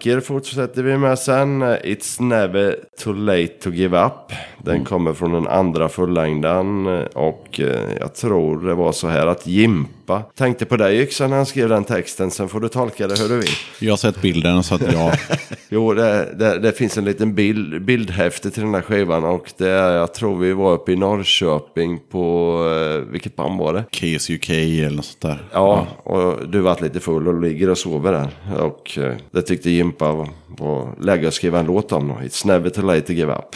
Striker 0.04 0.20
fortsätter 0.20 0.84
vi 0.84 0.98
med 0.98 1.20
sen. 1.20 1.64
It's 1.64 2.22
never 2.22 2.76
too 2.98 3.14
late 3.14 3.48
to 3.48 3.70
give 3.70 4.06
up. 4.06 4.32
Den 4.66 4.86
kommer 4.86 5.14
från 5.14 5.32
den 5.32 5.48
andra 5.48 5.90
fullängden. 5.90 6.88
Och 7.14 7.60
eh, 7.60 7.98
jag 8.00 8.16
tror 8.16 8.68
det 8.68 8.74
var 8.74 8.92
så 8.92 9.08
här 9.08 9.28
att 9.28 9.48
Jimpa 9.48 10.24
tänkte 10.36 10.66
på 10.66 10.78
dig 10.78 11.00
Yxan 11.00 11.30
när 11.30 11.38
han 11.38 11.46
skrev 11.46 11.70
den 11.70 11.84
texten. 11.84 12.32
Sen 12.32 12.50
får 12.50 12.60
du 12.60 12.70
tolka 12.70 13.08
det 13.08 13.20
hur 13.20 13.30
du 13.30 13.38
vill. 13.38 13.50
Jag 13.80 13.92
har 13.92 13.98
sett 13.98 14.22
bilden 14.22 14.64
så 14.64 14.76
att 14.76 14.94
jag... 14.94 15.14
Jo, 15.70 15.94
det, 15.94 16.36
det, 16.40 16.60
det 16.60 16.72
finns 16.72 16.98
en 16.98 17.06
liten 17.06 17.36
bild, 17.36 17.86
bildhäfte 17.86 18.52
till 18.52 18.64
den 18.64 18.74
här 18.74 18.82
skivan. 18.82 19.24
Och 19.24 19.52
det 19.58 19.70
är, 19.70 19.92
jag 19.94 20.14
tror 20.14 20.38
vi 20.38 20.54
var 20.54 20.74
uppe 20.74 20.92
i 20.92 20.96
Norrköping 20.96 22.00
på, 22.12 22.58
eh, 22.70 23.12
vilket 23.12 23.36
band 23.36 23.60
var 23.60 23.74
det? 23.74 23.84
KSUK 23.92 24.50
eller 24.50 24.96
något 24.96 25.06
sånt 25.06 25.22
där. 25.22 25.44
Ja, 25.52 25.88
och 26.04 26.50
du 26.50 26.60
varit 26.60 26.82
lite 26.82 27.00
full 27.00 27.28
och 27.28 27.42
ligger 27.42 27.70
och 27.70 27.78
sover 27.78 28.12
där. 28.12 28.60
Och 28.64 28.98
eh, 28.98 29.14
det 29.32 29.42
tyckte 29.42 29.70
Jimpa 29.70 30.12
var, 30.12 30.30
var 30.48 30.96
läge 31.02 31.28
att 31.28 31.34
skriva 31.34 31.60
en 31.60 31.66
låt 31.66 31.92
om. 31.92 32.08
Då. 32.08 32.14
It's 32.14 32.48
never 32.48 32.70
too 32.70 32.86
late 32.86 33.02
to 33.02 33.14
give 33.14 33.34
up. 33.34 33.56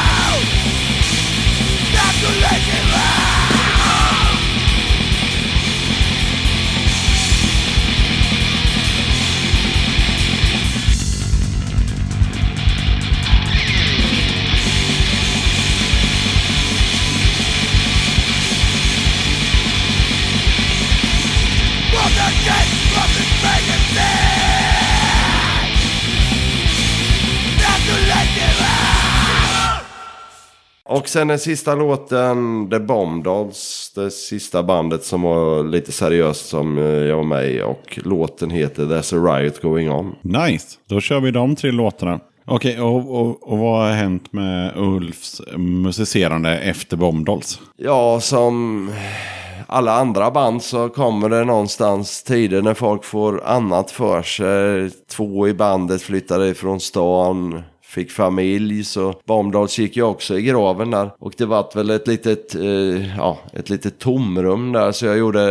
Och 30.91 31.09
sen 31.09 31.27
den 31.27 31.39
sista 31.39 31.75
låten, 31.75 32.69
The 32.69 32.79
Bomb 32.79 33.23
Dolls. 33.23 33.91
Det 33.95 34.11
sista 34.11 34.63
bandet 34.63 35.03
som 35.03 35.21
var 35.21 35.63
lite 35.63 35.91
seriöst 35.91 36.49
som 36.49 36.77
eh, 36.77 36.83
jag 36.83 37.15
var 37.15 37.23
med 37.23 37.51
i. 37.51 37.61
Och 37.61 37.99
låten 38.03 38.49
heter 38.49 38.83
There's 38.83 39.15
a 39.15 39.37
Riot 39.37 39.61
Going 39.61 39.91
On. 39.91 40.15
Nice, 40.21 40.77
då 40.87 41.01
kör 41.01 41.19
vi 41.19 41.31
de 41.31 41.55
tre 41.55 41.71
låtarna. 41.71 42.19
Okej, 42.45 42.81
och, 42.81 43.21
och, 43.21 43.51
och 43.51 43.57
vad 43.57 43.87
har 43.87 43.91
hänt 43.91 44.33
med 44.33 44.73
Ulfs 44.77 45.41
musicerande 45.57 46.57
efter 46.57 46.97
Bombdolls? 46.97 47.59
Ja, 47.77 48.19
som 48.19 48.89
alla 49.67 49.93
andra 49.93 50.31
band 50.31 50.63
så 50.63 50.89
kommer 50.89 51.29
det 51.29 51.43
någonstans 51.43 52.23
tider 52.23 52.61
när 52.61 52.73
folk 52.73 53.03
får 53.03 53.43
annat 53.43 53.91
för 53.91 54.21
sig. 54.21 54.91
Två 55.09 55.47
i 55.47 55.53
bandet 55.53 56.01
flyttade 56.01 56.47
ifrån 56.47 56.79
stan. 56.79 57.63
Fick 57.91 58.11
familj 58.11 58.83
så 58.83 59.13
Bombdals 59.25 59.79
gick 59.79 59.97
ju 59.97 60.03
också 60.03 60.37
i 60.37 60.41
graven 60.41 60.91
där. 60.91 61.11
Och 61.19 61.33
det 61.37 61.45
vart 61.45 61.75
väl 61.75 61.89
ett 61.89 62.07
litet, 62.07 62.55
eh, 62.55 63.17
ja, 63.17 63.39
ett 63.53 63.69
litet 63.69 63.99
tomrum 63.99 64.71
där 64.71 64.91
så 64.91 65.05
jag 65.05 65.17
gjorde 65.17 65.43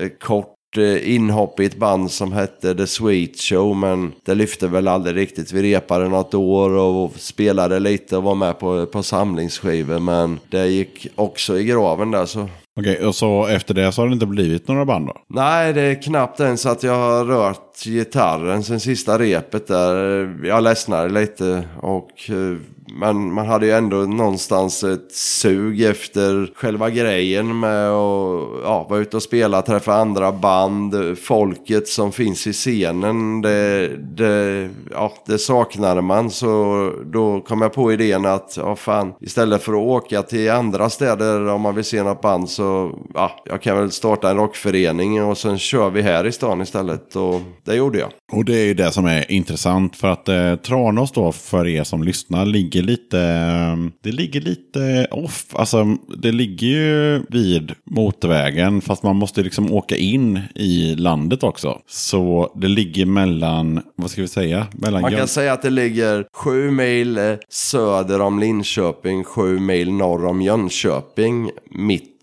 ett 0.00 0.20
kort 0.20 0.76
eh, 0.76 1.14
inhopp 1.14 1.60
i 1.60 1.64
ett 1.64 1.76
band 1.76 2.10
som 2.10 2.32
hette 2.32 2.74
The 2.74 2.86
Sweet 2.86 3.40
Show 3.40 3.76
men 3.76 4.12
det 4.24 4.34
lyfte 4.34 4.68
väl 4.68 4.88
aldrig 4.88 5.16
riktigt. 5.16 5.52
Vi 5.52 5.74
repade 5.74 6.08
något 6.08 6.34
år 6.34 6.70
och 6.70 7.12
spelade 7.16 7.78
lite 7.78 8.16
och 8.16 8.22
var 8.22 8.34
med 8.34 8.58
på, 8.58 8.86
på 8.86 9.02
samlingsskivor 9.02 9.98
men 9.98 10.38
det 10.48 10.66
gick 10.66 11.06
också 11.14 11.58
i 11.58 11.64
graven 11.64 12.10
där 12.10 12.26
så 12.26 12.48
Okej, 12.80 13.06
och 13.06 13.14
så 13.14 13.46
efter 13.46 13.74
det 13.74 13.92
så 13.92 14.02
har 14.02 14.08
det 14.08 14.12
inte 14.12 14.26
blivit 14.26 14.68
några 14.68 14.84
band 14.84 15.06
då? 15.06 15.16
Nej, 15.28 15.72
det 15.72 15.80
är 15.80 16.02
knappt 16.02 16.40
ens 16.40 16.66
att 16.66 16.82
jag 16.82 16.94
har 16.94 17.24
rört 17.24 17.84
gitarren 17.84 18.62
sen 18.62 18.80
sista 18.80 19.18
repet 19.18 19.66
där. 19.66 19.96
Jag 20.44 20.62
ledsnade 20.62 21.08
lite 21.08 21.64
och 21.80 22.10
eh, 22.28 22.56
men 22.92 23.32
man 23.32 23.46
hade 23.46 23.66
ju 23.66 23.72
ändå 23.72 23.96
någonstans 23.96 24.84
ett 24.84 25.12
sug 25.12 25.82
efter 25.82 26.52
själva 26.54 26.90
grejen 26.90 27.60
med 27.60 27.90
att 27.90 28.48
ja, 28.62 28.86
vara 28.90 29.00
ute 29.00 29.16
och 29.16 29.22
spela, 29.22 29.62
träffa 29.62 29.94
andra 29.94 30.32
band, 30.32 31.18
folket 31.18 31.88
som 31.88 32.12
finns 32.12 32.46
i 32.46 32.52
scenen. 32.52 33.42
Det, 33.42 33.88
det, 33.96 34.68
ja, 34.90 35.12
det 35.26 35.38
saknade 35.38 36.00
man 36.00 36.30
så 36.30 36.92
då 37.04 37.40
kom 37.40 37.62
jag 37.62 37.72
på 37.72 37.92
idén 37.92 38.26
att 38.26 38.56
ja, 38.56 38.76
fan, 38.76 39.12
istället 39.20 39.62
för 39.62 39.72
att 39.72 39.78
åka 39.78 40.22
till 40.22 40.50
andra 40.50 40.90
städer 40.90 41.48
om 41.48 41.60
man 41.60 41.74
vill 41.74 41.84
se 41.84 42.02
något 42.02 42.20
band 42.20 42.50
så 42.50 42.98
ja, 43.14 43.30
jag 43.44 43.62
kan 43.62 43.76
väl 43.76 43.90
starta 43.90 44.30
en 44.30 44.36
rockförening 44.36 45.24
och 45.24 45.38
sen 45.38 45.58
kör 45.58 45.90
vi 45.90 46.02
här 46.02 46.26
i 46.26 46.32
stan 46.32 46.60
istället 46.60 47.16
och 47.16 47.40
det 47.64 47.74
gjorde 47.74 47.98
jag. 47.98 48.10
Och 48.32 48.44
det 48.44 48.58
är 48.58 48.64
ju 48.66 48.74
det 48.74 48.92
som 48.92 49.06
är 49.06 49.32
intressant 49.32 49.96
för 49.96 50.08
att 50.08 50.28
eh, 50.28 50.54
Tranås 50.56 51.12
då 51.12 51.32
för 51.32 51.66
er 51.66 51.84
som 51.84 52.02
lyssnar 52.04 52.46
ligger 52.46 52.82
lite, 52.82 53.20
eh, 53.20 53.76
det 54.02 54.12
ligger 54.12 54.40
lite 54.40 55.08
off. 55.10 55.46
Alltså 55.52 55.96
det 56.22 56.32
ligger 56.32 56.66
ju 56.66 57.22
vid 57.28 57.72
motorvägen 57.84 58.80
fast 58.80 59.02
man 59.02 59.16
måste 59.16 59.42
liksom 59.42 59.72
åka 59.72 59.96
in 59.96 60.40
i 60.54 60.94
landet 60.94 61.42
också. 61.42 61.78
Så 61.88 62.52
det 62.56 62.68
ligger 62.68 63.06
mellan, 63.06 63.80
vad 63.96 64.10
ska 64.10 64.22
vi 64.22 64.28
säga? 64.28 64.66
Mellan 64.72 65.02
Man 65.02 65.10
Jön- 65.12 65.18
kan 65.20 65.28
säga 65.28 65.52
att 65.52 65.62
det 65.62 65.70
ligger 65.70 66.24
sju 66.32 66.70
mil 66.70 67.18
eh, 67.18 67.24
söder 67.48 68.20
om 68.20 68.38
Linköping, 68.38 69.24
sju 69.24 69.58
mil 69.58 69.92
norr 69.92 70.26
om 70.26 70.42
Jönköping, 70.42 71.50
mitt 71.70 72.19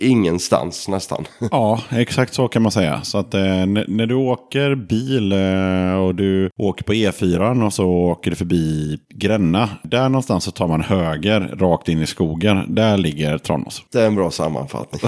ingenstans 0.00 0.88
nästan. 0.88 1.24
Ja, 1.50 1.80
exakt 1.90 2.34
så 2.34 2.48
kan 2.48 2.62
man 2.62 2.72
säga. 2.72 3.02
Så 3.02 3.18
att 3.18 3.34
eh, 3.34 3.66
när 3.66 4.06
du 4.06 4.14
åker 4.14 4.74
bil 4.74 5.32
eh, 5.32 5.94
och 5.94 6.14
du 6.14 6.50
åker 6.56 6.84
på 6.84 6.92
E4 6.92 7.66
och 7.66 7.72
så 7.72 7.88
åker 7.88 8.30
du 8.30 8.36
förbi 8.36 8.98
Gränna. 9.14 9.68
Där 9.82 10.08
någonstans 10.08 10.44
så 10.44 10.50
tar 10.50 10.68
man 10.68 10.80
höger 10.80 11.40
rakt 11.40 11.88
in 11.88 12.02
i 12.02 12.06
skogen. 12.06 12.74
Där 12.74 12.96
ligger 12.96 13.38
Tranås. 13.38 13.84
Det 13.92 14.00
är 14.00 14.06
en 14.06 14.14
bra 14.14 14.30
sammanfattning. 14.30 15.00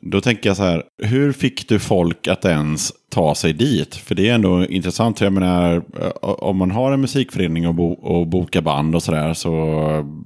Då 0.00 0.20
tänker 0.20 0.50
jag 0.50 0.56
så 0.56 0.62
här, 0.62 0.82
hur 1.02 1.32
fick 1.32 1.68
du 1.68 1.78
folk 1.78 2.28
att 2.28 2.44
ens 2.44 2.92
ta 3.10 3.34
sig 3.34 3.52
dit? 3.52 3.94
För 3.94 4.14
det 4.14 4.28
är 4.28 4.34
ändå 4.34 4.66
intressant. 4.66 5.20
Jag 5.20 5.32
menar, 5.32 5.82
eh, 6.00 6.10
om 6.20 6.56
man 6.56 6.70
har 6.70 6.92
en 6.92 7.00
musikförening 7.00 7.68
och, 7.68 7.74
bo, 7.74 7.92
och 7.92 8.26
bokar 8.26 8.60
band 8.60 8.94
och 8.94 9.02
sådär 9.02 9.34
så 9.34 9.50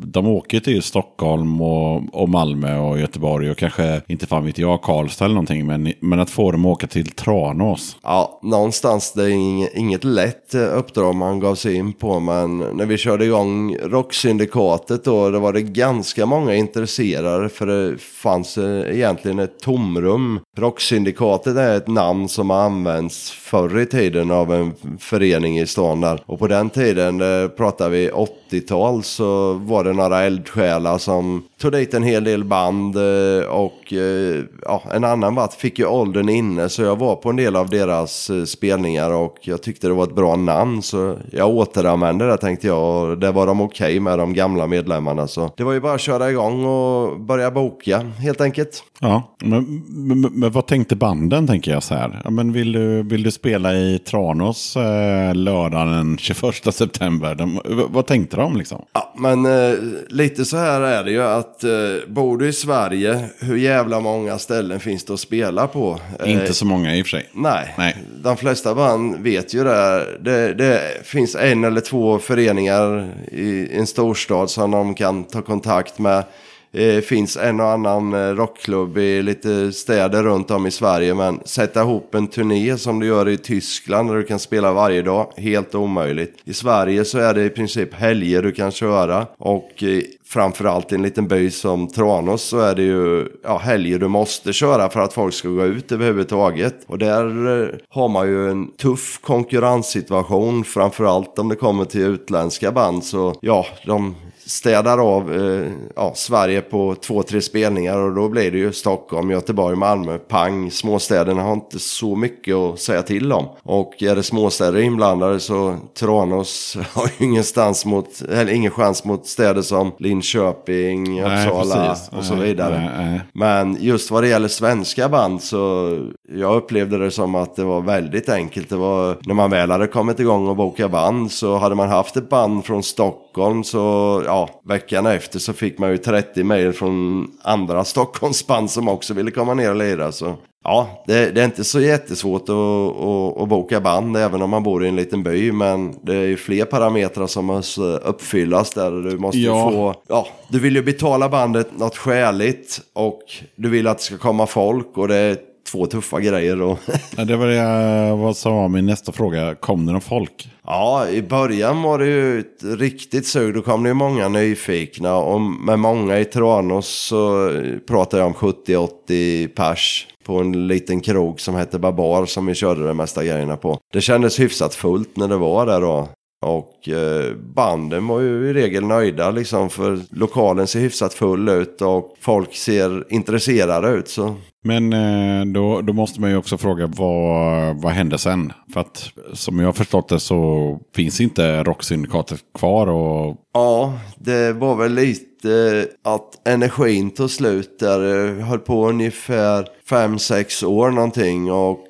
de 0.01 0.27
åker 0.27 0.61
till 0.61 0.83
Stockholm 0.83 1.61
och, 1.61 2.15
och 2.15 2.29
Malmö 2.29 2.79
och 2.79 2.99
Göteborg 2.99 3.51
och 3.51 3.59
kanske, 3.59 4.01
inte 4.07 4.27
fan 4.27 4.45
vet 4.45 4.59
jag, 4.59 4.83
Karlstad 4.83 5.25
eller 5.25 5.35
någonting. 5.35 5.67
Men, 5.67 5.93
men 6.01 6.21
att 6.21 6.31
få 6.31 6.53
dem 6.53 6.67
att 6.67 6.73
åka 6.73 6.87
till 6.87 7.11
Tranås. 7.11 7.97
Ja, 8.03 8.41
någonstans 8.43 9.13
det 9.13 9.25
är 9.25 9.29
inget, 9.29 9.75
inget 9.75 10.05
lätt 10.05 10.55
eh, 10.55 10.79
uppdrag 10.79 11.15
man 11.15 11.41
gav 11.41 11.55
sig 11.55 11.75
in 11.75 11.93
på. 11.93 12.21
Men 12.21 12.59
när 12.59 12.87
vi 12.87 12.97
körde 12.97 13.25
igång 13.25 13.77
Rocksyndikatet 13.77 15.05
då, 15.05 15.31
då 15.31 15.39
var 15.39 15.53
det 15.53 15.63
ganska 15.63 16.27
många 16.27 16.55
intresserade. 16.55 17.49
För 17.49 17.67
det 17.67 17.99
fanns 17.99 18.59
eh, 18.59 18.97
egentligen 18.97 19.39
ett 19.39 19.61
tomrum. 19.61 20.41
Rocksyndikatet 20.57 21.57
är 21.57 21.77
ett 21.77 21.89
namn 21.89 22.29
som 22.29 22.47
man 22.47 22.70
använts 22.71 23.31
förr 23.31 23.81
i 23.81 23.87
tiden 23.87 24.31
av 24.31 24.55
en 24.55 24.75
förening 24.99 25.59
i 25.59 25.67
stan 25.67 26.01
där. 26.01 26.23
Och 26.27 26.39
på 26.39 26.47
den 26.47 26.71
tiden, 26.71 27.21
eh, 27.21 27.49
pratar 27.49 27.89
vi 27.91 28.11
80-tal, 28.11 29.03
så 29.03 29.53
var 29.53 29.85
det 29.85 29.93
några 29.93 30.23
eldsjälar 30.23 30.99
som 30.99 31.43
tog 31.61 31.73
dit 31.73 31.95
en 31.95 32.03
hel 32.03 32.25
del 32.25 32.45
band 32.45 32.97
eh, 32.97 33.47
och 33.49 33.93
eh, 33.93 34.45
ja, 34.63 34.83
en 34.93 35.05
annan 35.05 35.35
vart 35.35 35.55
fick 35.55 35.79
ju 35.79 35.87
åldern 35.87 36.29
inne 36.29 36.69
så 36.69 36.83
jag 36.83 36.97
var 36.97 37.17
på 37.17 37.31
en 37.31 37.37
del 37.37 37.57
av 37.57 37.71
deras 37.71 38.31
spelningar 38.47 39.11
och 39.11 39.37
jag 39.43 39.63
tyckte 39.63 39.87
det 39.87 39.95
var 39.95 40.05
ett 40.05 40.15
bra 40.15 40.37
namn 40.37 40.83
så 40.83 41.17
jag 41.33 41.49
återanvände 41.49 42.27
det 42.27 42.37
tänkte 42.37 42.67
jag 42.67 43.11
och 43.11 43.19
det 43.19 43.33
var 43.33 43.47
de 43.47 43.61
okej 43.61 44.01
med 44.01 44.19
de 44.19 44.35
gamla 44.35 44.67
medlemmarna 44.67 45.27
så 45.27 45.51
det 45.57 45.65
var 45.65 45.73
ju 45.73 45.81
bara 45.81 45.95
att 45.95 46.01
köra 46.01 46.31
igång 46.31 46.65
och 46.65 47.21
börja 47.21 47.51
boka 47.51 47.99
helt 47.99 48.41
enkelt. 48.41 48.85
Ja, 49.01 49.37
men, 49.43 49.83
men, 49.89 50.21
men 50.21 50.53
vad 50.53 50.67
tänkte 50.67 50.97
banden 50.97 51.47
tänker 51.47 51.71
jag 51.71 51.83
så 51.83 51.95
här? 51.95 52.21
Ja, 52.25 52.31
men 52.31 52.53
vill, 52.61 52.73
du, 52.73 53.03
vill 53.03 53.23
du 53.23 53.31
spela 53.31 53.75
i 53.75 53.99
Tranås 53.99 54.77
eh, 54.77 55.35
lördagen 55.35 55.93
den 55.93 56.19
21 56.19 56.75
september? 56.75 57.35
De, 57.35 57.61
vad 57.91 58.07
tänkte 58.07 58.37
de 58.37 58.57
liksom? 58.57 58.85
Ja, 58.93 59.15
men 59.17 59.47
eh, 59.47 59.79
lite 60.09 60.45
så 60.45 60.57
här 60.57 60.81
är 60.81 61.05
det 61.05 61.11
ju 61.11 61.23
att 61.23 61.65
eh, 61.65 61.71
bor 62.09 62.39
du 62.39 62.49
i 62.49 62.53
Sverige, 62.53 63.25
hur 63.41 63.57
jävla 63.57 64.01
många 64.01 64.39
ställen 64.39 64.81
finns 64.81 65.05
det 65.05 65.13
att 65.15 65.21
spela 65.21 65.67
på? 65.67 66.01
Eh, 66.21 66.33
Inte 66.33 66.55
så 66.55 66.67
många 66.67 66.97
i 66.97 67.03
och 67.03 67.07
för 67.07 67.11
sig. 67.11 67.29
Nej. 67.33 67.75
Nej. 67.79 67.97
de 68.23 68.37
flesta 68.37 68.75
band 68.75 69.17
vet 69.17 69.55
ju 69.55 69.65
det. 69.65 70.07
det. 70.21 70.55
Det 70.55 71.07
finns 71.07 71.35
en 71.35 71.65
eller 71.65 71.81
två 71.81 72.19
föreningar 72.19 73.15
i 73.33 73.69
en 73.73 73.87
storstad 73.87 74.51
som 74.51 74.71
de 74.71 74.95
kan 74.95 75.25
ta 75.25 75.43
kontakt 75.43 75.99
med. 75.99 76.25
Det 76.73 77.05
finns 77.05 77.37
en 77.37 77.61
och 77.61 77.67
annan 77.67 78.15
eh, 78.15 78.35
rockklubb 78.35 78.99
i 78.99 79.23
lite 79.23 79.73
städer 79.73 80.23
runt 80.23 80.51
om 80.51 80.67
i 80.67 80.71
Sverige. 80.71 81.15
Men 81.15 81.41
sätta 81.45 81.81
ihop 81.81 82.15
en 82.15 82.29
turné 82.29 82.79
som 82.79 83.01
du 83.01 83.07
gör 83.07 83.29
i 83.29 83.37
Tyskland 83.37 84.09
där 84.09 84.17
du 84.17 84.23
kan 84.23 84.39
spela 84.39 84.73
varje 84.73 85.03
dag, 85.03 85.33
helt 85.37 85.75
omöjligt. 85.75 86.39
I 86.45 86.53
Sverige 86.53 87.05
så 87.05 87.19
är 87.19 87.35
det 87.35 87.45
i 87.45 87.51
princip 87.51 87.95
helger 87.95 88.43
du 88.43 88.53
kan 88.53 88.71
köra. 88.71 89.27
Och 89.39 89.83
eh, 89.83 90.03
framförallt 90.27 90.93
i 90.93 90.95
en 90.95 91.03
liten 91.03 91.29
by 91.29 91.51
som 91.51 91.89
Tranås 91.89 92.43
så 92.43 92.59
är 92.59 92.75
det 92.75 92.83
ju 92.83 93.29
ja, 93.43 93.59
helger 93.59 93.99
du 93.99 94.09
måste 94.09 94.53
köra 94.53 94.89
för 94.89 95.01
att 95.01 95.13
folk 95.13 95.35
ska 95.35 95.49
gå 95.49 95.65
ut 95.65 95.93
överhuvudtaget. 95.93 96.75
Och 96.87 96.99
där 96.99 97.63
eh, 97.63 97.69
har 97.89 98.09
man 98.09 98.29
ju 98.29 98.51
en 98.51 98.77
tuff 98.77 99.19
konkurrenssituation, 99.21 100.65
framförallt 100.65 101.39
om 101.39 101.49
det 101.49 101.57
kommer 101.57 101.85
till 101.85 102.01
utländska 102.01 102.73
band. 102.73 103.05
Så 103.05 103.35
ja, 103.41 103.67
de 103.87 104.15
städar 104.51 104.99
av 104.99 105.35
eh, 105.35 105.73
ja, 105.97 106.13
Sverige 106.15 106.61
på 106.61 106.95
två, 106.95 107.23
tre 107.23 107.41
spelningar 107.41 107.99
och 107.99 108.15
då 108.15 108.29
blir 108.29 108.51
det 108.51 108.59
ju 108.59 108.73
Stockholm, 108.73 109.31
Göteborg, 109.31 109.77
Malmö, 109.77 110.19
pang. 110.19 110.71
Småstäderna 110.71 111.43
har 111.43 111.53
inte 111.53 111.79
så 111.79 112.17
mycket 112.17 112.55
att 112.57 112.81
säga 112.81 113.03
till 113.03 113.33
om. 113.33 113.49
Och 113.63 114.03
är 114.03 114.17
det 114.17 114.23
småstäder 114.23 114.81
inblandade 114.81 115.41
så 115.41 115.77
Tranås 115.99 116.77
har 116.93 117.11
ju 117.19 117.27
ingenstans 117.27 117.85
mot, 117.85 118.23
eller 118.23 118.53
ingen 118.53 118.71
chans 118.71 119.05
mot 119.05 119.27
städer 119.27 119.63
som 119.63 119.93
Linköping, 119.99 121.23
Nej, 121.23 121.47
Uppsala 121.49 121.89
precis. 121.89 122.09
och 122.09 122.25
så 122.25 122.35
Nej, 122.35 122.45
vidare. 122.45 122.91
nej, 122.97 123.11
nej. 123.11 123.21
Men 123.33 123.77
just 123.81 124.11
vad 124.11 124.23
det 124.23 124.29
gäller 124.29 124.49
svenska 124.49 125.09
band 125.09 125.43
så 125.43 125.91
jag 126.35 126.57
upplevde 126.57 126.99
det 126.99 127.11
som 127.11 127.35
att 127.35 127.57
det 127.57 127.65
var 127.65 127.81
väldigt 127.81 128.29
enkelt. 128.29 128.69
Det 128.69 128.77
var, 128.77 129.17
när 129.27 129.35
man 129.35 129.51
väl 129.51 129.71
hade 129.71 129.87
kommit 129.87 130.21
igång 130.21 130.49
och 130.49 130.57
boka 130.57 130.89
band 130.89 131.33
så 131.33 131.57
hade 131.57 131.75
man 131.75 131.89
haft 131.89 132.17
ett 132.17 132.29
band 132.29 132.65
från 132.65 132.83
Stockholm 132.83 133.65
så 133.65 134.23
ja, 134.27 134.49
veckan 134.65 135.07
efter 135.07 135.39
så 135.39 135.53
fick 135.53 135.79
man 135.79 135.91
ju 135.91 135.99
30 135.99 136.45
mejl 136.45 136.73
från 136.73 137.27
andra 137.43 137.85
Stockholmsband 137.91 138.71
som 138.71 138.89
också 138.89 139.15
ville 139.15 139.31
komma 139.31 139.55
ner 139.55 139.71
och 139.71 139.77
lira. 139.77 140.13
Så 140.13 140.35
ja, 140.65 141.05
det, 141.07 141.31
det 141.31 141.41
är 141.41 141.45
inte 141.45 141.65
så 141.65 141.81
jättesvårt 141.81 142.43
att, 142.49 142.49
att, 142.57 143.43
att 143.43 143.49
boka 143.49 143.81
band 143.81 144.17
även 144.17 144.43
om 144.43 144.51
man 144.51 144.63
bor 144.63 144.85
i 144.85 144.89
en 144.89 144.97
liten 144.97 145.23
by. 145.23 145.53
Men 145.53 145.95
det 146.03 146.17
är 146.17 146.27
ju 146.27 146.37
fler 146.37 146.65
parametrar 146.65 147.27
som 147.27 147.45
måste 147.45 147.81
uppfyllas 147.83 148.71
där. 148.71 148.91
Du 148.91 149.19
måste 149.19 149.39
Ja. 149.39 149.71
få 149.71 149.95
ja, 150.09 150.27
du 150.49 150.59
vill 150.61 150.77
ju 150.77 150.83
betala 150.83 151.29
bandet 151.29 151.79
något 151.79 151.97
skäligt 151.97 152.81
och 152.95 153.21
du 153.57 153.69
vill 153.69 153.87
att 153.87 153.99
det 153.99 154.05
ska 154.05 154.19
komma 154.19 154.47
folk 154.47 154.99
och 154.99 155.09
det 155.09 155.17
är 155.17 155.37
två 155.73 155.87
tuffa 155.87 156.21
grejer. 156.21 156.63
Och 156.63 156.79
Ja, 157.17 157.25
det 157.25 157.37
var 157.37 157.47
det 157.47 158.15
vad 158.15 158.37
som 158.37 158.55
var 158.55 158.69
min 158.69 158.87
nästa 158.87 159.13
fråga. 159.13 159.55
Kom 159.55 159.87
det 159.87 159.93
någon 159.93 160.01
folk? 160.01 160.49
ja, 160.71 161.09
i 161.09 161.23
början 161.23 161.83
var 161.83 161.99
det 161.99 162.07
ju 162.07 162.41
ett 162.41 162.63
riktigt 162.79 163.27
sug. 163.27 163.55
Då 163.55 163.63
kom 163.63 163.83
det 163.83 163.89
ju 163.89 163.95
många 163.95 164.29
nyfikna 164.29 165.17
och 165.17 165.41
med 165.41 165.79
många 165.79 166.19
i 166.19 166.25
Tranås 166.25 166.89
så 166.89 167.53
pratar 167.89 168.19
jag 168.19 168.27
om 168.27 168.35
70-80 168.35 169.49
pers 169.49 170.07
på 170.25 170.39
en 170.39 170.67
liten 170.67 171.01
krog 171.01 171.41
som 171.41 171.55
hette 171.55 171.79
Babar 171.79 172.27
som 172.27 172.47
vi 172.47 172.55
körde 172.55 172.87
de 172.87 172.97
mesta 172.97 173.25
grejerna 173.25 173.57
på. 173.57 173.79
Det 173.93 174.01
kändes 174.01 174.41
hyfsat 174.41 174.75
fullt 174.75 175.17
när 175.17 175.29
det 175.29 175.37
var 175.37 175.67
där 175.67 175.81
då. 175.81 176.09
Och 176.47 176.89
eh, 176.89 177.35
banden 177.55 178.07
var 178.07 178.21
ju 178.21 178.51
i 178.51 178.53
regel 178.53 178.85
nöjda 178.85 179.31
liksom 179.31 179.71
för 179.71 179.99
lokalen 180.11 180.67
ser 180.67 180.81
hyfsat 180.81 181.15
full 181.15 181.49
ut 181.49 181.83
och 181.83 182.17
folk 182.21 182.55
ser 182.55 183.13
intresserade 183.13 183.89
ut. 183.89 184.09
Så 184.09 184.35
Men 184.63 184.93
eh, 184.93 185.45
då, 185.45 185.81
då 185.81 185.93
måste 185.93 186.21
man 186.21 186.31
ju 186.31 186.37
också 186.37 186.59
fråga 186.59 186.87
vad, 186.87 187.77
vad 187.83 187.93
hände 187.93 188.19
sen? 188.19 188.53
För 188.73 188.81
att 188.81 189.11
som 189.33 189.59
jag 189.59 189.67
har 189.67 189.73
förstått 189.73 190.09
det 190.09 190.21
så 190.21 190.79
finns 190.95 191.21
inte 191.21 191.63
rocksyndikatet 191.63 192.41
kvar. 192.59 192.87
Och, 192.87 193.37
Ja, 193.55 193.99
det 194.19 194.53
var 194.53 194.77
väl 194.77 194.95
lite 194.95 195.87
att 196.05 196.49
energin 196.49 197.11
tog 197.11 197.31
slut 197.31 197.79
där. 197.79 198.01
Jag 198.01 198.35
höll 198.47 198.59
på 198.59 198.89
ungefär 198.89 199.67
5-6 199.89 200.65
år 200.65 200.91
någonting 200.91 201.53
och 201.53 201.87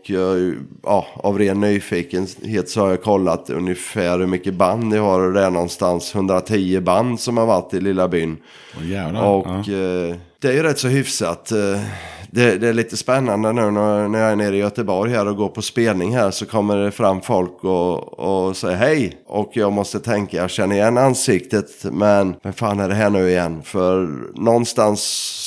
ja, 0.83 1.07
av 1.15 1.39
ren 1.39 1.61
nyfikenhet 1.61 2.69
så 2.69 2.81
har 2.81 2.89
jag 2.91 3.03
kollat 3.03 3.51
ungefär 3.51 4.19
hur 4.19 4.27
mycket 4.27 4.55
band 4.55 4.95
jag 4.95 5.03
har 5.03 5.33
det 5.33 5.45
är 5.45 5.51
någonstans 5.51 6.15
110 6.15 6.81
band 6.81 7.21
som 7.21 7.37
har 7.37 7.47
varit 7.47 7.75
i 7.75 7.81
lilla 7.81 8.09
byn. 8.09 8.37
och 8.77 8.85
jävlar, 8.85 9.27
Och 9.27 9.47
ja. 9.47 9.59
eh, 9.59 10.17
det 10.39 10.49
är 10.49 10.53
ju 10.53 10.63
rätt 10.63 10.79
så 10.79 10.89
hyfsat. 10.89 11.53
Det, 12.33 12.59
det 12.59 12.69
är 12.69 12.73
lite 12.73 12.97
spännande 12.97 13.53
nu 13.53 13.71
när, 13.71 14.09
när 14.09 14.19
jag 14.19 14.31
är 14.33 14.37
nere 14.37 14.57
i 14.57 14.59
Göteborg 14.59 15.13
här 15.13 15.29
och 15.29 15.37
går 15.37 15.49
på 15.49 15.63
spelning 15.63 16.15
här 16.17 16.31
så 16.31 16.47
kommer 16.47 16.77
det 16.77 16.91
fram 16.91 17.21
folk 17.21 17.65
och, 17.65 18.19
och 18.19 18.57
säger 18.57 18.77
hej. 18.77 19.17
Och 19.27 19.51
jag 19.55 19.73
måste 19.73 20.01
tänka, 20.01 20.37
jag 20.37 20.51
känner 20.51 20.75
igen 20.77 20.99
ansiktet 20.99 21.85
men 21.93 22.35
vem 22.43 22.53
fan 22.53 22.81
är 22.81 22.89
det 22.89 22.95
här 22.95 23.11
nu 23.11 23.29
igen? 23.31 23.63
För 23.65 24.09
någonstans 24.35 25.01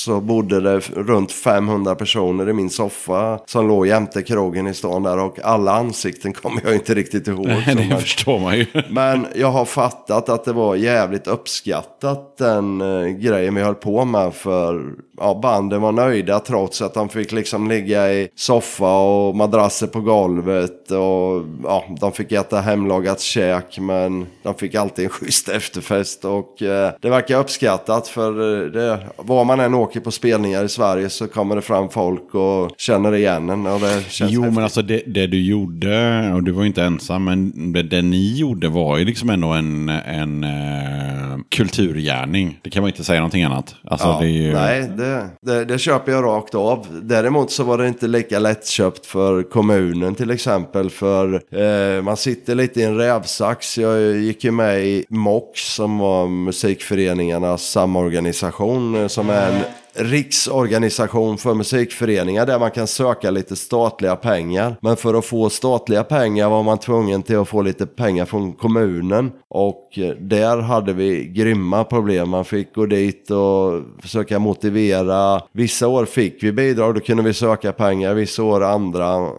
så 0.04 0.20
bodde 0.20 0.60
det 0.60 0.78
runt 0.80 1.32
500 1.32 1.94
personer 1.94 2.48
i 2.48 2.52
min 2.52 2.70
soffa 2.70 3.38
som 3.46 3.68
låg 3.68 3.86
jämte 3.86 4.22
krogen 4.22 4.66
i 4.66 4.74
stan 4.74 5.02
där 5.02 5.18
och 5.18 5.38
alla 5.42 5.72
ansikten 5.72 6.32
kommer 6.42 6.60
jag 6.64 6.74
inte 6.74 6.94
riktigt 6.94 7.28
ihåg. 7.28 7.46
Nej, 7.46 7.74
det 7.76 7.88
man- 7.88 8.00
förstår 8.00 8.38
man 8.38 8.56
ju. 8.58 8.66
men 8.90 9.26
jag 9.34 9.50
har 9.50 9.64
fattat 9.64 10.28
att 10.28 10.44
det 10.44 10.52
var 10.52 10.74
jävligt 10.76 11.26
uppskattat 11.26 12.36
den 12.38 12.80
eh, 12.80 13.06
grejen 13.08 13.54
vi 13.54 13.62
höll 13.62 13.74
på 13.74 14.04
med. 14.04 14.34
För 14.34 14.82
ja, 15.18 15.38
banden 15.42 15.80
var 15.82 15.92
nöjda 15.92 16.40
trots 16.40 16.82
att 16.82 16.94
de 16.94 17.08
fick 17.08 17.32
liksom 17.32 17.68
ligga 17.68 18.12
i 18.12 18.28
soffa 18.36 18.98
och 18.98 19.36
madrasser 19.36 19.86
på 19.86 20.00
golvet. 20.00 20.90
Och 20.90 21.44
ja, 21.64 21.84
de 22.00 22.12
fick 22.12 22.32
äta 22.32 22.60
hemlagat 22.60 23.20
käk 23.20 23.78
men 23.78 24.26
de 24.42 24.54
fick 24.54 24.74
alltid 24.74 25.04
en 25.04 25.10
schysst 25.10 25.48
efterfest. 25.48 26.24
Och 26.24 26.62
eh, 26.62 26.92
det 27.00 27.10
verkar 27.10 27.38
uppskattat 27.38 28.08
för 28.08 28.64
eh, 28.64 28.70
det, 28.70 28.98
var 29.16 29.44
man 29.44 29.60
än 29.60 29.74
åker 29.74 30.00
på 30.00 30.10
spelningar 30.10 30.64
i 30.64 30.68
Sverige 30.68 31.10
så 31.10 31.26
kommer 31.28 31.56
det 31.56 31.62
fram 31.62 31.88
folk 31.88 32.34
och 32.34 32.70
känner 32.78 33.14
igen 33.14 33.50
en. 33.50 33.66
Och 33.66 33.80
det 33.80 34.04
känns 34.10 34.32
Jo, 34.32 34.40
men 34.40 34.50
häftigt. 34.50 34.62
alltså 34.62 34.82
det, 34.82 35.02
det 35.06 35.26
du 35.26 35.42
gjorde, 35.42 36.32
och 36.34 36.42
du 36.42 36.52
var 36.52 36.62
ju 36.62 36.66
inte 36.66 36.82
ensam, 36.82 37.24
men 37.24 37.72
det, 37.72 37.82
det 37.82 38.02
ni 38.02 38.34
gjorde 38.36 38.68
var 38.68 38.98
ju 38.98 39.04
liksom 39.04 39.30
ändå 39.30 39.48
en, 39.48 39.88
en 39.88 40.44
eh, 40.44 41.38
kulturgärning. 41.48 42.58
Det 42.62 42.70
kan 42.70 42.82
man 42.82 42.90
inte 42.90 43.04
säga 43.04 43.20
någonting 43.20 43.42
annat. 43.42 43.74
Alltså, 43.84 44.06
Ja, 44.08 44.18
det 44.20 44.26
är 44.26 44.30
ju... 44.30 44.52
Nej, 44.52 44.90
det, 44.96 45.03
det, 45.40 45.64
det 45.64 45.78
köper 45.78 46.12
jag 46.12 46.24
rakt 46.24 46.54
av. 46.54 46.86
Däremot 47.02 47.50
så 47.50 47.64
var 47.64 47.78
det 47.78 47.88
inte 47.88 48.06
lika 48.06 48.38
lättköpt 48.38 49.06
för 49.06 49.42
kommunen 49.42 50.14
till 50.14 50.30
exempel. 50.30 50.90
För 50.90 51.42
eh, 51.50 52.02
man 52.02 52.16
sitter 52.16 52.54
lite 52.54 52.80
i 52.80 52.82
en 52.82 52.96
rävsax. 52.96 53.78
Jag 53.78 54.16
gick 54.16 54.44
ju 54.44 54.50
med 54.50 54.84
i 54.84 55.04
MOX 55.08 55.60
som 55.74 55.98
var 55.98 56.26
musikföreningarnas 56.26 57.70
samorganisation. 57.70 58.94
Eh, 58.94 59.06
som 59.06 59.30
är 59.30 59.52
en 59.52 59.62
riksorganisation 59.94 61.38
för 61.38 61.54
musikföreningar 61.54 62.46
där 62.46 62.58
man 62.58 62.70
kan 62.70 62.86
söka 62.86 63.30
lite 63.30 63.56
statliga 63.56 64.16
pengar. 64.16 64.76
Men 64.80 64.96
för 64.96 65.14
att 65.14 65.24
få 65.24 65.50
statliga 65.50 66.04
pengar 66.04 66.48
var 66.48 66.62
man 66.62 66.78
tvungen 66.78 67.22
till 67.22 67.38
att 67.38 67.48
få 67.48 67.62
lite 67.62 67.86
pengar 67.86 68.24
från 68.24 68.52
kommunen. 68.52 69.32
Och 69.48 69.98
eh, 69.98 70.10
där 70.10 70.58
hade 70.58 70.92
vi 70.92 71.24
grymma 71.24 71.84
problem. 71.84 72.28
Man 72.28 72.44
fick 72.44 72.74
gå 72.74 72.86
dit 72.86 73.30
och 73.30 73.82
försöka 74.02 74.38
motivera. 74.38 75.42
Vissa 75.52 75.88
år 75.88 76.04
fick 76.04 76.42
vi 76.42 76.52
bidrag, 76.52 76.94
då 76.94 77.00
kunde 77.00 77.22
vi 77.22 77.34
söka 77.34 77.72
pengar. 77.72 78.14
Vissa 78.14 78.42
år 78.42 78.62
andra 78.62 79.16
eh, 79.16 79.30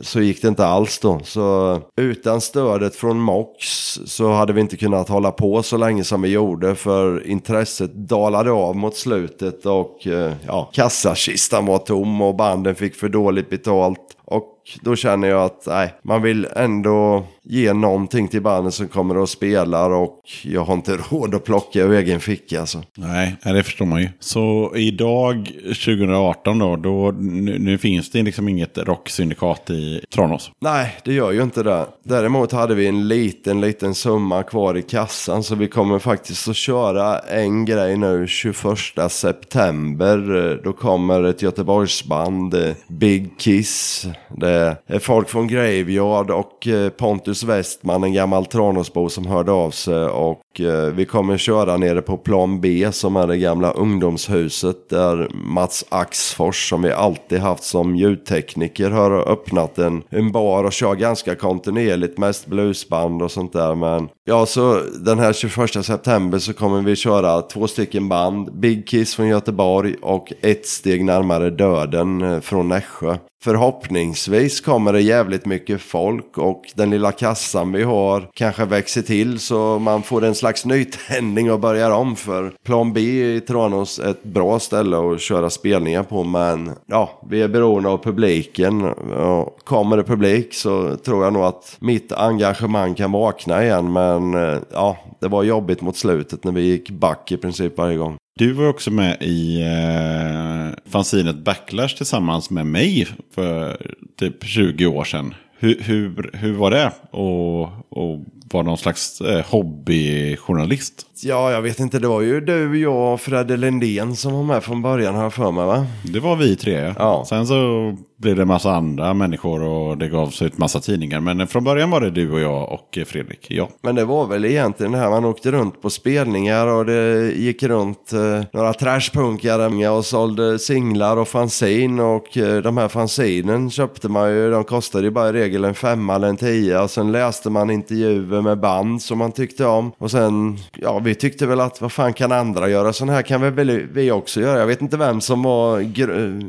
så 0.00 0.20
gick 0.20 0.42
det 0.42 0.48
inte 0.48 0.66
alls 0.66 0.98
då. 0.98 1.20
Så 1.24 1.78
utan 1.96 2.40
stödet 2.40 2.96
från 2.96 3.18
MOX 3.18 3.64
så 4.04 4.32
hade 4.32 4.52
vi 4.52 4.60
inte 4.60 4.76
kunnat 4.76 5.08
hålla 5.08 5.30
på 5.30 5.62
så 5.62 5.76
länge 5.76 6.04
som 6.04 6.22
vi 6.22 6.28
gjorde. 6.28 6.74
För 6.74 7.26
intresset 7.26 7.94
dalade 7.94 8.50
av 8.50 8.76
mot 8.76 8.96
slutet 8.96 9.66
och 9.66 10.03
Eh, 10.06 10.32
ja, 10.46 10.70
kassakistan 10.72 11.66
var 11.66 11.78
tom 11.78 12.20
och 12.22 12.36
banden 12.36 12.74
fick 12.74 12.94
för 12.94 13.08
dåligt 13.08 13.50
betalt. 13.50 14.00
Och 14.24 14.54
då 14.80 14.96
känner 14.96 15.28
jag 15.28 15.42
att 15.44 15.66
nej, 15.66 15.94
man 16.02 16.22
vill 16.22 16.48
ändå 16.56 17.24
ge 17.44 17.72
någonting 17.72 18.28
till 18.28 18.42
banden 18.42 18.72
som 18.72 18.88
kommer 18.88 19.16
och 19.16 19.28
spelar 19.28 19.90
och 19.90 20.20
jag 20.42 20.64
har 20.64 20.74
inte 20.74 20.96
råd 21.10 21.34
att 21.34 21.44
plocka 21.44 21.80
ur 21.80 21.92
egen 21.92 22.20
ficka 22.20 22.60
alltså. 22.60 22.82
Nej, 22.96 23.36
det 23.42 23.62
förstår 23.62 23.86
man 23.86 24.02
ju. 24.02 24.08
Så 24.20 24.72
idag, 24.76 25.50
2018 25.62 26.58
då, 26.58 26.76
då 26.76 27.10
nu, 27.18 27.58
nu 27.58 27.78
finns 27.78 28.10
det 28.10 28.22
liksom 28.22 28.48
inget 28.48 28.78
rocksyndikat 28.78 29.70
i 29.70 30.04
Tranås. 30.14 30.50
Nej, 30.60 30.96
det 31.04 31.12
gör 31.12 31.32
ju 31.32 31.42
inte 31.42 31.62
det. 31.62 31.86
Däremot 32.04 32.52
hade 32.52 32.74
vi 32.74 32.86
en 32.86 33.08
liten, 33.08 33.60
liten 33.60 33.94
summa 33.94 34.42
kvar 34.42 34.76
i 34.76 34.82
kassan 34.82 35.42
så 35.42 35.54
vi 35.54 35.68
kommer 35.68 35.98
faktiskt 35.98 36.48
att 36.48 36.56
köra 36.56 37.18
en 37.18 37.64
grej 37.64 37.96
nu 37.96 38.26
21 38.26 38.64
september. 39.08 40.60
Då 40.64 40.72
kommer 40.72 41.22
ett 41.22 41.42
Göteborgsband, 41.42 42.54
eh, 42.54 42.74
Big 42.88 43.38
Kiss. 43.38 44.06
Det 44.36 44.76
är 44.86 44.98
folk 44.98 45.28
från 45.28 45.48
Graveyard 45.48 46.30
och 46.30 46.68
eh, 46.68 46.88
Pontus 47.34 47.48
Westman, 47.48 48.04
en 48.04 48.12
gammal 48.12 48.46
Tranåsbo 48.46 49.08
som 49.08 49.26
hörde 49.26 49.52
av 49.52 49.70
sig. 49.70 50.04
Och 50.04 50.60
eh, 50.60 50.92
vi 50.92 51.04
kommer 51.04 51.38
köra 51.38 51.76
nere 51.76 52.02
på 52.02 52.16
plan 52.16 52.60
B 52.60 52.92
som 52.92 53.16
är 53.16 53.26
det 53.26 53.36
gamla 53.36 53.72
ungdomshuset 53.72 54.88
där 54.88 55.28
Mats 55.34 55.84
Axfors 55.88 56.68
som 56.68 56.82
vi 56.82 56.92
alltid 56.92 57.38
haft 57.38 57.64
som 57.64 57.96
ljudtekniker 57.96 58.90
har 58.90 59.32
öppnat 59.32 59.78
en, 59.78 60.02
en 60.08 60.32
bar 60.32 60.64
och 60.64 60.72
kör 60.72 60.94
ganska 60.94 61.34
kontinuerligt 61.34 62.18
mest 62.18 62.46
bluesband 62.46 63.22
och 63.22 63.30
sånt 63.30 63.52
där. 63.52 63.74
Men 63.74 64.08
ja, 64.24 64.46
så 64.46 64.80
den 65.00 65.18
här 65.18 65.32
21 65.32 65.84
september 65.84 66.38
så 66.38 66.52
kommer 66.52 66.82
vi 66.82 66.96
köra 66.96 67.42
två 67.42 67.66
stycken 67.66 68.08
band. 68.08 68.52
Big 68.52 68.88
Kiss 68.88 69.14
från 69.14 69.28
Göteborg 69.28 69.94
och 70.02 70.32
ett 70.40 70.66
steg 70.66 71.04
närmare 71.04 71.50
döden 71.50 72.22
eh, 72.22 72.40
från 72.40 72.68
Nässjö. 72.68 73.16
Förhoppningsvis 73.44 74.60
kommer 74.60 74.92
det 74.92 75.00
jävligt 75.00 75.46
mycket 75.46 75.80
folk 75.80 76.38
och 76.38 76.62
den 76.74 76.90
lilla 76.90 77.12
kassan 77.12 77.72
vi 77.72 77.82
har 77.82 78.28
kanske 78.34 78.64
växer 78.64 79.02
till 79.02 79.38
så 79.38 79.78
man 79.78 80.02
får 80.02 80.24
en 80.24 80.34
slags 80.34 80.64
nytändning 80.64 81.52
och 81.52 81.60
börjar 81.60 81.90
om 81.90 82.16
för 82.16 82.52
plan 82.64 82.92
B 82.92 83.00
i 83.00 83.40
Tranås 83.40 83.98
är 83.98 84.10
ett 84.10 84.24
bra 84.24 84.58
ställe 84.58 84.96
att 84.96 85.20
köra 85.20 85.50
spelningar 85.50 86.02
på 86.02 86.24
men 86.24 86.70
ja, 86.86 87.20
vi 87.30 87.42
är 87.42 87.48
beroende 87.48 87.88
av 87.88 87.98
publiken. 87.98 88.84
Och 89.12 89.58
kommer 89.64 89.96
det 89.96 90.04
publik 90.04 90.54
så 90.54 90.96
tror 90.96 91.24
jag 91.24 91.32
nog 91.32 91.44
att 91.44 91.76
mitt 91.78 92.12
engagemang 92.12 92.94
kan 92.94 93.12
vakna 93.12 93.64
igen 93.64 93.92
men 93.92 94.13
eh, 94.16 94.58
ja, 94.72 94.98
det 95.20 95.28
var 95.28 95.42
jobbigt 95.42 95.80
mot 95.80 95.96
slutet 95.96 96.44
när 96.44 96.52
vi 96.52 96.62
gick 96.62 96.90
back 96.90 97.32
i 97.32 97.36
princip 97.36 97.78
varje 97.78 97.96
gång. 97.96 98.16
Du 98.38 98.52
var 98.52 98.68
också 98.68 98.90
med 98.90 99.22
i 99.22 99.60
eh, 99.60 100.90
fanzinet 100.90 101.36
Backlash 101.36 101.96
tillsammans 101.96 102.50
med 102.50 102.66
mig 102.66 103.08
för 103.34 103.76
typ 104.18 104.44
20 104.44 104.86
år 104.86 105.04
sedan. 105.04 105.34
Hur, 105.58 105.80
hur, 105.80 106.30
hur 106.32 106.52
var 106.52 106.70
det 106.70 106.92
och, 107.10 107.62
och 107.88 108.20
vara 108.52 108.62
någon 108.62 108.78
slags 108.78 109.20
eh, 109.20 109.44
hobbyjournalist? 109.46 111.06
Ja, 111.22 111.52
jag 111.52 111.62
vet 111.62 111.80
inte, 111.80 111.98
det 111.98 112.08
var 112.08 112.20
ju 112.20 112.40
du, 112.40 112.80
jag 112.80 113.12
och 113.12 113.20
Fredde 113.20 113.56
Lindén 113.56 114.16
som 114.16 114.32
var 114.32 114.42
med 114.42 114.64
från 114.64 114.82
början 114.82 115.14
har 115.14 115.22
jag 115.22 115.34
för 115.34 115.50
mig 115.50 115.66
va? 115.66 115.86
Det 116.04 116.20
var 116.20 116.36
vi 116.36 116.56
tre. 116.56 116.94
Ja. 116.98 117.24
Sen 117.28 117.46
så 117.46 117.96
blev 118.16 118.36
det 118.36 118.42
en 118.42 118.48
massa 118.48 118.72
andra 118.74 119.14
människor 119.14 119.62
och 119.62 119.98
det 119.98 120.08
gavs 120.08 120.42
ut 120.42 120.58
massa 120.58 120.80
tidningar. 120.80 121.20
Men 121.20 121.46
från 121.46 121.64
början 121.64 121.90
var 121.90 122.00
det 122.00 122.10
du 122.10 122.32
och 122.32 122.40
jag 122.40 122.72
och 122.72 122.98
eh, 122.98 123.04
Fredrik. 123.04 123.46
Ja. 123.50 123.68
Men 123.82 123.94
det 123.94 124.04
var 124.04 124.26
väl 124.26 124.44
egentligen 124.44 124.92
det 124.92 124.98
här 124.98 125.10
man 125.10 125.24
åkte 125.24 125.50
runt 125.50 125.82
på 125.82 125.90
spelningar 125.90 126.66
och 126.66 126.86
det 126.86 127.32
gick 127.36 127.62
runt 127.62 128.12
eh, 128.12 128.42
några 128.52 128.72
trashpunkare 128.72 129.88
och 129.88 130.04
sålde 130.04 130.58
singlar 130.58 131.16
och 131.16 131.28
fanzin 131.28 132.00
och 132.00 132.38
eh, 132.38 132.62
de 132.62 132.76
här 132.76 132.88
fanzinen 132.88 133.70
köpte 133.70 134.08
man 134.08 134.30
ju, 134.30 134.50
de 134.50 134.64
kostade 134.64 135.04
ju 135.04 135.10
bara 135.10 135.28
i 135.28 135.32
regel 135.32 135.64
en 135.64 135.74
femma 135.74 136.14
eller 136.14 136.28
en 136.28 136.36
tia 136.36 136.82
och 136.82 136.90
sen 136.90 137.12
läste 137.12 137.50
man 137.50 137.70
intervjuer 137.70 138.40
med 138.40 138.58
band 138.58 139.02
som 139.02 139.18
man 139.18 139.32
tyckte 139.32 139.66
om 139.66 139.92
och 139.98 140.10
sen, 140.10 140.58
ja 140.72 140.98
vi 140.98 141.14
tyckte 141.14 141.46
väl 141.46 141.60
att 141.60 141.80
vad 141.80 141.92
fan 141.92 142.12
kan 142.12 142.32
andra 142.32 142.68
göra, 142.68 142.92
sån 142.92 143.08
här 143.08 143.22
kan 143.22 143.54
väl 143.54 143.70
vi 143.92 144.10
också 144.10 144.40
göra, 144.40 144.58
jag 144.58 144.66
vet 144.66 144.82
inte 144.82 144.96
vem 144.96 145.20
som 145.20 145.42
var 145.42 145.84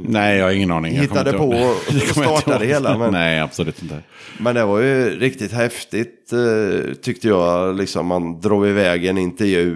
Nej, 0.08 0.38
jag 0.38 0.46
har 0.46 0.52
ingen 0.52 0.72
aning. 0.72 1.00
Hittade 1.00 1.34
på 1.34 1.55
och 1.64 1.76
Det 1.88 1.94
inte 1.94 2.14
startade 2.14 2.66
ihåg. 2.66 2.74
hela, 2.74 2.98
men- 2.98 3.12
Nej, 3.12 3.40
absolut 3.40 3.82
inte. 3.82 4.00
Men 4.38 4.56
det 4.56 4.66
var 4.66 4.80
ju 4.80 5.20
riktigt 5.20 5.52
häftigt 5.52 6.25
eh, 6.34 6.94
tyckte 6.94 7.28
jag. 7.28 7.76
Liksom 7.78 8.06
man 8.08 8.40
drog 8.42 8.68
iväg 8.68 9.06
en 9.06 9.18
intervju 9.18 9.70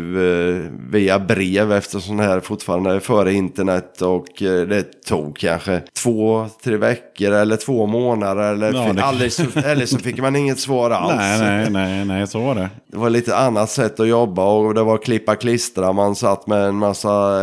eh, 0.55 0.71
via 0.91 1.19
brev 1.19 1.71
eftersom 1.71 2.17
det 2.17 2.23
här 2.23 2.39
fortfarande 2.39 2.91
är 2.91 2.99
före 2.99 3.33
internet. 3.33 4.01
Och 4.01 4.41
eh, 4.43 4.67
det 4.67 4.83
tog 5.07 5.37
kanske 5.37 5.81
två, 6.03 6.45
tre 6.63 6.77
veckor 6.77 7.31
eller 7.31 7.57
två 7.57 7.85
månader. 7.85 8.53
Eller, 8.53 8.73
Ja, 8.73 8.93
det- 8.93 9.01
eller, 9.01 9.29
så, 9.29 9.43
eller 9.65 9.85
så 9.85 9.97
fick 9.97 10.17
man 10.21 10.35
inget 10.35 10.59
svar 10.59 10.91
alls. 10.91 11.15
Nej, 11.17 11.39
nej, 11.41 11.69
nej, 11.71 12.05
nej, 12.05 12.27
så 12.27 12.39
var 12.39 12.55
det. 12.55 12.69
Det 12.91 12.97
var 12.97 13.09
lite 13.09 13.35
annat 13.37 13.69
sätt 13.69 13.99
att 13.99 14.07
jobba 14.07 14.45
och 14.45 14.73
det 14.73 14.83
var 14.83 14.97
klippa 14.97 15.35
klistra. 15.35 15.93
Man 15.93 16.15
satt 16.15 16.47
med 16.47 16.65
en 16.65 16.75
massa 16.75 17.39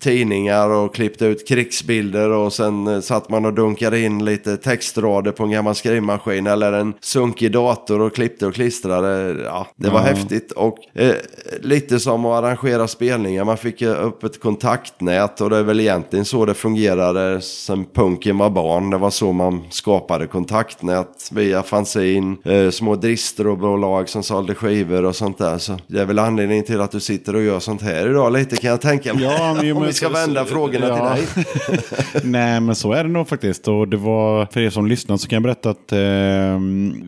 tidningar 0.00 0.68
och 0.70 0.94
klippte 0.94 1.26
ut 1.26 1.48
krigsbilder 1.48 2.30
och 2.30 2.52
sen 2.52 2.86
eh, 2.86 3.00
satt 3.00 3.28
man 3.28 3.44
och 3.44 3.54
dunkade 3.54 4.00
in 4.00 4.24
lite 4.24 4.56
textrader 4.56 5.32
på 5.32 5.42
en 5.44 5.50
gammal 5.50 5.74
skrivmaskin 5.74 6.46
eller 6.46 6.72
en 6.72 6.94
sunkig 7.00 7.52
dator 7.52 8.00
och 8.00 8.14
klippte 8.20 8.46
och 8.46 8.54
klistrade. 8.54 9.36
Ja, 9.44 9.66
det 9.76 9.88
var 9.90 9.98
Ja. 10.00 10.04
häftigt 10.06 10.52
och 10.52 10.76
eh, 10.94 11.14
lite 11.60 12.00
som 12.00 12.24
att 12.26 12.44
arrangera 12.44 12.88
spelningar. 12.88 13.44
Man 13.44 13.56
fick 13.56 13.82
upp 13.82 14.24
ett 14.24 14.40
kontaktnät 14.40 15.40
och 15.40 15.50
det 15.50 15.56
är 15.56 15.62
väl 15.62 15.80
egentligen 15.80 16.24
så 16.24 16.44
det 16.46 16.54
fungerade 16.54 17.40
sen 17.40 17.84
punken 17.94 18.38
var 18.38 18.50
barn. 18.50 18.90
Det 18.90 18.98
var 18.98 19.10
så 19.10 19.32
man 19.32 19.62
skapade 19.70 20.26
kontaktnät 20.26 21.28
via 21.32 21.62
fanzin, 21.62 22.36
eh, 22.44 22.70
små 22.70 22.96
distro-bolag 22.96 24.08
som 24.08 24.22
sålde 24.22 24.54
skivor 24.54 25.04
och 25.04 25.16
sånt 25.16 25.38
där. 25.38 25.58
Så 25.58 25.78
det 25.86 26.00
är 26.00 26.04
väl 26.04 26.18
anledningen 26.18 26.64
till 26.64 26.80
att 26.80 26.90
du 26.90 27.00
sitter 27.00 27.36
och 27.36 27.42
gör 27.42 27.60
sånt 27.60 27.82
här 27.82 28.10
idag 28.10 28.32
lite 28.32 28.56
kan 28.56 28.70
jag 28.70 28.80
tänka 28.80 29.14
mig. 29.14 29.24
Ja, 29.24 29.54
men, 29.62 29.72
Om 29.76 29.82
vi 29.86 29.92
ska 29.92 30.08
vända 30.08 30.44
så- 30.44 30.50
frågorna 30.50 30.88
ja. 30.88 31.16
till 31.16 31.42
dig. 31.44 31.80
Nej, 32.24 32.60
men 32.60 32.74
så 32.74 32.92
är 32.92 33.04
det 33.04 33.10
nog 33.10 33.28
faktiskt. 33.28 33.68
Och 33.68 33.88
det 33.88 33.96
var, 33.96 34.46
för 34.46 34.60
er 34.60 34.70
som 34.70 34.86
lyssnar 34.86 35.16
så 35.16 35.28
kan 35.28 35.36
jag 35.36 35.42
berätta 35.42 35.70
att 35.70 35.92
eh, 35.92 35.98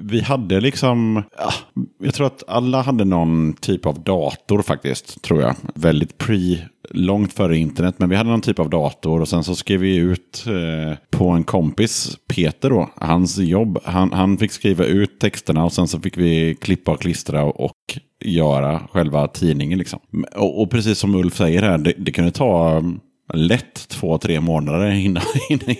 vi 0.04 0.20
hade 0.26 0.60
liksom, 0.60 1.01
ja, 1.38 1.52
jag 1.98 2.14
tror 2.14 2.26
att 2.26 2.42
alla 2.46 2.82
hade 2.82 3.04
någon 3.04 3.52
typ 3.52 3.86
av 3.86 4.02
dator 4.02 4.62
faktiskt, 4.62 5.22
tror 5.22 5.40
jag. 5.40 5.54
Väldigt 5.74 6.18
pre, 6.18 6.58
långt 6.90 7.32
före 7.32 7.56
internet, 7.56 7.94
men 7.98 8.08
vi 8.08 8.16
hade 8.16 8.30
någon 8.30 8.40
typ 8.40 8.58
av 8.58 8.70
dator 8.70 9.20
och 9.20 9.28
sen 9.28 9.44
så 9.44 9.54
skrev 9.54 9.80
vi 9.80 9.96
ut 9.96 10.44
eh, 10.46 10.98
på 11.10 11.28
en 11.28 11.44
kompis, 11.44 12.18
Peter 12.28 12.70
då, 12.70 12.90
hans 12.96 13.38
jobb. 13.38 13.78
Han, 13.84 14.12
han 14.12 14.38
fick 14.38 14.52
skriva 14.52 14.84
ut 14.84 15.20
texterna 15.20 15.64
och 15.64 15.72
sen 15.72 15.88
så 15.88 16.00
fick 16.00 16.16
vi 16.18 16.54
klippa 16.60 16.92
och 16.92 17.00
klistra 17.00 17.44
och 17.44 17.98
göra 18.24 18.80
själva 18.92 19.28
tidningen 19.28 19.78
liksom. 19.78 20.00
Och, 20.36 20.62
och 20.62 20.70
precis 20.70 20.98
som 20.98 21.14
Ulf 21.14 21.36
säger 21.36 21.62
här, 21.62 21.78
det, 21.78 21.94
det 21.98 22.12
kunde 22.12 22.30
ta 22.30 22.82
lätt 23.34 23.88
två, 23.88 24.18
tre 24.18 24.40
månader 24.40 24.90
innan, 24.90 25.22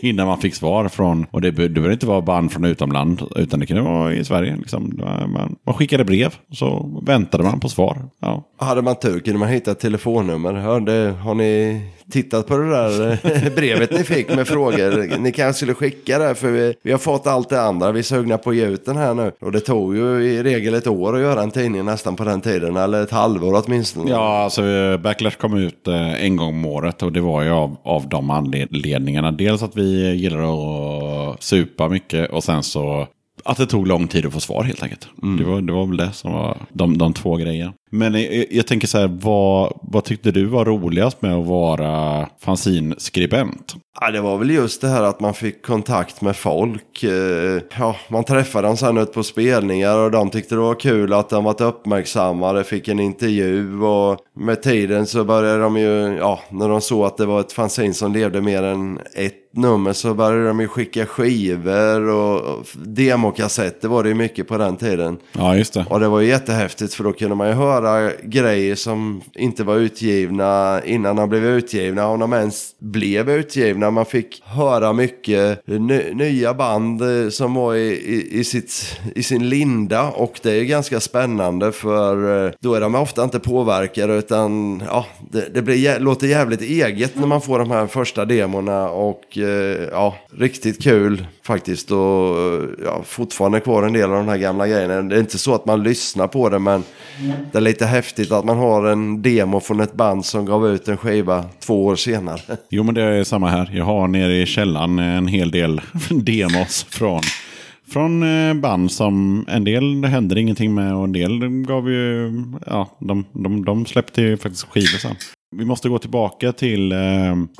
innan- 0.00 0.26
man 0.26 0.38
fick 0.38 0.54
svar 0.54 0.88
från, 0.88 1.26
och 1.30 1.40
det, 1.40 1.50
det 1.50 1.68
behöver 1.68 1.92
inte 1.92 2.06
vara 2.06 2.20
band 2.20 2.52
från 2.52 2.64
utomland, 2.64 3.22
utan 3.36 3.60
det 3.60 3.66
kunde 3.66 3.82
vara 3.82 4.14
i 4.14 4.24
Sverige. 4.24 4.56
Liksom. 4.56 4.92
Man, 4.98 5.56
man 5.66 5.74
skickade 5.74 6.04
brev, 6.04 6.34
och 6.50 6.56
så 6.56 7.00
väntade 7.06 7.44
man 7.44 7.60
på 7.60 7.68
svar. 7.68 8.04
Ja. 8.20 8.44
Hade 8.58 8.82
man 8.82 8.98
tur 8.98 9.20
kunde 9.20 9.38
man 9.38 9.48
hitta 9.48 9.70
ett 9.70 9.80
telefonnummer. 9.80 10.52
Hörde, 10.54 11.14
har 11.22 11.34
ni 11.34 11.80
tittat 12.10 12.46
på 12.46 12.56
det 12.56 12.70
där 12.70 13.10
eh, 13.10 13.52
brevet 13.56 13.90
ni 13.90 14.04
fick 14.04 14.34
med 14.34 14.48
frågor? 14.48 15.18
Ni 15.18 15.32
kanske 15.32 15.58
skulle 15.58 15.74
skicka 15.74 16.18
det 16.18 16.34
för 16.34 16.50
vi, 16.50 16.74
vi 16.82 16.92
har 16.92 16.98
fått 16.98 17.26
allt 17.26 17.48
det 17.48 17.62
andra. 17.62 17.92
Vi 17.92 17.98
är 17.98 18.02
sugna 18.02 18.38
på 18.38 18.50
att 18.50 18.56
ge 18.56 18.66
ut 18.66 18.84
den 18.84 18.96
här 18.96 19.14
nu. 19.14 19.32
Och 19.40 19.52
det 19.52 19.60
tog 19.60 19.96
ju 19.96 20.22
i 20.22 20.42
regel 20.42 20.74
ett 20.74 20.86
år 20.86 21.16
att 21.16 21.22
göra 21.22 21.42
en 21.42 21.50
tidning 21.50 21.84
nästan 21.84 22.16
på 22.16 22.24
den 22.24 22.40
tiden. 22.40 22.76
Eller 22.76 23.02
ett 23.02 23.10
halvår 23.10 23.62
åtminstone. 23.66 24.10
Ja, 24.10 24.42
alltså 24.42 24.64
eh, 24.64 24.96
Backlash 24.96 25.36
kom 25.36 25.56
ut 25.56 25.88
eh, 25.88 26.24
en 26.24 26.36
gång 26.36 26.48
om 26.48 26.66
året 26.66 27.02
och 27.02 27.12
det 27.12 27.20
var 27.20 27.42
ju 27.42 27.50
av, 27.50 27.76
av 27.82 28.08
de 28.08 28.30
anledningarna. 28.30 29.32
Dels 29.32 29.62
att 29.62 29.76
vi 29.76 30.14
gillar 30.14 30.42
att 30.42 31.42
supa 31.42 31.88
mycket 31.88 32.30
och 32.30 32.44
sen 32.44 32.62
så 32.62 33.06
att 33.44 33.56
det 33.56 33.66
tog 33.66 33.86
lång 33.86 34.08
tid 34.08 34.26
att 34.26 34.32
få 34.32 34.40
svar 34.40 34.62
helt 34.62 34.82
enkelt. 34.82 35.08
Det, 35.38 35.44
var, 35.44 35.60
det 35.60 35.72
var 35.72 35.86
väl 35.86 35.96
det 35.96 36.12
som 36.12 36.32
var 36.32 36.56
de, 36.72 36.98
de 36.98 37.14
två 37.14 37.36
grejerna. 37.36 37.72
Men 37.94 38.14
jag, 38.14 38.46
jag 38.50 38.66
tänker 38.66 38.86
så 38.86 38.98
här, 38.98 39.18
vad, 39.22 39.72
vad 39.82 40.04
tyckte 40.04 40.30
du 40.30 40.44
var 40.44 40.64
roligast 40.64 41.22
med 41.22 41.34
att 41.34 41.46
vara 41.46 42.26
fanzinskribent? 42.40 43.74
Ja, 44.00 44.10
det 44.10 44.20
var 44.20 44.38
väl 44.38 44.50
just 44.50 44.80
det 44.80 44.88
här 44.88 45.02
att 45.02 45.20
man 45.20 45.34
fick 45.34 45.66
kontakt 45.66 46.20
med 46.20 46.36
folk. 46.36 47.02
Eh, 47.02 47.62
Ja, 47.78 47.96
man 48.08 48.24
träffade 48.24 48.68
dem 48.68 48.76
sen 48.76 48.98
ut 48.98 49.12
på 49.12 49.22
spelningar 49.22 49.98
och 49.98 50.10
de 50.10 50.30
tyckte 50.30 50.54
det 50.54 50.60
var 50.60 50.74
kul 50.74 51.12
att 51.12 51.28
de 51.28 51.44
varit 51.44 51.60
uppmärksammade, 51.60 52.64
fick 52.64 52.88
en 52.88 53.00
intervju 53.00 53.80
och 53.82 54.18
med 54.36 54.62
tiden 54.62 55.06
så 55.06 55.24
började 55.24 55.62
de 55.62 55.76
ju, 55.76 56.16
ja, 56.18 56.40
när 56.50 56.68
de 56.68 56.80
såg 56.80 57.06
att 57.06 57.16
det 57.16 57.26
var 57.26 57.40
ett 57.40 57.52
fanzine 57.52 57.94
som 57.94 58.12
levde 58.12 58.40
mer 58.40 58.62
än 58.62 58.98
ett 59.14 59.34
nummer 59.54 59.92
så 59.92 60.14
började 60.14 60.46
de 60.46 60.60
ju 60.60 60.68
skicka 60.68 61.06
skivor 61.06 62.08
och 62.08 62.66
demokassetter 62.84 63.88
var 63.88 64.02
det 64.02 64.08
ju 64.08 64.14
mycket 64.14 64.48
på 64.48 64.58
den 64.58 64.76
tiden. 64.76 65.18
Ja, 65.32 65.56
just 65.56 65.74
det. 65.74 65.86
Och 65.90 66.00
det 66.00 66.08
var 66.08 66.20
ju 66.20 66.28
jättehäftigt 66.28 66.94
för 66.94 67.04
då 67.04 67.12
kunde 67.12 67.34
man 67.34 67.48
ju 67.48 67.54
höra 67.54 67.81
grejer 68.22 68.74
som 68.74 69.22
inte 69.34 69.64
var 69.64 69.76
utgivna 69.76 70.80
innan 70.84 71.16
de 71.16 71.28
blev 71.28 71.44
utgivna. 71.44 72.06
Om 72.06 72.20
de 72.20 72.32
ens 72.32 72.74
blev 72.78 73.30
utgivna. 73.30 73.90
Man 73.90 74.06
fick 74.06 74.42
höra 74.44 74.92
mycket 74.92 75.66
ny, 75.66 76.14
nya 76.14 76.54
band 76.54 77.02
eh, 77.02 77.28
som 77.28 77.54
var 77.54 77.74
i, 77.74 77.88
i, 77.88 78.38
i, 78.40 78.44
sitt, 78.44 79.00
i 79.14 79.22
sin 79.22 79.48
linda. 79.48 80.02
Och 80.10 80.40
det 80.42 80.50
är 80.50 80.64
ganska 80.64 81.00
spännande 81.00 81.72
för 81.72 82.46
eh, 82.46 82.52
då 82.60 82.74
är 82.74 82.80
de 82.80 82.94
ofta 82.94 83.24
inte 83.24 83.38
påverkade 83.38 84.14
utan 84.14 84.82
ja, 84.86 85.06
det, 85.30 85.54
det 85.54 85.62
blir, 85.62 86.00
låter 86.00 86.26
jävligt 86.26 86.62
eget 86.62 87.16
när 87.16 87.26
man 87.26 87.40
får 87.40 87.58
de 87.58 87.70
här 87.70 87.86
första 87.86 88.24
demorna. 88.24 88.88
Och 88.88 89.38
eh, 89.38 89.88
ja, 89.92 90.14
riktigt 90.38 90.82
kul 90.82 91.26
faktiskt. 91.42 91.90
Och 91.90 92.36
ja, 92.84 93.02
fortfarande 93.04 93.60
kvar 93.60 93.82
en 93.82 93.92
del 93.92 94.10
av 94.10 94.16
de 94.16 94.28
här 94.28 94.38
gamla 94.38 94.68
grejerna. 94.68 95.02
Det 95.02 95.16
är 95.16 95.20
inte 95.20 95.38
så 95.38 95.54
att 95.54 95.66
man 95.66 95.82
lyssnar 95.82 96.26
på 96.26 96.48
det 96.48 96.58
men 96.58 96.84
det 97.52 97.58
är 97.58 97.62
lite 97.72 97.86
häftigt 97.86 98.32
att 98.32 98.44
man 98.44 98.58
har 98.58 98.84
en 98.84 99.22
demo 99.22 99.60
från 99.60 99.80
ett 99.80 99.94
band 99.94 100.24
som 100.24 100.44
gav 100.44 100.68
ut 100.68 100.88
en 100.88 100.96
skiva 100.96 101.44
två 101.60 101.84
år 101.84 101.96
senare. 101.96 102.40
Jo, 102.70 102.82
men 102.82 102.94
det 102.94 103.02
är 103.02 103.24
samma 103.24 103.48
här. 103.48 103.70
Jag 103.74 103.84
har 103.84 104.08
nere 104.08 104.42
i 104.42 104.46
källan 104.46 104.98
en 104.98 105.26
hel 105.26 105.50
del 105.50 105.80
demos 106.10 106.86
från, 106.90 107.20
från 107.88 108.22
eh, 108.22 108.54
band 108.54 108.92
som 108.92 109.44
en 109.48 109.64
del 109.64 110.04
hände 110.04 110.40
ingenting 110.40 110.74
med 110.74 110.94
och 110.94 111.04
en 111.04 111.12
del 111.12 111.40
gav 111.66 111.90
ju, 111.90 112.32
ja, 112.66 112.96
de, 112.98 113.24
de, 113.32 113.64
de 113.64 113.86
släppte 113.86 114.22
ju 114.22 114.36
faktiskt 114.36 114.68
skivor 114.68 114.98
sen. 114.98 115.16
Vi 115.54 115.64
måste 115.64 115.88
gå 115.88 115.98
tillbaka 115.98 116.52
till 116.52 116.92
eh, 116.92 116.98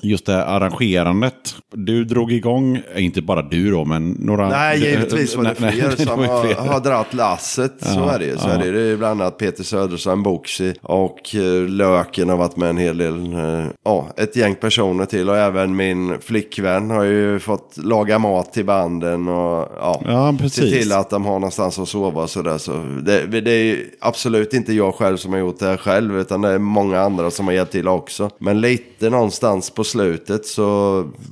just 0.03 0.27
det 0.27 0.33
här 0.33 0.47
arrangerandet. 0.47 1.57
Du 1.75 2.05
drog 2.05 2.33
igång, 2.33 2.77
eh, 2.95 3.05
inte 3.05 3.23
bara 3.23 3.43
du 3.43 3.71
då, 3.71 3.85
men 3.85 4.11
några... 4.11 4.49
Nej, 4.49 4.79
givetvis 4.91 5.37
var 5.37 5.45
det 5.45 5.55
Nej, 5.59 5.73
fler 5.73 5.87
nej, 5.89 5.97
det 5.97 6.03
som 6.07 6.19
var 6.19 6.25
ju 6.25 6.31
har, 6.31 6.45
fler. 6.45 6.55
har 6.55 6.81
dratt 6.81 7.15
lasset. 7.15 7.73
så 7.79 7.99
Ja, 7.99 8.13
är 8.15 8.19
det 8.19 8.25
ju. 8.25 8.37
Så 8.37 8.49
ja. 8.49 8.53
är 8.55 8.59
det. 8.59 8.71
det 8.71 8.81
är 8.93 8.97
bland 8.97 9.21
annat 9.23 9.39
Peter 9.39 9.65
Söderström, 9.65 10.23
Boxy 10.23 10.73
och 10.83 11.35
eh, 11.35 11.69
Löken 11.69 12.29
har 12.29 12.37
varit 12.37 12.57
med 12.57 12.69
en 12.71 12.79
hel 12.79 12.99
del. 12.99 13.33
eh, 13.33 13.65
Ja, 13.85 14.09
ett 14.17 14.37
gäng 14.37 14.55
personer 14.55 15.05
till. 15.07 15.29
Och 15.29 15.37
även 15.37 15.77
min 15.77 16.19
flickvän 16.21 16.91
har 16.91 17.05
ju 17.05 17.39
fått 17.39 17.77
laga 17.77 18.19
mat 18.19 18.53
till 18.53 18.65
banden. 18.65 19.29
Och 19.29 19.69
ja, 19.81 20.03
Ja, 20.05 20.35
se 20.49 20.63
till 20.63 20.93
att 20.93 21.11
de 21.11 21.25
har 21.25 21.33
någonstans 21.35 21.79
att 21.79 21.89
sova 21.89 22.23
och 22.23 22.31
sådär. 22.31 22.59
Så 22.59 22.73
det, 23.07 23.41
det 23.41 23.51
är 23.51 23.79
absolut 24.01 24.55
inte 24.55 24.73
jag 24.73 24.95
själv 24.95 25.17
som 25.17 25.33
har 25.33 25.41
gjort 25.41 25.59
det 25.59 25.67
här 25.67 25.77
själv. 25.77 26.19
Utan 26.19 26.41
det 26.43 26.49
är 26.49 26.59
många 26.59 27.01
andra 27.01 27.31
som 27.31 27.47
har 27.47 27.55
hjälpt 27.55 27.73
till 27.73 27.82
också. 27.89 28.31
Men 28.39 28.61
lite 28.61 29.11
någonstans 29.11 29.71
på 29.71 29.85
slutet 29.85 30.47
så 30.47 30.63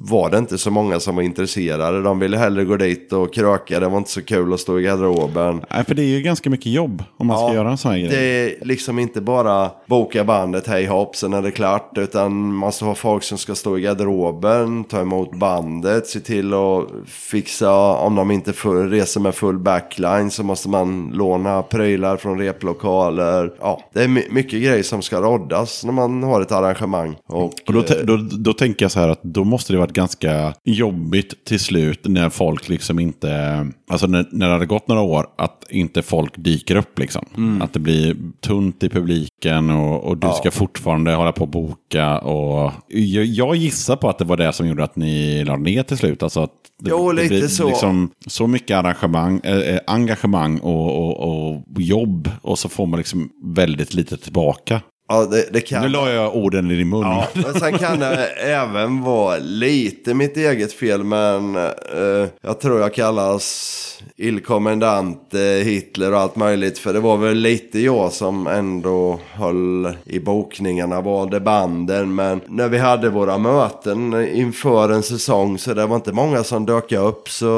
var 0.04 0.30
det 0.30 0.38
inte 0.38 0.58
så 0.58 0.70
många 0.70 1.00
som 1.00 1.16
var 1.16 1.22
intresserade. 1.22 2.02
De 2.02 2.18
ville 2.18 2.36
hellre 2.38 2.64
gå 2.64 2.76
dit 2.76 3.12
och 3.12 3.34
kröka. 3.34 3.80
Det 3.80 3.88
var 3.88 3.98
inte 3.98 4.10
så 4.10 4.22
kul 4.22 4.54
att 4.54 4.60
stå 4.60 4.78
i 4.80 4.82
garderoben. 4.82 5.60
Nej, 5.70 5.84
för 5.84 5.94
det 5.94 6.02
är 6.02 6.06
ju 6.06 6.20
ganska 6.22 6.50
mycket 6.50 6.72
jobb 6.72 7.02
om 7.16 7.26
man 7.26 7.36
ska 7.38 7.46
Ja, 7.48 7.54
göra 7.54 7.70
en 7.70 7.78
sån 7.78 7.90
här 7.90 7.98
grej. 7.98 8.08
Det 8.08 8.20
är 8.60 8.64
liksom 8.66 8.98
inte 8.98 9.20
bara 9.20 9.70
boka 9.86 10.24
bandet 10.24 10.66
hej 10.66 10.86
hopp 10.86 11.16
sen 11.16 11.32
är 11.34 11.42
det 11.42 11.50
klart. 11.50 11.98
Utan 11.98 12.32
man 12.32 12.54
måste 12.54 12.84
ha 12.84 12.94
folk 12.94 13.22
som 13.22 13.38
ska 13.38 13.54
stå 13.54 13.78
i 13.78 13.80
garderoben, 13.80 14.84
ta 14.84 15.00
emot 15.00 15.34
bandet, 15.38 16.06
se 16.06 16.20
till 16.20 16.54
att 16.54 16.84
fixa 17.06 17.72
om 17.94 18.14
de 18.14 18.30
inte 18.30 18.52
full, 18.52 18.90
reser 18.90 19.20
med 19.20 19.34
full 19.34 19.58
backline 19.58 20.30
så 20.30 20.42
måste 20.42 20.68
man 20.68 21.10
låna 21.14 21.62
prylar 21.62 22.16
från 22.16 22.38
replokaler. 22.38 23.52
Ja, 23.60 23.80
det 23.92 24.02
är 24.04 24.08
my- 24.08 24.26
mycket 24.30 24.62
grejer 24.62 24.82
som 24.82 25.02
ska 25.02 25.20
roddas 25.20 25.84
när 25.84 25.92
man 25.92 26.22
har 26.22 26.39
ett 26.40 26.52
arrangemang. 26.52 27.16
Och, 27.26 27.44
Och 27.66 27.72
då, 27.72 27.78
eh, 27.78 28.04
då, 28.04 28.16
då 28.16 28.52
tänker 28.52 28.84
jag 28.84 28.92
så 28.92 29.00
här 29.00 29.08
att 29.08 29.22
då 29.22 29.44
måste 29.44 29.72
det 29.72 29.78
varit 29.78 29.92
ganska 29.92 30.54
jobbigt 30.64 31.44
till 31.44 31.60
slut 31.60 32.00
när 32.04 32.30
folk 32.30 32.68
liksom 32.68 32.98
inte, 32.98 33.66
alltså 33.90 34.06
när, 34.06 34.26
när 34.30 34.46
det 34.46 34.52
hade 34.52 34.66
gått 34.66 34.88
några 34.88 35.02
år, 35.02 35.26
att 35.38 35.64
inte 35.70 36.02
folk 36.02 36.32
dyker 36.36 36.76
upp 36.76 36.98
liksom. 36.98 37.24
Att 37.62 37.72
det 37.72 37.78
blir 37.78 38.16
tunt 38.40 38.82
i 38.82 38.88
publiken 38.88 39.70
och, 39.70 40.04
och 40.04 40.16
du 40.16 40.28
ska 40.32 40.50
fortfarande 40.50 41.14
hålla 41.14 41.32
på 41.32 41.42
och 41.42 41.48
boka. 41.48 42.18
Och 42.18 42.72
jag, 42.88 43.24
jag 43.24 43.56
gissar 43.56 43.96
på 43.96 44.08
att 44.08 44.18
det 44.18 44.24
var 44.24 44.36
det 44.36 44.52
som 44.52 44.66
gjorde 44.68 44.84
att 44.84 44.96
ni 44.96 45.44
la 45.44 45.56
ner 45.56 45.82
till 45.82 45.96
slut. 45.96 46.22
Alltså 46.22 46.40
att 46.40 46.52
det, 46.82 46.90
Jo, 46.90 47.12
det 47.12 47.22
lite 47.22 47.34
blir 47.34 47.48
så. 47.48 47.68
Liksom, 47.68 48.10
så 48.26 48.46
mycket 48.46 48.76
arrangemang, 48.76 49.40
eh, 49.44 49.58
eh, 49.58 49.78
engagemang 49.86 50.58
och, 50.58 50.96
och, 50.96 51.48
och 51.50 51.62
jobb 51.76 52.30
och 52.42 52.58
så 52.58 52.68
får 52.68 52.86
man 52.86 52.98
liksom 52.98 53.30
väldigt 53.44 53.94
lite 53.94 54.16
tillbaka. 54.16 54.80
Ja, 55.10 55.24
det, 55.24 55.46
det 55.52 55.60
kan 55.60 55.82
Nu 55.82 55.88
la 55.88 56.10
jag 56.10 56.36
orden 56.36 56.70
i 56.70 56.76
din 56.76 56.88
mun. 56.88 57.00
Ja, 57.00 57.28
men 57.34 57.54
sen 57.54 57.78
kan 57.78 57.98
det 57.98 58.26
även 58.26 59.00
vara 59.02 59.38
lite 59.38 60.14
mitt 60.14 60.36
eget 60.36 60.72
fel, 60.72 61.04
men 61.04 61.56
eh, 61.56 62.28
jag 62.42 62.60
tror 62.60 62.80
jag 62.80 62.94
kallas 62.94 63.86
illkommendant 64.16 65.34
eh, 65.34 65.40
Hitler 65.40 66.12
och 66.12 66.20
allt 66.20 66.36
möjligt. 66.36 66.78
För 66.78 66.92
det 66.92 67.00
var 67.00 67.16
väl 67.16 67.36
lite 67.36 67.80
jag 67.80 68.12
som 68.12 68.46
ändå 68.46 69.20
höll 69.32 69.88
i 70.04 70.20
bokningarna, 70.20 71.00
valde 71.00 71.40
banden. 71.40 72.14
Men 72.14 72.40
när 72.46 72.68
vi 72.68 72.78
hade 72.78 73.08
våra 73.08 73.38
möten 73.38 74.28
inför 74.34 74.88
en 74.88 75.02
säsong 75.02 75.58
så 75.58 75.74
det 75.74 75.86
var 75.86 75.96
inte 75.96 76.12
många 76.12 76.44
som 76.44 76.66
dök 76.66 76.92
upp. 76.92 77.28
Så 77.28 77.50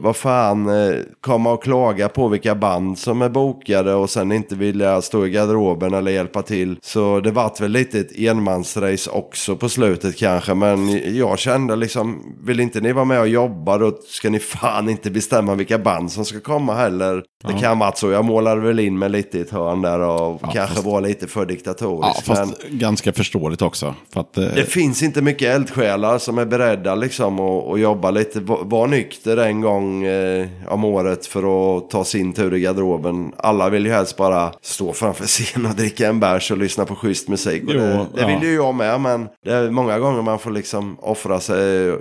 vad 0.00 0.16
fan, 0.16 0.68
eh, 0.68 0.94
komma 1.20 1.52
och 1.52 1.62
klaga 1.62 2.08
på 2.08 2.28
vilka 2.28 2.54
band 2.54 2.98
som 2.98 3.22
är 3.22 3.28
bokade 3.28 3.94
och 3.94 4.10
sen 4.10 4.32
inte 4.32 4.54
vilja 4.54 5.02
stå 5.02 5.26
i 5.26 5.30
garderoben 5.30 5.94
eller 5.94 6.12
hjälpa 6.12 6.42
till. 6.42 6.76
Så 6.84 7.20
det 7.20 7.30
vart 7.30 7.60
väl 7.60 7.70
lite 7.70 7.98
ett 8.00 8.18
enmansrace 8.18 9.10
också 9.10 9.56
på 9.56 9.68
slutet 9.68 10.16
kanske. 10.16 10.54
Men 10.54 11.00
jag 11.16 11.38
kände 11.38 11.76
liksom, 11.76 12.36
vill 12.44 12.60
inte 12.60 12.80
ni 12.80 12.92
vara 12.92 13.04
med 13.04 13.20
och 13.20 13.28
jobba 13.28 13.78
då 13.78 13.92
ska 14.08 14.30
ni 14.30 14.38
fan 14.38 14.88
inte 14.88 15.10
bestämma 15.10 15.54
vilka 15.54 15.78
band 15.78 16.12
som 16.12 16.24
ska 16.24 16.40
komma 16.40 16.74
heller. 16.74 17.22
Det 17.48 17.60
kan 17.60 17.78
vara 17.78 17.92
så. 17.92 18.10
Jag 18.10 18.24
målade 18.24 18.60
väl 18.60 18.80
in 18.80 18.98
mig 18.98 19.08
lite 19.08 19.38
i 19.38 19.40
ett 19.40 19.50
hörn 19.50 19.82
där 19.82 20.00
och 20.00 20.40
kanske 20.40 20.74
fast- 20.74 20.86
var 20.86 21.00
lite 21.00 21.26
för 21.26 21.40
Ja, 21.40 21.44
diktatorisk. 21.46 22.24
fast 22.24 22.54
men 22.68 22.78
ganska 22.78 23.12
förståeligt 23.12 23.62
också. 23.62 23.94
För 24.12 24.20
att, 24.20 24.38
eh, 24.38 24.44
det 24.54 24.64
finns 24.64 25.02
inte 25.02 25.22
mycket 25.22 25.54
eldsjälar 25.54 26.18
som 26.18 26.38
är 26.38 26.44
beredda 26.44 26.94
liksom 26.94 27.40
att 27.40 27.80
jobba 27.80 28.10
lite. 28.10 28.40
Va- 28.40 28.58
Var 28.62 28.86
nykter 28.86 29.36
en 29.36 29.60
gång 29.60 30.04
eh, 30.04 30.46
om 30.68 30.84
året 30.84 31.26
för 31.26 31.76
att 31.78 31.90
ta 31.90 32.04
sin 32.04 32.32
tur 32.32 32.54
i 32.54 32.60
garderoben. 32.60 33.32
Alla 33.36 33.68
vill 33.68 33.86
ju 33.86 33.92
helst 33.92 34.16
bara 34.16 34.52
stå 34.62 34.92
framför 34.92 35.24
scenen 35.26 35.70
och 35.70 35.76
dricka 35.76 36.08
en 36.08 36.20
bärs 36.20 36.50
och 36.50 36.58
lyssna 36.58 36.71
på 36.86 36.94
schysst 36.94 37.28
musik. 37.28 37.62
Och 37.62 37.74
Jo, 37.74 37.80
det 37.80 38.06
det 38.14 38.20
ja. 38.20 38.26
vill 38.26 38.48
ju 38.48 38.54
jag 38.54 38.74
med, 38.74 39.00
men 39.00 39.28
det 39.44 39.52
är 39.52 39.70
många 39.70 39.98
gånger 39.98 40.22
man 40.22 40.38
får 40.38 40.50
liksom 40.50 40.96
offra 41.00 41.40
sig, 41.40 41.92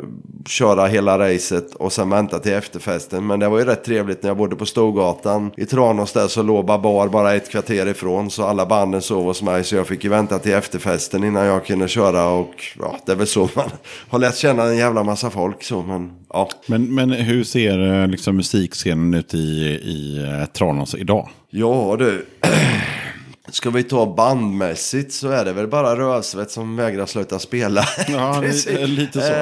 köra 0.47 0.85
hela 0.87 1.19
racet 1.19 1.75
och 1.75 1.93
sen 1.93 2.09
vänta 2.09 2.39
till 2.39 2.53
efterfesten. 2.53 3.27
Men 3.27 3.39
det 3.39 3.49
var 3.49 3.59
ju 3.59 3.65
rätt 3.65 3.83
trevligt 3.83 4.23
när 4.23 4.29
jag 4.29 4.37
bodde 4.37 4.55
på 4.55 4.65
Storgatan 4.65 5.51
i 5.57 5.65
Tranås 5.65 6.13
där 6.13 6.27
så 6.27 6.43
låg 6.43 6.65
Babar 6.65 7.07
bara 7.07 7.33
ett 7.33 7.51
kvarter 7.51 7.87
ifrån. 7.87 8.31
Så 8.31 8.43
alla 8.43 8.65
banden 8.65 9.01
sov 9.01 9.23
hos 9.23 9.41
mig 9.41 9.63
så 9.63 9.75
jag 9.75 9.87
fick 9.87 10.03
ju 10.03 10.09
vänta 10.09 10.39
till 10.39 10.53
efterfesten 10.53 11.23
innan 11.23 11.45
jag 11.45 11.65
kunde 11.65 11.87
köra. 11.87 12.27
Och 12.27 12.53
ja, 12.79 12.97
det 13.05 13.11
är 13.11 13.15
väl 13.15 13.27
så 13.27 13.49
man 13.55 13.69
har 14.09 14.19
lärt 14.19 14.35
känna 14.37 14.63
en 14.63 14.77
jävla 14.77 15.03
massa 15.03 15.29
folk 15.29 15.63
så. 15.63 15.81
Men 15.81 16.11
ja, 16.29 16.49
men, 16.67 16.95
men 16.95 17.11
hur 17.11 17.43
ser 17.43 18.01
eh, 18.01 18.07
liksom, 18.07 18.35
musikscenen 18.35 19.13
ut 19.13 19.33
i, 19.33 19.37
i 19.83 20.27
eh, 20.39 20.45
Tranås 20.45 20.95
idag? 20.95 21.29
ja 21.49 21.95
du. 21.99 22.25
Ska 23.49 23.69
vi 23.69 23.83
ta 23.83 24.13
bandmässigt 24.15 25.13
så 25.13 25.29
är 25.29 25.45
det 25.45 25.53
väl 25.53 25.67
bara 25.67 25.95
Rövsvett 25.95 26.51
som 26.51 26.75
vägrar 26.75 27.05
sluta 27.05 27.39
spela. 27.39 27.83
Ja, 28.07 28.41
li- 28.67 28.87
lite 28.87 29.21
så. 29.21 29.33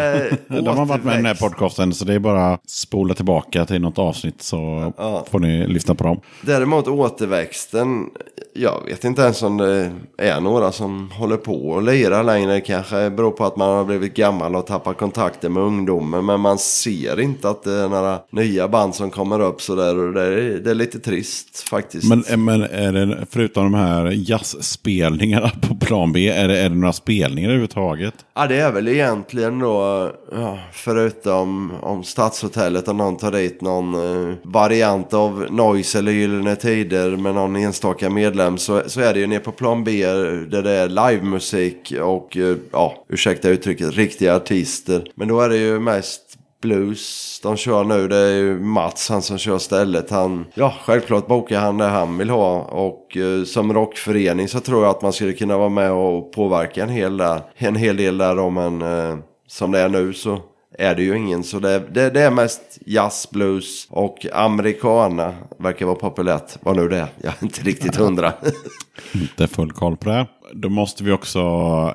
Eh, 0.55 0.63
De 0.63 0.77
har 0.77 0.85
varit 0.85 1.03
med 1.03 1.13
i 1.13 1.17
den 1.17 1.25
här 1.25 1.35
podcasten 1.35 1.93
så 1.93 2.05
det 2.05 2.13
är 2.13 2.19
bara 2.19 2.53
att 2.53 2.69
spola 2.69 3.13
tillbaka 3.13 3.65
till 3.65 3.81
något 3.81 3.99
avsnitt 3.99 4.41
så 4.41 4.93
får 5.31 5.39
ni 5.39 5.67
lyssna 5.67 5.95
på 5.95 6.03
dem. 6.03 6.19
Däremot 6.41 6.87
återväxten, 6.87 8.05
jag 8.53 8.85
vet 8.85 9.03
inte 9.03 9.21
ens 9.21 9.43
om 9.43 9.57
det 9.57 9.91
är 10.17 10.41
några 10.41 10.71
som 10.71 11.11
håller 11.11 11.37
på 11.37 11.69
och 11.69 11.83
lirar 11.83 12.23
längre. 12.23 12.61
Kanske 12.61 13.09
beror 13.09 13.31
på 13.31 13.45
att 13.45 13.55
man 13.55 13.69
har 13.69 13.85
blivit 13.85 14.13
gammal 14.15 14.55
och 14.55 14.67
tappat 14.67 14.97
kontakten 14.97 15.53
med 15.53 15.63
ungdomen. 15.63 16.25
Men 16.25 16.39
man 16.39 16.57
ser 16.57 17.19
inte 17.19 17.49
att 17.49 17.63
det 17.63 17.73
är 17.73 17.89
några 17.89 18.19
nya 18.31 18.67
band 18.67 18.95
som 18.95 19.09
kommer 19.11 19.39
upp 19.41 19.61
sådär. 19.61 19.97
Och 19.97 20.13
det 20.13 20.21
är, 20.23 20.59
det 20.59 20.69
är 20.71 20.75
lite 20.75 20.99
trist 20.99 21.59
faktiskt. 21.69 22.09
Men, 22.09 22.23
eh, 22.29 22.37
men 22.37 22.61
är 22.61 22.93
det, 22.93 23.25
förutom 23.31 23.63
de 23.63 23.73
här 23.73 23.98
jazzspelningarna 24.05 25.49
på 25.67 25.75
plan 25.75 26.11
B, 26.11 26.29
är 26.29 26.47
det, 26.47 26.59
är 26.59 26.69
det 26.69 26.75
några 26.75 26.93
spelningar 26.93 27.49
överhuvudtaget? 27.49 28.13
Ja, 28.35 28.47
det 28.47 28.55
är 28.55 28.71
väl 28.71 28.87
egentligen 28.87 29.59
då, 29.59 30.11
ja, 30.31 30.59
förutom 30.71 31.71
om 31.81 32.03
Stadshotellet 32.03 32.87
och 32.87 32.95
någon 32.95 33.17
tar 33.17 33.31
dit 33.31 33.61
någon 33.61 33.93
eh, 33.93 34.35
variant 34.43 35.13
av 35.13 35.47
Noise 35.49 35.99
eller 35.99 36.11
Gyllene 36.11 36.55
Tider 36.55 37.17
med 37.17 37.35
någon 37.35 37.55
enstaka 37.55 38.09
medlem 38.09 38.57
så, 38.57 38.81
så 38.87 39.01
är 39.01 39.13
det 39.13 39.19
ju 39.19 39.27
nere 39.27 39.39
på 39.39 39.51
plan 39.51 39.83
B 39.83 40.05
där 40.05 40.63
det 40.63 40.71
är 40.71 40.89
livemusik 40.89 41.93
och, 42.01 42.37
eh, 42.37 42.55
ja, 42.71 43.05
ursäkta 43.09 43.49
uttrycket, 43.49 43.95
riktiga 43.95 44.35
artister. 44.35 45.11
Men 45.15 45.27
då 45.27 45.41
är 45.41 45.49
det 45.49 45.57
ju 45.57 45.79
mest 45.79 46.28
blues 46.61 47.39
de 47.43 47.57
kör 47.57 47.83
nu. 47.83 48.07
Det 48.07 48.17
är 48.17 48.35
ju 48.35 48.59
Mats, 48.59 49.09
han 49.09 49.21
som 49.21 49.37
kör 49.37 49.57
stället. 49.57 50.09
Han, 50.09 50.45
ja, 50.53 50.73
självklart 50.81 51.27
bokar 51.27 51.59
han 51.59 51.77
det 51.77 51.85
han 51.85 52.17
vill 52.17 52.29
ha. 52.29 52.61
Och 52.61 53.17
eh, 53.17 53.43
som 53.43 53.73
rockförening 53.73 54.47
så 54.47 54.59
tror 54.59 54.83
jag 54.83 54.89
att 54.89 55.01
man 55.01 55.13
skulle 55.13 55.33
kunna 55.33 55.57
vara 55.57 55.69
med 55.69 55.91
och 55.91 56.31
påverka 56.31 56.83
en 56.83 56.89
hel, 56.89 57.17
där, 57.17 57.41
en 57.55 57.75
hel 57.75 57.97
del 57.97 58.17
där. 58.17 58.35
Då, 58.35 58.49
men 58.49 58.81
eh, 58.81 59.17
som 59.47 59.71
det 59.71 59.79
är 59.79 59.89
nu 59.89 60.13
så 60.13 60.39
är 60.79 60.95
det 60.95 61.03
ju 61.03 61.17
ingen. 61.17 61.43
Så 61.43 61.59
det, 61.59 61.79
det, 61.91 62.09
det 62.09 62.21
är 62.21 62.31
mest 62.31 62.61
jazz, 62.85 63.27
blues 63.31 63.87
och 63.89 64.25
americana 64.33 65.33
verkar 65.57 65.85
vara 65.85 65.95
populärt. 65.95 66.57
Vad 66.61 66.77
nu 66.77 66.87
det 66.87 66.97
är. 66.97 67.07
Jag 67.23 67.33
är 67.39 67.43
inte 67.43 67.61
riktigt 67.61 67.95
hundra. 67.95 68.33
Inte 69.13 69.47
full 69.47 69.71
koll 69.71 69.97
på 69.97 70.09
det. 70.09 70.27
Då 70.53 70.69
måste 70.69 71.03
vi 71.03 71.11
också 71.11 71.41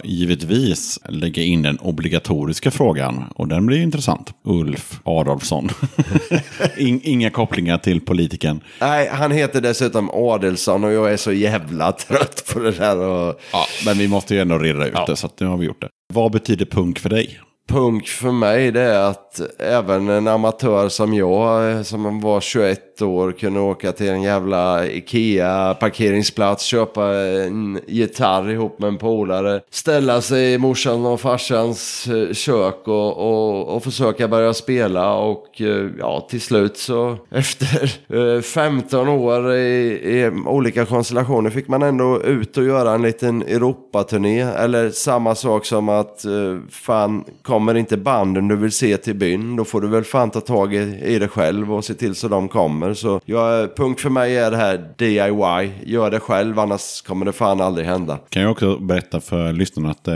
givetvis 0.04 1.00
lägga 1.08 1.42
in 1.42 1.62
den 1.62 1.78
obligatoriska 1.78 2.70
frågan. 2.70 3.24
Och 3.34 3.48
den 3.48 3.66
blir 3.66 3.76
ju 3.76 3.82
intressant. 3.82 4.32
Ulf 4.44 5.00
Adolfsson. 5.04 5.68
In, 6.78 7.00
inga 7.04 7.30
kopplingar 7.30 7.78
till 7.78 8.00
politiken. 8.00 8.60
Nej, 8.80 9.08
han 9.12 9.32
heter 9.32 9.60
dessutom 9.60 10.10
Adelsson 10.10 10.84
och 10.84 10.92
jag 10.92 11.12
är 11.12 11.16
så 11.16 11.32
jävla 11.32 11.92
trött 11.92 12.52
på 12.52 12.58
det 12.58 12.70
där. 12.70 12.98
Och... 12.98 13.40
Ja, 13.52 13.66
men 13.86 13.98
vi 13.98 14.08
måste 14.08 14.34
ju 14.34 14.40
ändå 14.40 14.58
reda 14.58 14.86
ut 14.86 15.06
det, 15.06 15.16
så 15.16 15.28
nu 15.40 15.46
har 15.46 15.56
vi 15.56 15.66
gjort 15.66 15.80
det. 15.80 15.88
Vad 16.14 16.32
betyder 16.32 16.66
punk 16.66 16.98
för 16.98 17.10
dig? 17.10 17.40
Punk 17.68 18.08
för 18.08 18.30
mig 18.30 18.70
det 18.70 18.80
är 18.80 19.10
att 19.10 19.40
även 19.58 20.08
en 20.08 20.28
amatör 20.28 20.88
som 20.88 21.14
jag, 21.14 21.70
eh, 21.70 21.82
som 21.82 22.20
var 22.20 22.40
21 22.40 23.02
år, 23.02 23.32
kunde 23.32 23.60
åka 23.60 23.92
till 23.92 24.08
en 24.08 24.22
jävla 24.22 24.86
Ikea 24.86 25.74
parkeringsplats, 25.74 26.64
köpa 26.64 27.04
en 27.14 27.80
gitarr 27.86 28.50
ihop 28.50 28.78
med 28.78 28.88
en 28.88 28.98
polare, 28.98 29.60
ställa 29.70 30.20
sig 30.20 30.52
i 30.52 30.58
morsan 30.58 31.06
och 31.06 31.20
farsans 31.20 32.06
eh, 32.06 32.32
kök 32.32 32.88
och, 32.88 33.16
och, 33.16 33.76
och 33.76 33.84
försöka 33.84 34.28
börja 34.28 34.54
spela 34.54 35.14
och 35.14 35.60
eh, 35.60 35.90
ja, 35.98 36.26
till 36.30 36.40
slut 36.40 36.76
så 36.76 37.16
efter 37.30 38.40
15 38.40 39.08
år 39.08 39.52
i, 39.52 39.90
i 39.92 40.30
olika 40.46 40.86
konstellationer 40.86 41.50
fick 41.50 41.68
man 41.68 41.82
ändå 41.82 42.22
ut 42.22 42.56
och 42.56 42.64
göra 42.64 42.94
en 42.94 43.02
liten 43.02 43.42
Europaturné. 43.42 44.40
Eller 44.40 44.90
samma 44.90 45.34
sak 45.34 45.66
som 45.66 45.88
att 45.88 46.24
fan, 46.70 47.24
kommer 47.54 47.74
inte 47.74 47.96
banden 47.96 48.48
du 48.48 48.56
vill 48.56 48.72
se 48.72 48.96
till 48.96 49.14
byn, 49.14 49.56
då 49.56 49.64
får 49.64 49.80
du 49.80 49.88
väl 49.88 50.04
fan 50.04 50.30
ta 50.30 50.40
tag 50.40 50.74
i, 50.74 51.00
i 51.04 51.18
det 51.18 51.28
själv 51.28 51.72
och 51.72 51.84
se 51.84 51.94
till 51.94 52.14
så 52.14 52.28
de 52.28 52.48
kommer. 52.48 52.94
Så 52.94 53.20
ja, 53.24 53.68
punkt 53.76 54.00
för 54.00 54.10
mig 54.10 54.36
är 54.36 54.50
det 54.50 54.56
här 54.56 54.94
DIY, 54.96 55.92
gör 55.92 56.10
det 56.10 56.20
själv 56.20 56.58
annars 56.58 57.02
kommer 57.02 57.26
det 57.26 57.32
fan 57.32 57.60
aldrig 57.60 57.86
hända. 57.86 58.18
Kan 58.28 58.42
jag 58.42 58.50
också 58.50 58.78
berätta 58.78 59.20
för 59.20 59.52
lyssnarna 59.52 59.90
att 59.90 60.08
eh, 60.08 60.14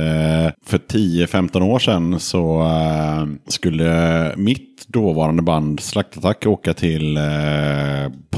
för 0.66 0.78
10-15 0.78 1.62
år 1.62 1.78
sedan 1.78 2.20
så 2.20 2.61
eh, 2.61 3.26
skulle 3.49 4.32
mitt 4.36 4.89
dåvarande 4.89 5.43
band 5.43 5.80
Slaktattack 5.80 6.47
åka 6.47 6.74
till 6.74 7.16
eh, 7.16 7.22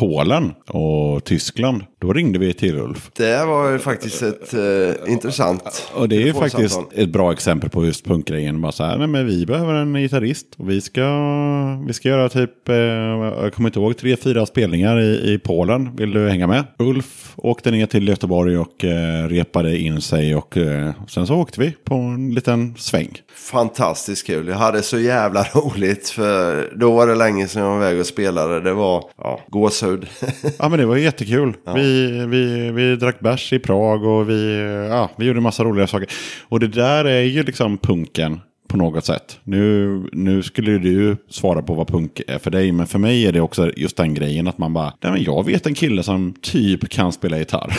Polen 0.00 0.52
och 0.66 1.24
Tyskland. 1.24 1.82
Då 1.98 2.12
ringde 2.12 2.38
vi 2.38 2.54
till 2.54 2.78
Ulf. 2.78 3.10
Det 3.16 3.44
var 3.44 3.70
ju 3.70 3.78
faktiskt 3.78 4.22
ett 4.22 4.54
eh, 4.54 5.12
intressant 5.12 5.90
Och 5.94 6.08
det 6.08 6.16
är 6.16 6.26
ju 6.26 6.32
faktiskt 6.32 6.80
ett 6.94 7.08
bra 7.08 7.32
exempel 7.32 7.70
på 7.70 7.84
just 7.84 8.04
punkgrejen. 8.04 8.60
Bara 8.60 8.72
så 8.72 8.84
här, 8.84 8.98
nej 8.98 9.06
men 9.06 9.26
vi 9.26 9.46
behöver 9.46 9.74
en 9.74 9.94
gitarrist. 9.94 10.46
Och 10.56 10.70
vi 10.70 10.80
ska, 10.80 11.02
vi 11.86 11.92
ska 11.92 12.08
göra 12.08 12.28
typ, 12.28 12.68
eh, 12.68 12.76
jag 12.76 13.54
kommer 13.54 13.68
inte 13.68 13.78
ihåg, 13.78 13.96
tre, 13.96 14.16
fyra 14.16 14.46
spelningar 14.46 15.00
i, 15.00 15.32
i 15.32 15.38
Polen. 15.38 15.96
Vill 15.96 16.10
du 16.10 16.28
hänga 16.28 16.46
med? 16.46 16.64
Ulf 16.78 17.29
åkte 17.42 17.70
ner 17.70 17.86
till 17.86 18.08
Göteborg 18.08 18.58
och 18.58 18.84
eh, 18.84 19.28
repade 19.28 19.78
in 19.78 20.00
sig. 20.00 20.36
Och 20.36 20.56
eh, 20.56 20.92
sen 21.08 21.26
så 21.26 21.34
åkte 21.34 21.60
vi 21.60 21.70
på 21.84 21.94
en 21.94 22.34
liten 22.34 22.74
sväng. 22.76 23.18
Fantastiskt 23.34 24.26
kul. 24.26 24.48
Jag 24.48 24.56
hade 24.56 24.82
så 24.82 24.98
jävla 24.98 25.42
roligt 25.54 26.08
för 26.08 26.68
då 26.76 26.92
var 26.92 27.06
det 27.06 27.14
länge 27.14 27.48
sedan 27.48 27.62
jag 27.62 27.70
var 27.70 27.76
iväg 27.76 28.00
och 28.00 28.06
spelade. 28.06 28.60
Det 28.60 28.72
var 28.72 29.04
ja, 29.16 29.40
gåshud. 29.48 30.06
Ja 30.58 30.68
men 30.68 30.78
det 30.78 30.86
var 30.86 30.96
jättekul. 30.96 31.56
Vi, 31.74 32.10
vi, 32.26 32.70
vi 32.70 32.96
drack 32.96 33.20
bärs 33.20 33.52
i 33.52 33.58
Prag 33.58 34.04
och 34.04 34.30
vi, 34.30 34.56
ja, 34.90 35.10
vi 35.16 35.26
gjorde 35.26 35.40
massa 35.40 35.64
roliga 35.64 35.86
saker. 35.86 36.08
Och 36.48 36.60
det 36.60 36.68
där 36.68 37.04
är 37.04 37.22
ju 37.22 37.42
liksom 37.42 37.78
punken. 37.78 38.40
På 38.70 38.76
något 38.76 39.04
sätt. 39.04 39.38
Nu, 39.44 40.02
nu 40.12 40.42
skulle 40.42 40.78
du 40.78 41.16
svara 41.28 41.62
på 41.62 41.74
vad 41.74 41.88
punk 41.88 42.20
är 42.26 42.38
för 42.38 42.50
dig, 42.50 42.72
men 42.72 42.86
för 42.86 42.98
mig 42.98 43.26
är 43.26 43.32
det 43.32 43.40
också 43.40 43.70
just 43.76 43.96
den 43.96 44.14
grejen 44.14 44.48
att 44.48 44.58
man 44.58 44.72
bara, 44.72 44.92
nej 45.02 45.12
men 45.12 45.22
jag 45.22 45.46
vet 45.46 45.66
en 45.66 45.74
kille 45.74 46.02
som 46.02 46.34
typ 46.42 46.88
kan 46.88 47.12
spela 47.12 47.38
gitarr. 47.38 47.78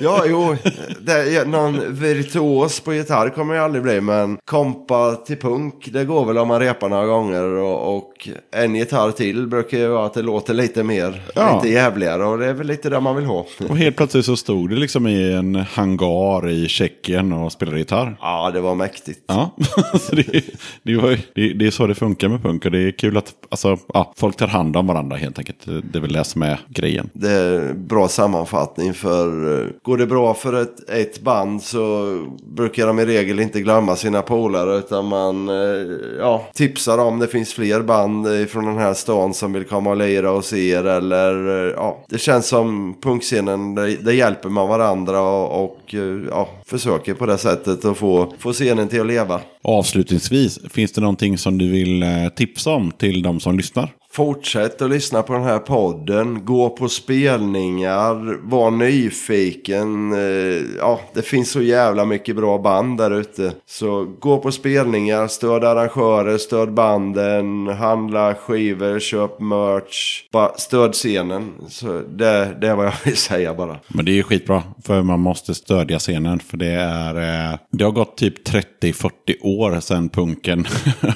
Ja, 0.00 0.24
jo, 0.26 0.56
det 1.00 1.48
någon 1.48 1.94
virtuos 1.94 2.80
på 2.80 2.94
gitarr 2.94 3.28
kommer 3.28 3.54
jag 3.54 3.64
aldrig 3.64 3.82
bli, 3.82 4.00
men 4.00 4.38
kompa 4.44 5.14
till 5.14 5.36
punk, 5.36 5.88
det 5.92 6.04
går 6.04 6.24
väl 6.26 6.38
om 6.38 6.48
man 6.48 6.60
repar 6.60 6.88
några 6.88 7.06
gånger 7.06 7.42
och, 7.44 7.96
och 7.96 8.28
en 8.56 8.74
gitarr 8.74 9.10
till 9.10 9.46
brukar 9.46 9.78
ju 9.78 9.86
vara 9.88 10.06
att 10.06 10.14
det 10.14 10.22
låter 10.22 10.54
lite 10.54 10.82
mer, 10.82 11.22
Ja. 11.34 11.54
lite 11.62 11.74
jävligare 11.74 12.24
och 12.24 12.38
det 12.38 12.46
är 12.46 12.52
väl 12.54 12.66
lite 12.66 12.90
det 12.90 13.00
man 13.00 13.16
vill 13.16 13.24
ha. 13.24 13.46
Och 13.68 13.78
helt 13.78 13.96
plötsligt 13.96 14.24
så 14.24 14.36
stod 14.36 14.70
det 14.70 14.76
liksom 14.76 15.06
i 15.06 15.32
en 15.32 15.54
hangar 15.54 16.50
i 16.50 16.68
Tjeckien 16.68 17.32
och 17.32 17.52
spelade 17.52 17.78
gitarr. 17.78 18.16
Ja, 18.20 18.50
det 18.50 18.60
var 18.60 18.74
mäktigt. 18.74 19.20
Ja, 19.26 19.41
så 20.00 20.16
det, 20.16 20.44
det, 20.82 20.96
var, 20.96 21.18
det, 21.34 21.52
det 21.52 21.66
är 21.66 21.70
så 21.70 21.86
det 21.86 21.94
funkar 21.94 22.28
med 22.28 22.42
punk 22.42 22.64
och 22.64 22.70
det 22.70 22.78
är 22.78 22.90
kul 22.90 23.16
att 23.16 23.34
alltså, 23.48 23.78
ja, 23.94 24.12
folk 24.16 24.36
tar 24.36 24.46
hand 24.46 24.76
om 24.76 24.86
varandra 24.86 25.16
helt 25.16 25.38
enkelt. 25.38 25.64
Det 25.64 25.98
är 25.98 26.00
väl 26.00 26.12
det 26.12 26.24
som 26.24 26.42
är 26.42 26.60
grejen. 26.68 27.10
Det 27.12 27.30
är 27.30 27.74
bra 27.74 28.08
sammanfattning 28.08 28.94
för 28.94 29.60
eh, 29.60 29.66
går 29.82 29.96
det 29.96 30.06
bra 30.06 30.34
för 30.34 30.62
ett, 30.62 30.90
ett 30.90 31.20
band 31.20 31.62
så 31.62 32.16
brukar 32.46 32.86
de 32.86 32.98
i 32.98 33.06
regel 33.06 33.40
inte 33.40 33.60
glömma 33.60 33.96
sina 33.96 34.22
polare 34.22 34.78
utan 34.78 35.06
man 35.06 35.48
eh, 35.48 35.96
ja, 36.18 36.46
tipsar 36.54 36.98
om 36.98 37.18
det 37.18 37.28
finns 37.28 37.52
fler 37.52 37.80
band 37.80 38.26
från 38.50 38.64
den 38.64 38.78
här 38.78 38.94
stan 38.94 39.34
som 39.34 39.52
vill 39.52 39.64
komma 39.64 39.90
och 39.90 39.96
lira 39.96 40.28
hos 40.28 40.52
er 40.52 40.84
eller 40.84 41.48
eh, 41.48 41.72
ja, 41.76 42.04
det 42.08 42.18
känns 42.18 42.48
som 42.48 42.96
punkscenen, 43.02 43.74
där, 43.74 44.12
hjälper 44.12 44.48
man 44.48 44.68
varandra 44.68 45.20
och, 45.20 45.64
och 45.64 45.94
ja, 46.30 46.48
försöker 46.66 47.14
på 47.14 47.26
det 47.26 47.38
sättet 47.38 47.84
att 47.84 47.96
få, 47.96 48.34
få 48.38 48.52
scenen 48.52 48.88
till 48.88 49.00
att 49.00 49.06
leva. 49.06 49.31
Avslutningsvis, 49.62 50.58
finns 50.70 50.92
det 50.92 51.00
någonting 51.00 51.38
som 51.38 51.58
du 51.58 51.70
vill 51.70 52.02
eh, 52.02 52.28
tipsa 52.36 52.70
om 52.70 52.90
till 52.90 53.22
de 53.22 53.40
som 53.40 53.56
lyssnar? 53.56 53.90
Fortsätt 54.14 54.82
att 54.82 54.90
lyssna 54.90 55.22
på 55.22 55.32
den 55.32 55.42
här 55.42 55.58
podden. 55.58 56.44
Gå 56.44 56.70
på 56.70 56.88
spelningar. 56.88 58.38
Var 58.42 58.70
nyfiken. 58.70 60.12
Eh, 60.12 60.62
ja, 60.78 61.00
det 61.14 61.22
finns 61.22 61.50
så 61.50 61.62
jävla 61.62 62.04
mycket 62.04 62.36
bra 62.36 62.58
band 62.58 62.98
där 62.98 63.10
ute. 63.10 63.52
Så 63.66 64.04
gå 64.20 64.38
på 64.38 64.52
spelningar. 64.52 65.28
Stöd 65.28 65.64
arrangörer. 65.64 66.38
Stöd 66.38 66.74
banden. 66.74 67.68
Handla 67.68 68.34
skivor. 68.34 68.98
Köp 68.98 69.40
merch. 69.40 70.28
Bara 70.32 70.54
stöd 70.54 70.92
scenen. 70.92 71.52
Så 71.68 71.86
det, 71.86 72.56
det 72.60 72.68
är 72.68 72.74
vad 72.74 72.86
jag 72.86 72.94
vill 73.04 73.16
säga 73.16 73.54
bara. 73.54 73.76
Men 73.88 74.04
det 74.04 74.10
är 74.12 74.16
ju 74.16 74.22
skitbra, 74.22 74.62
för 74.84 75.02
man 75.02 75.20
måste 75.20 75.54
stödja 75.54 75.98
scenen. 75.98 76.38
För 76.38 76.56
det 76.56 76.72
är, 76.72 77.50
eh, 77.50 77.58
det 77.70 77.84
har 77.84 77.92
gått 77.92 78.16
typ 78.16 78.48
30-40 78.48 79.10
år 79.42 79.80
sedan 79.80 80.08
punken 80.08 80.66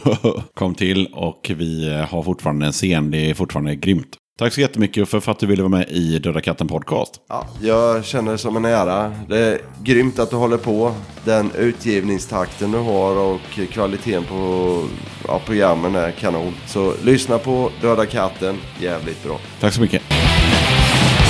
kom 0.55 0.74
till 0.74 1.06
och 1.12 1.51
vi 1.56 2.05
har 2.10 2.23
fortfarande 2.23 2.66
en 2.66 2.73
scen. 2.73 2.86
Det 2.89 3.31
är 3.31 3.35
fortfarande 3.35 3.75
grymt. 3.75 4.17
Tack 4.39 4.53
så 4.53 4.61
jättemycket 4.61 5.09
för 5.09 5.31
att 5.31 5.39
du 5.39 5.47
ville 5.47 5.63
vara 5.63 5.71
med 5.71 5.89
i 5.89 6.19
Döda 6.19 6.41
katten 6.41 6.69
podcast. 6.69 7.21
Ja, 7.29 7.47
jag 7.61 8.05
känner 8.05 8.33
det 8.33 8.39
som 8.39 8.57
en 8.57 8.65
ära. 8.65 9.13
Det 9.29 9.39
är 9.39 9.59
grymt 9.83 10.19
att 10.19 10.31
du 10.31 10.37
håller 10.37 10.57
på. 10.57 10.95
Den 11.25 11.51
utgivningstakten 11.59 12.73
du 12.73 12.79
har 12.79 13.17
och 13.17 13.41
kvaliteten 13.73 14.25
på 14.25 14.83
ja, 15.29 15.41
programmen 15.47 15.95
är 15.95 16.11
kanon. 16.11 16.55
Så 16.67 16.95
lyssna 17.05 17.39
på 17.39 17.71
Döda 17.81 18.07
katten. 18.07 18.57
Jävligt 18.81 19.25
bra. 19.25 19.39
Tack 19.61 19.75
så 19.75 19.81
mycket. 19.81 20.03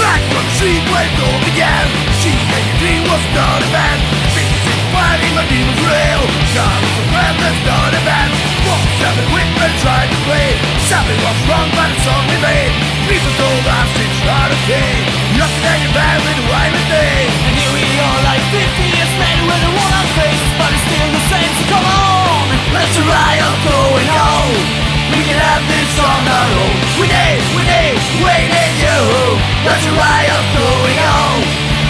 Back 0.01 0.37
all 9.07 9.15
Walked 9.15 9.23
seven 9.23 9.27
women 9.35 9.73
tried 9.79 10.09
to 10.11 10.19
play. 10.27 10.51
Something 10.91 11.19
was 11.23 11.39
wrong 11.47 11.69
but 11.79 11.89
the 11.95 11.99
song 12.03 12.25
we 12.27 12.39
made 12.43 12.73
People 13.07 13.33
told 13.39 13.65
us 13.67 13.91
it's 14.03 14.21
not 14.27 14.49
okay. 14.51 14.91
Nothing 15.39 15.63
that 15.63 15.79
you're 15.83 15.95
bad 15.95 16.19
with 16.27 16.37
the 16.43 16.47
and 16.51 16.89
day 16.91 17.19
And 17.47 17.55
here 17.55 17.71
we 17.71 17.83
are 18.03 18.21
like 18.27 18.43
50 18.51 18.67
years 18.67 19.13
later 19.15 19.45
with 19.47 19.63
a 19.63 19.73
one 19.79 19.95
on 19.95 20.07
face 20.19 20.43
But 20.59 20.71
it's 20.75 20.85
still 20.91 21.11
the 21.15 21.23
same, 21.31 21.53
so 21.55 21.65
come 21.71 21.87
on. 21.87 22.45
Let's 22.75 22.97
riot 22.99 23.57
going 23.63 24.11
on. 24.11 24.47
We 25.15 25.23
can 25.23 25.39
have 25.39 25.63
this 25.71 25.93
on 26.03 26.23
our 26.27 26.51
own. 26.51 26.75
We 26.99 27.07
need, 27.07 27.41
we 27.55 27.63
need, 27.63 27.97
we 28.21 28.35
need 28.51 28.75
you. 28.83 29.01
Let's 29.65 29.87
riot 29.87 30.45
going 30.51 30.99
on. 30.99 31.37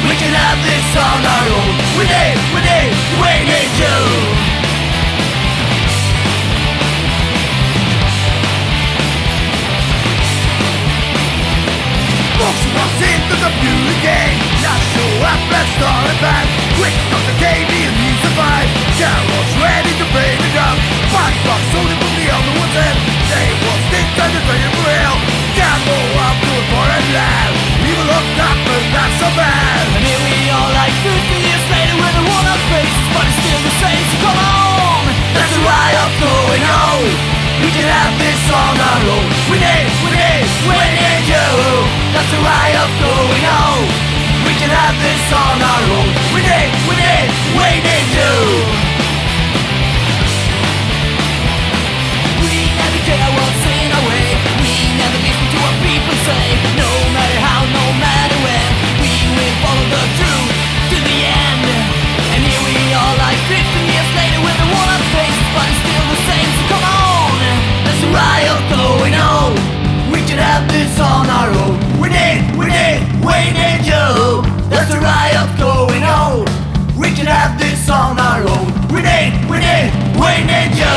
We 0.05 0.15
can 0.21 0.33
have 0.37 0.59
this 0.61 0.89
on 1.01 1.21
our 1.25 1.47
own. 1.49 1.73
We 1.97 2.05
need, 2.05 2.37
we 2.53 2.61
need, 2.61 2.93
we 3.19 3.33
need 3.49 3.73
you 3.81 4.56
survive. 16.17 16.49
Quick 16.81 16.97
Comes 17.13 17.27
the 17.29 17.37
game 17.37 17.69
and 17.69 17.93
you 18.01 18.13
survive. 18.25 18.69
Carol's 18.97 19.53
ready 19.61 19.93
to 20.01 20.07
pay 20.17 20.33
the 20.41 20.51
dump 20.57 20.81
Five 21.13 21.37
bucks 21.45 21.71
only 21.77 21.97
from 22.01 22.15
the 22.17 22.29
other 22.33 22.53
one's 22.57 22.77
end. 22.77 22.99
They 23.29 23.49
will 23.61 23.81
stick 23.89 24.07
to 24.17 24.25
the 24.33 24.41
dragon 24.49 24.73
for 24.81 24.89
hell 24.89 25.17
Gamble 25.53 26.09
up 26.17 26.37
to 26.41 26.53
a 26.57 26.63
foreign 26.73 27.07
land 27.13 27.56
we 73.27 73.39
need 73.51 73.83
you 73.83 74.07
There's 74.71 74.91
a 74.95 75.01
riot 75.03 75.51
going 75.59 76.05
on. 76.07 76.47
We 76.95 77.11
can 77.13 77.27
have 77.27 77.59
this 77.59 77.91
on 77.91 78.19
our 78.19 78.41
own. 78.47 78.71
We 78.95 79.03
need, 79.03 79.35
we 79.51 79.59
need, 79.59 79.91
we 80.15 80.33
need 80.47 80.73
you 80.79 80.97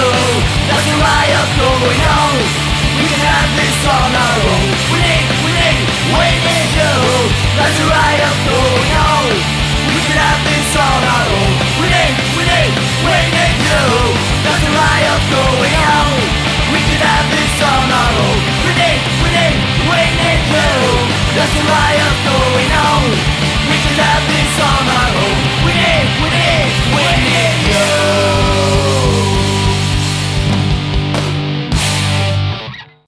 There's 0.69 0.88
a 0.93 0.97
riot 1.01 1.49
going 1.57 2.01
on. 2.06 2.34
We 3.01 3.06
can 3.10 3.22
have 3.26 3.51
this 3.57 3.80
on 3.89 4.11
our 4.14 4.39
own. 4.45 4.69
We 4.93 4.97
need, 5.01 5.26
we 5.41 5.51
need, 5.57 5.81
we 6.14 6.27
need 6.45 6.69
you 6.77 6.95
There's 7.57 7.77
a 7.81 7.88
riot 7.89 8.38
going 8.45 8.91
on. 9.10 9.26
We 9.89 9.99
can 10.06 10.18
have 10.22 10.41
this 10.45 10.72
on 10.77 11.01
our 11.01 11.27
own. 11.34 11.53
We 11.81 11.85
need, 11.89 12.14
we 12.38 12.43
need, 12.45 12.72
we 13.06 13.18
need 13.34 13.57
you 13.68 13.85
There's 14.45 14.64
a 14.69 14.72
riot 14.77 15.22
going 15.34 15.77
on 15.97 16.09
Going 21.40 22.72
on 22.91 23.10
We 23.70 23.76
have 24.03 24.24
this 24.32 24.53
on 24.72 24.86
our 24.99 25.11
own 25.24 25.40
We 25.66 25.72
need, 25.82 26.07
we 26.22 26.28
need, 26.40 26.72
we 26.95 27.03
need 27.28 27.57
you 27.70 27.88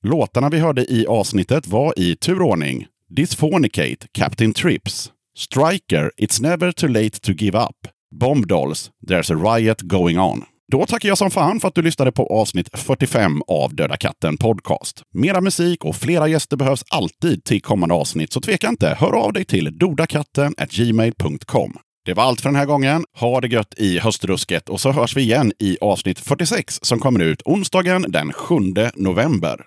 Låtarna 0.03 0.49
vi 0.49 0.59
hörde 0.59 0.91
i 0.91 1.05
avsnittet 1.07 1.67
var 1.67 1.93
i 1.97 2.15
turordning. 2.15 2.87
Dysphonicate, 3.09 4.07
Captain 4.11 4.53
Trips, 4.53 5.11
Striker, 5.35 6.11
It's 6.17 6.41
Never 6.41 6.71
Too 6.71 6.87
Late 6.87 7.21
To 7.21 7.33
Give 7.33 7.57
Up, 7.57 7.87
Bomb 8.11 8.47
Dolls, 8.47 8.91
There's 9.07 9.31
a 9.31 9.35
Riot 9.35 9.81
Going 9.81 10.19
On. 10.19 10.45
Då 10.71 10.85
tackar 10.85 11.09
jag 11.09 11.17
som 11.17 11.31
fan 11.31 11.59
för 11.59 11.67
att 11.67 11.75
du 11.75 11.81
lyssnade 11.81 12.11
på 12.11 12.27
avsnitt 12.27 12.69
45 12.73 13.41
av 13.47 13.75
Döda 13.75 13.97
katten 13.97 14.37
Podcast. 14.37 15.01
Mera 15.13 15.41
musik 15.41 15.85
och 15.85 15.95
flera 15.95 16.27
gäster 16.27 16.57
behövs 16.57 16.83
alltid 16.89 17.43
till 17.43 17.61
kommande 17.61 17.95
avsnitt, 17.95 18.33
så 18.33 18.41
tveka 18.41 18.69
inte. 18.69 18.97
Hör 18.99 19.13
av 19.13 19.33
dig 19.33 19.45
till 19.45 19.77
dodakatten 19.77 20.53
gmail.com. 20.69 21.73
Det 22.05 22.13
var 22.13 22.23
allt 22.23 22.41
för 22.41 22.49
den 22.49 22.55
här 22.55 22.65
gången. 22.65 23.05
Ha 23.19 23.41
det 23.41 23.47
gött 23.47 23.73
i 23.77 23.99
höstrusket 23.99 24.69
och 24.69 24.81
så 24.81 24.91
hörs 24.91 25.17
vi 25.17 25.21
igen 25.21 25.51
i 25.59 25.77
avsnitt 25.81 26.19
46 26.19 26.79
som 26.81 26.99
kommer 26.99 27.19
ut 27.19 27.41
onsdagen 27.45 28.05
den 28.07 28.33
7 28.33 28.55
november. 28.95 29.65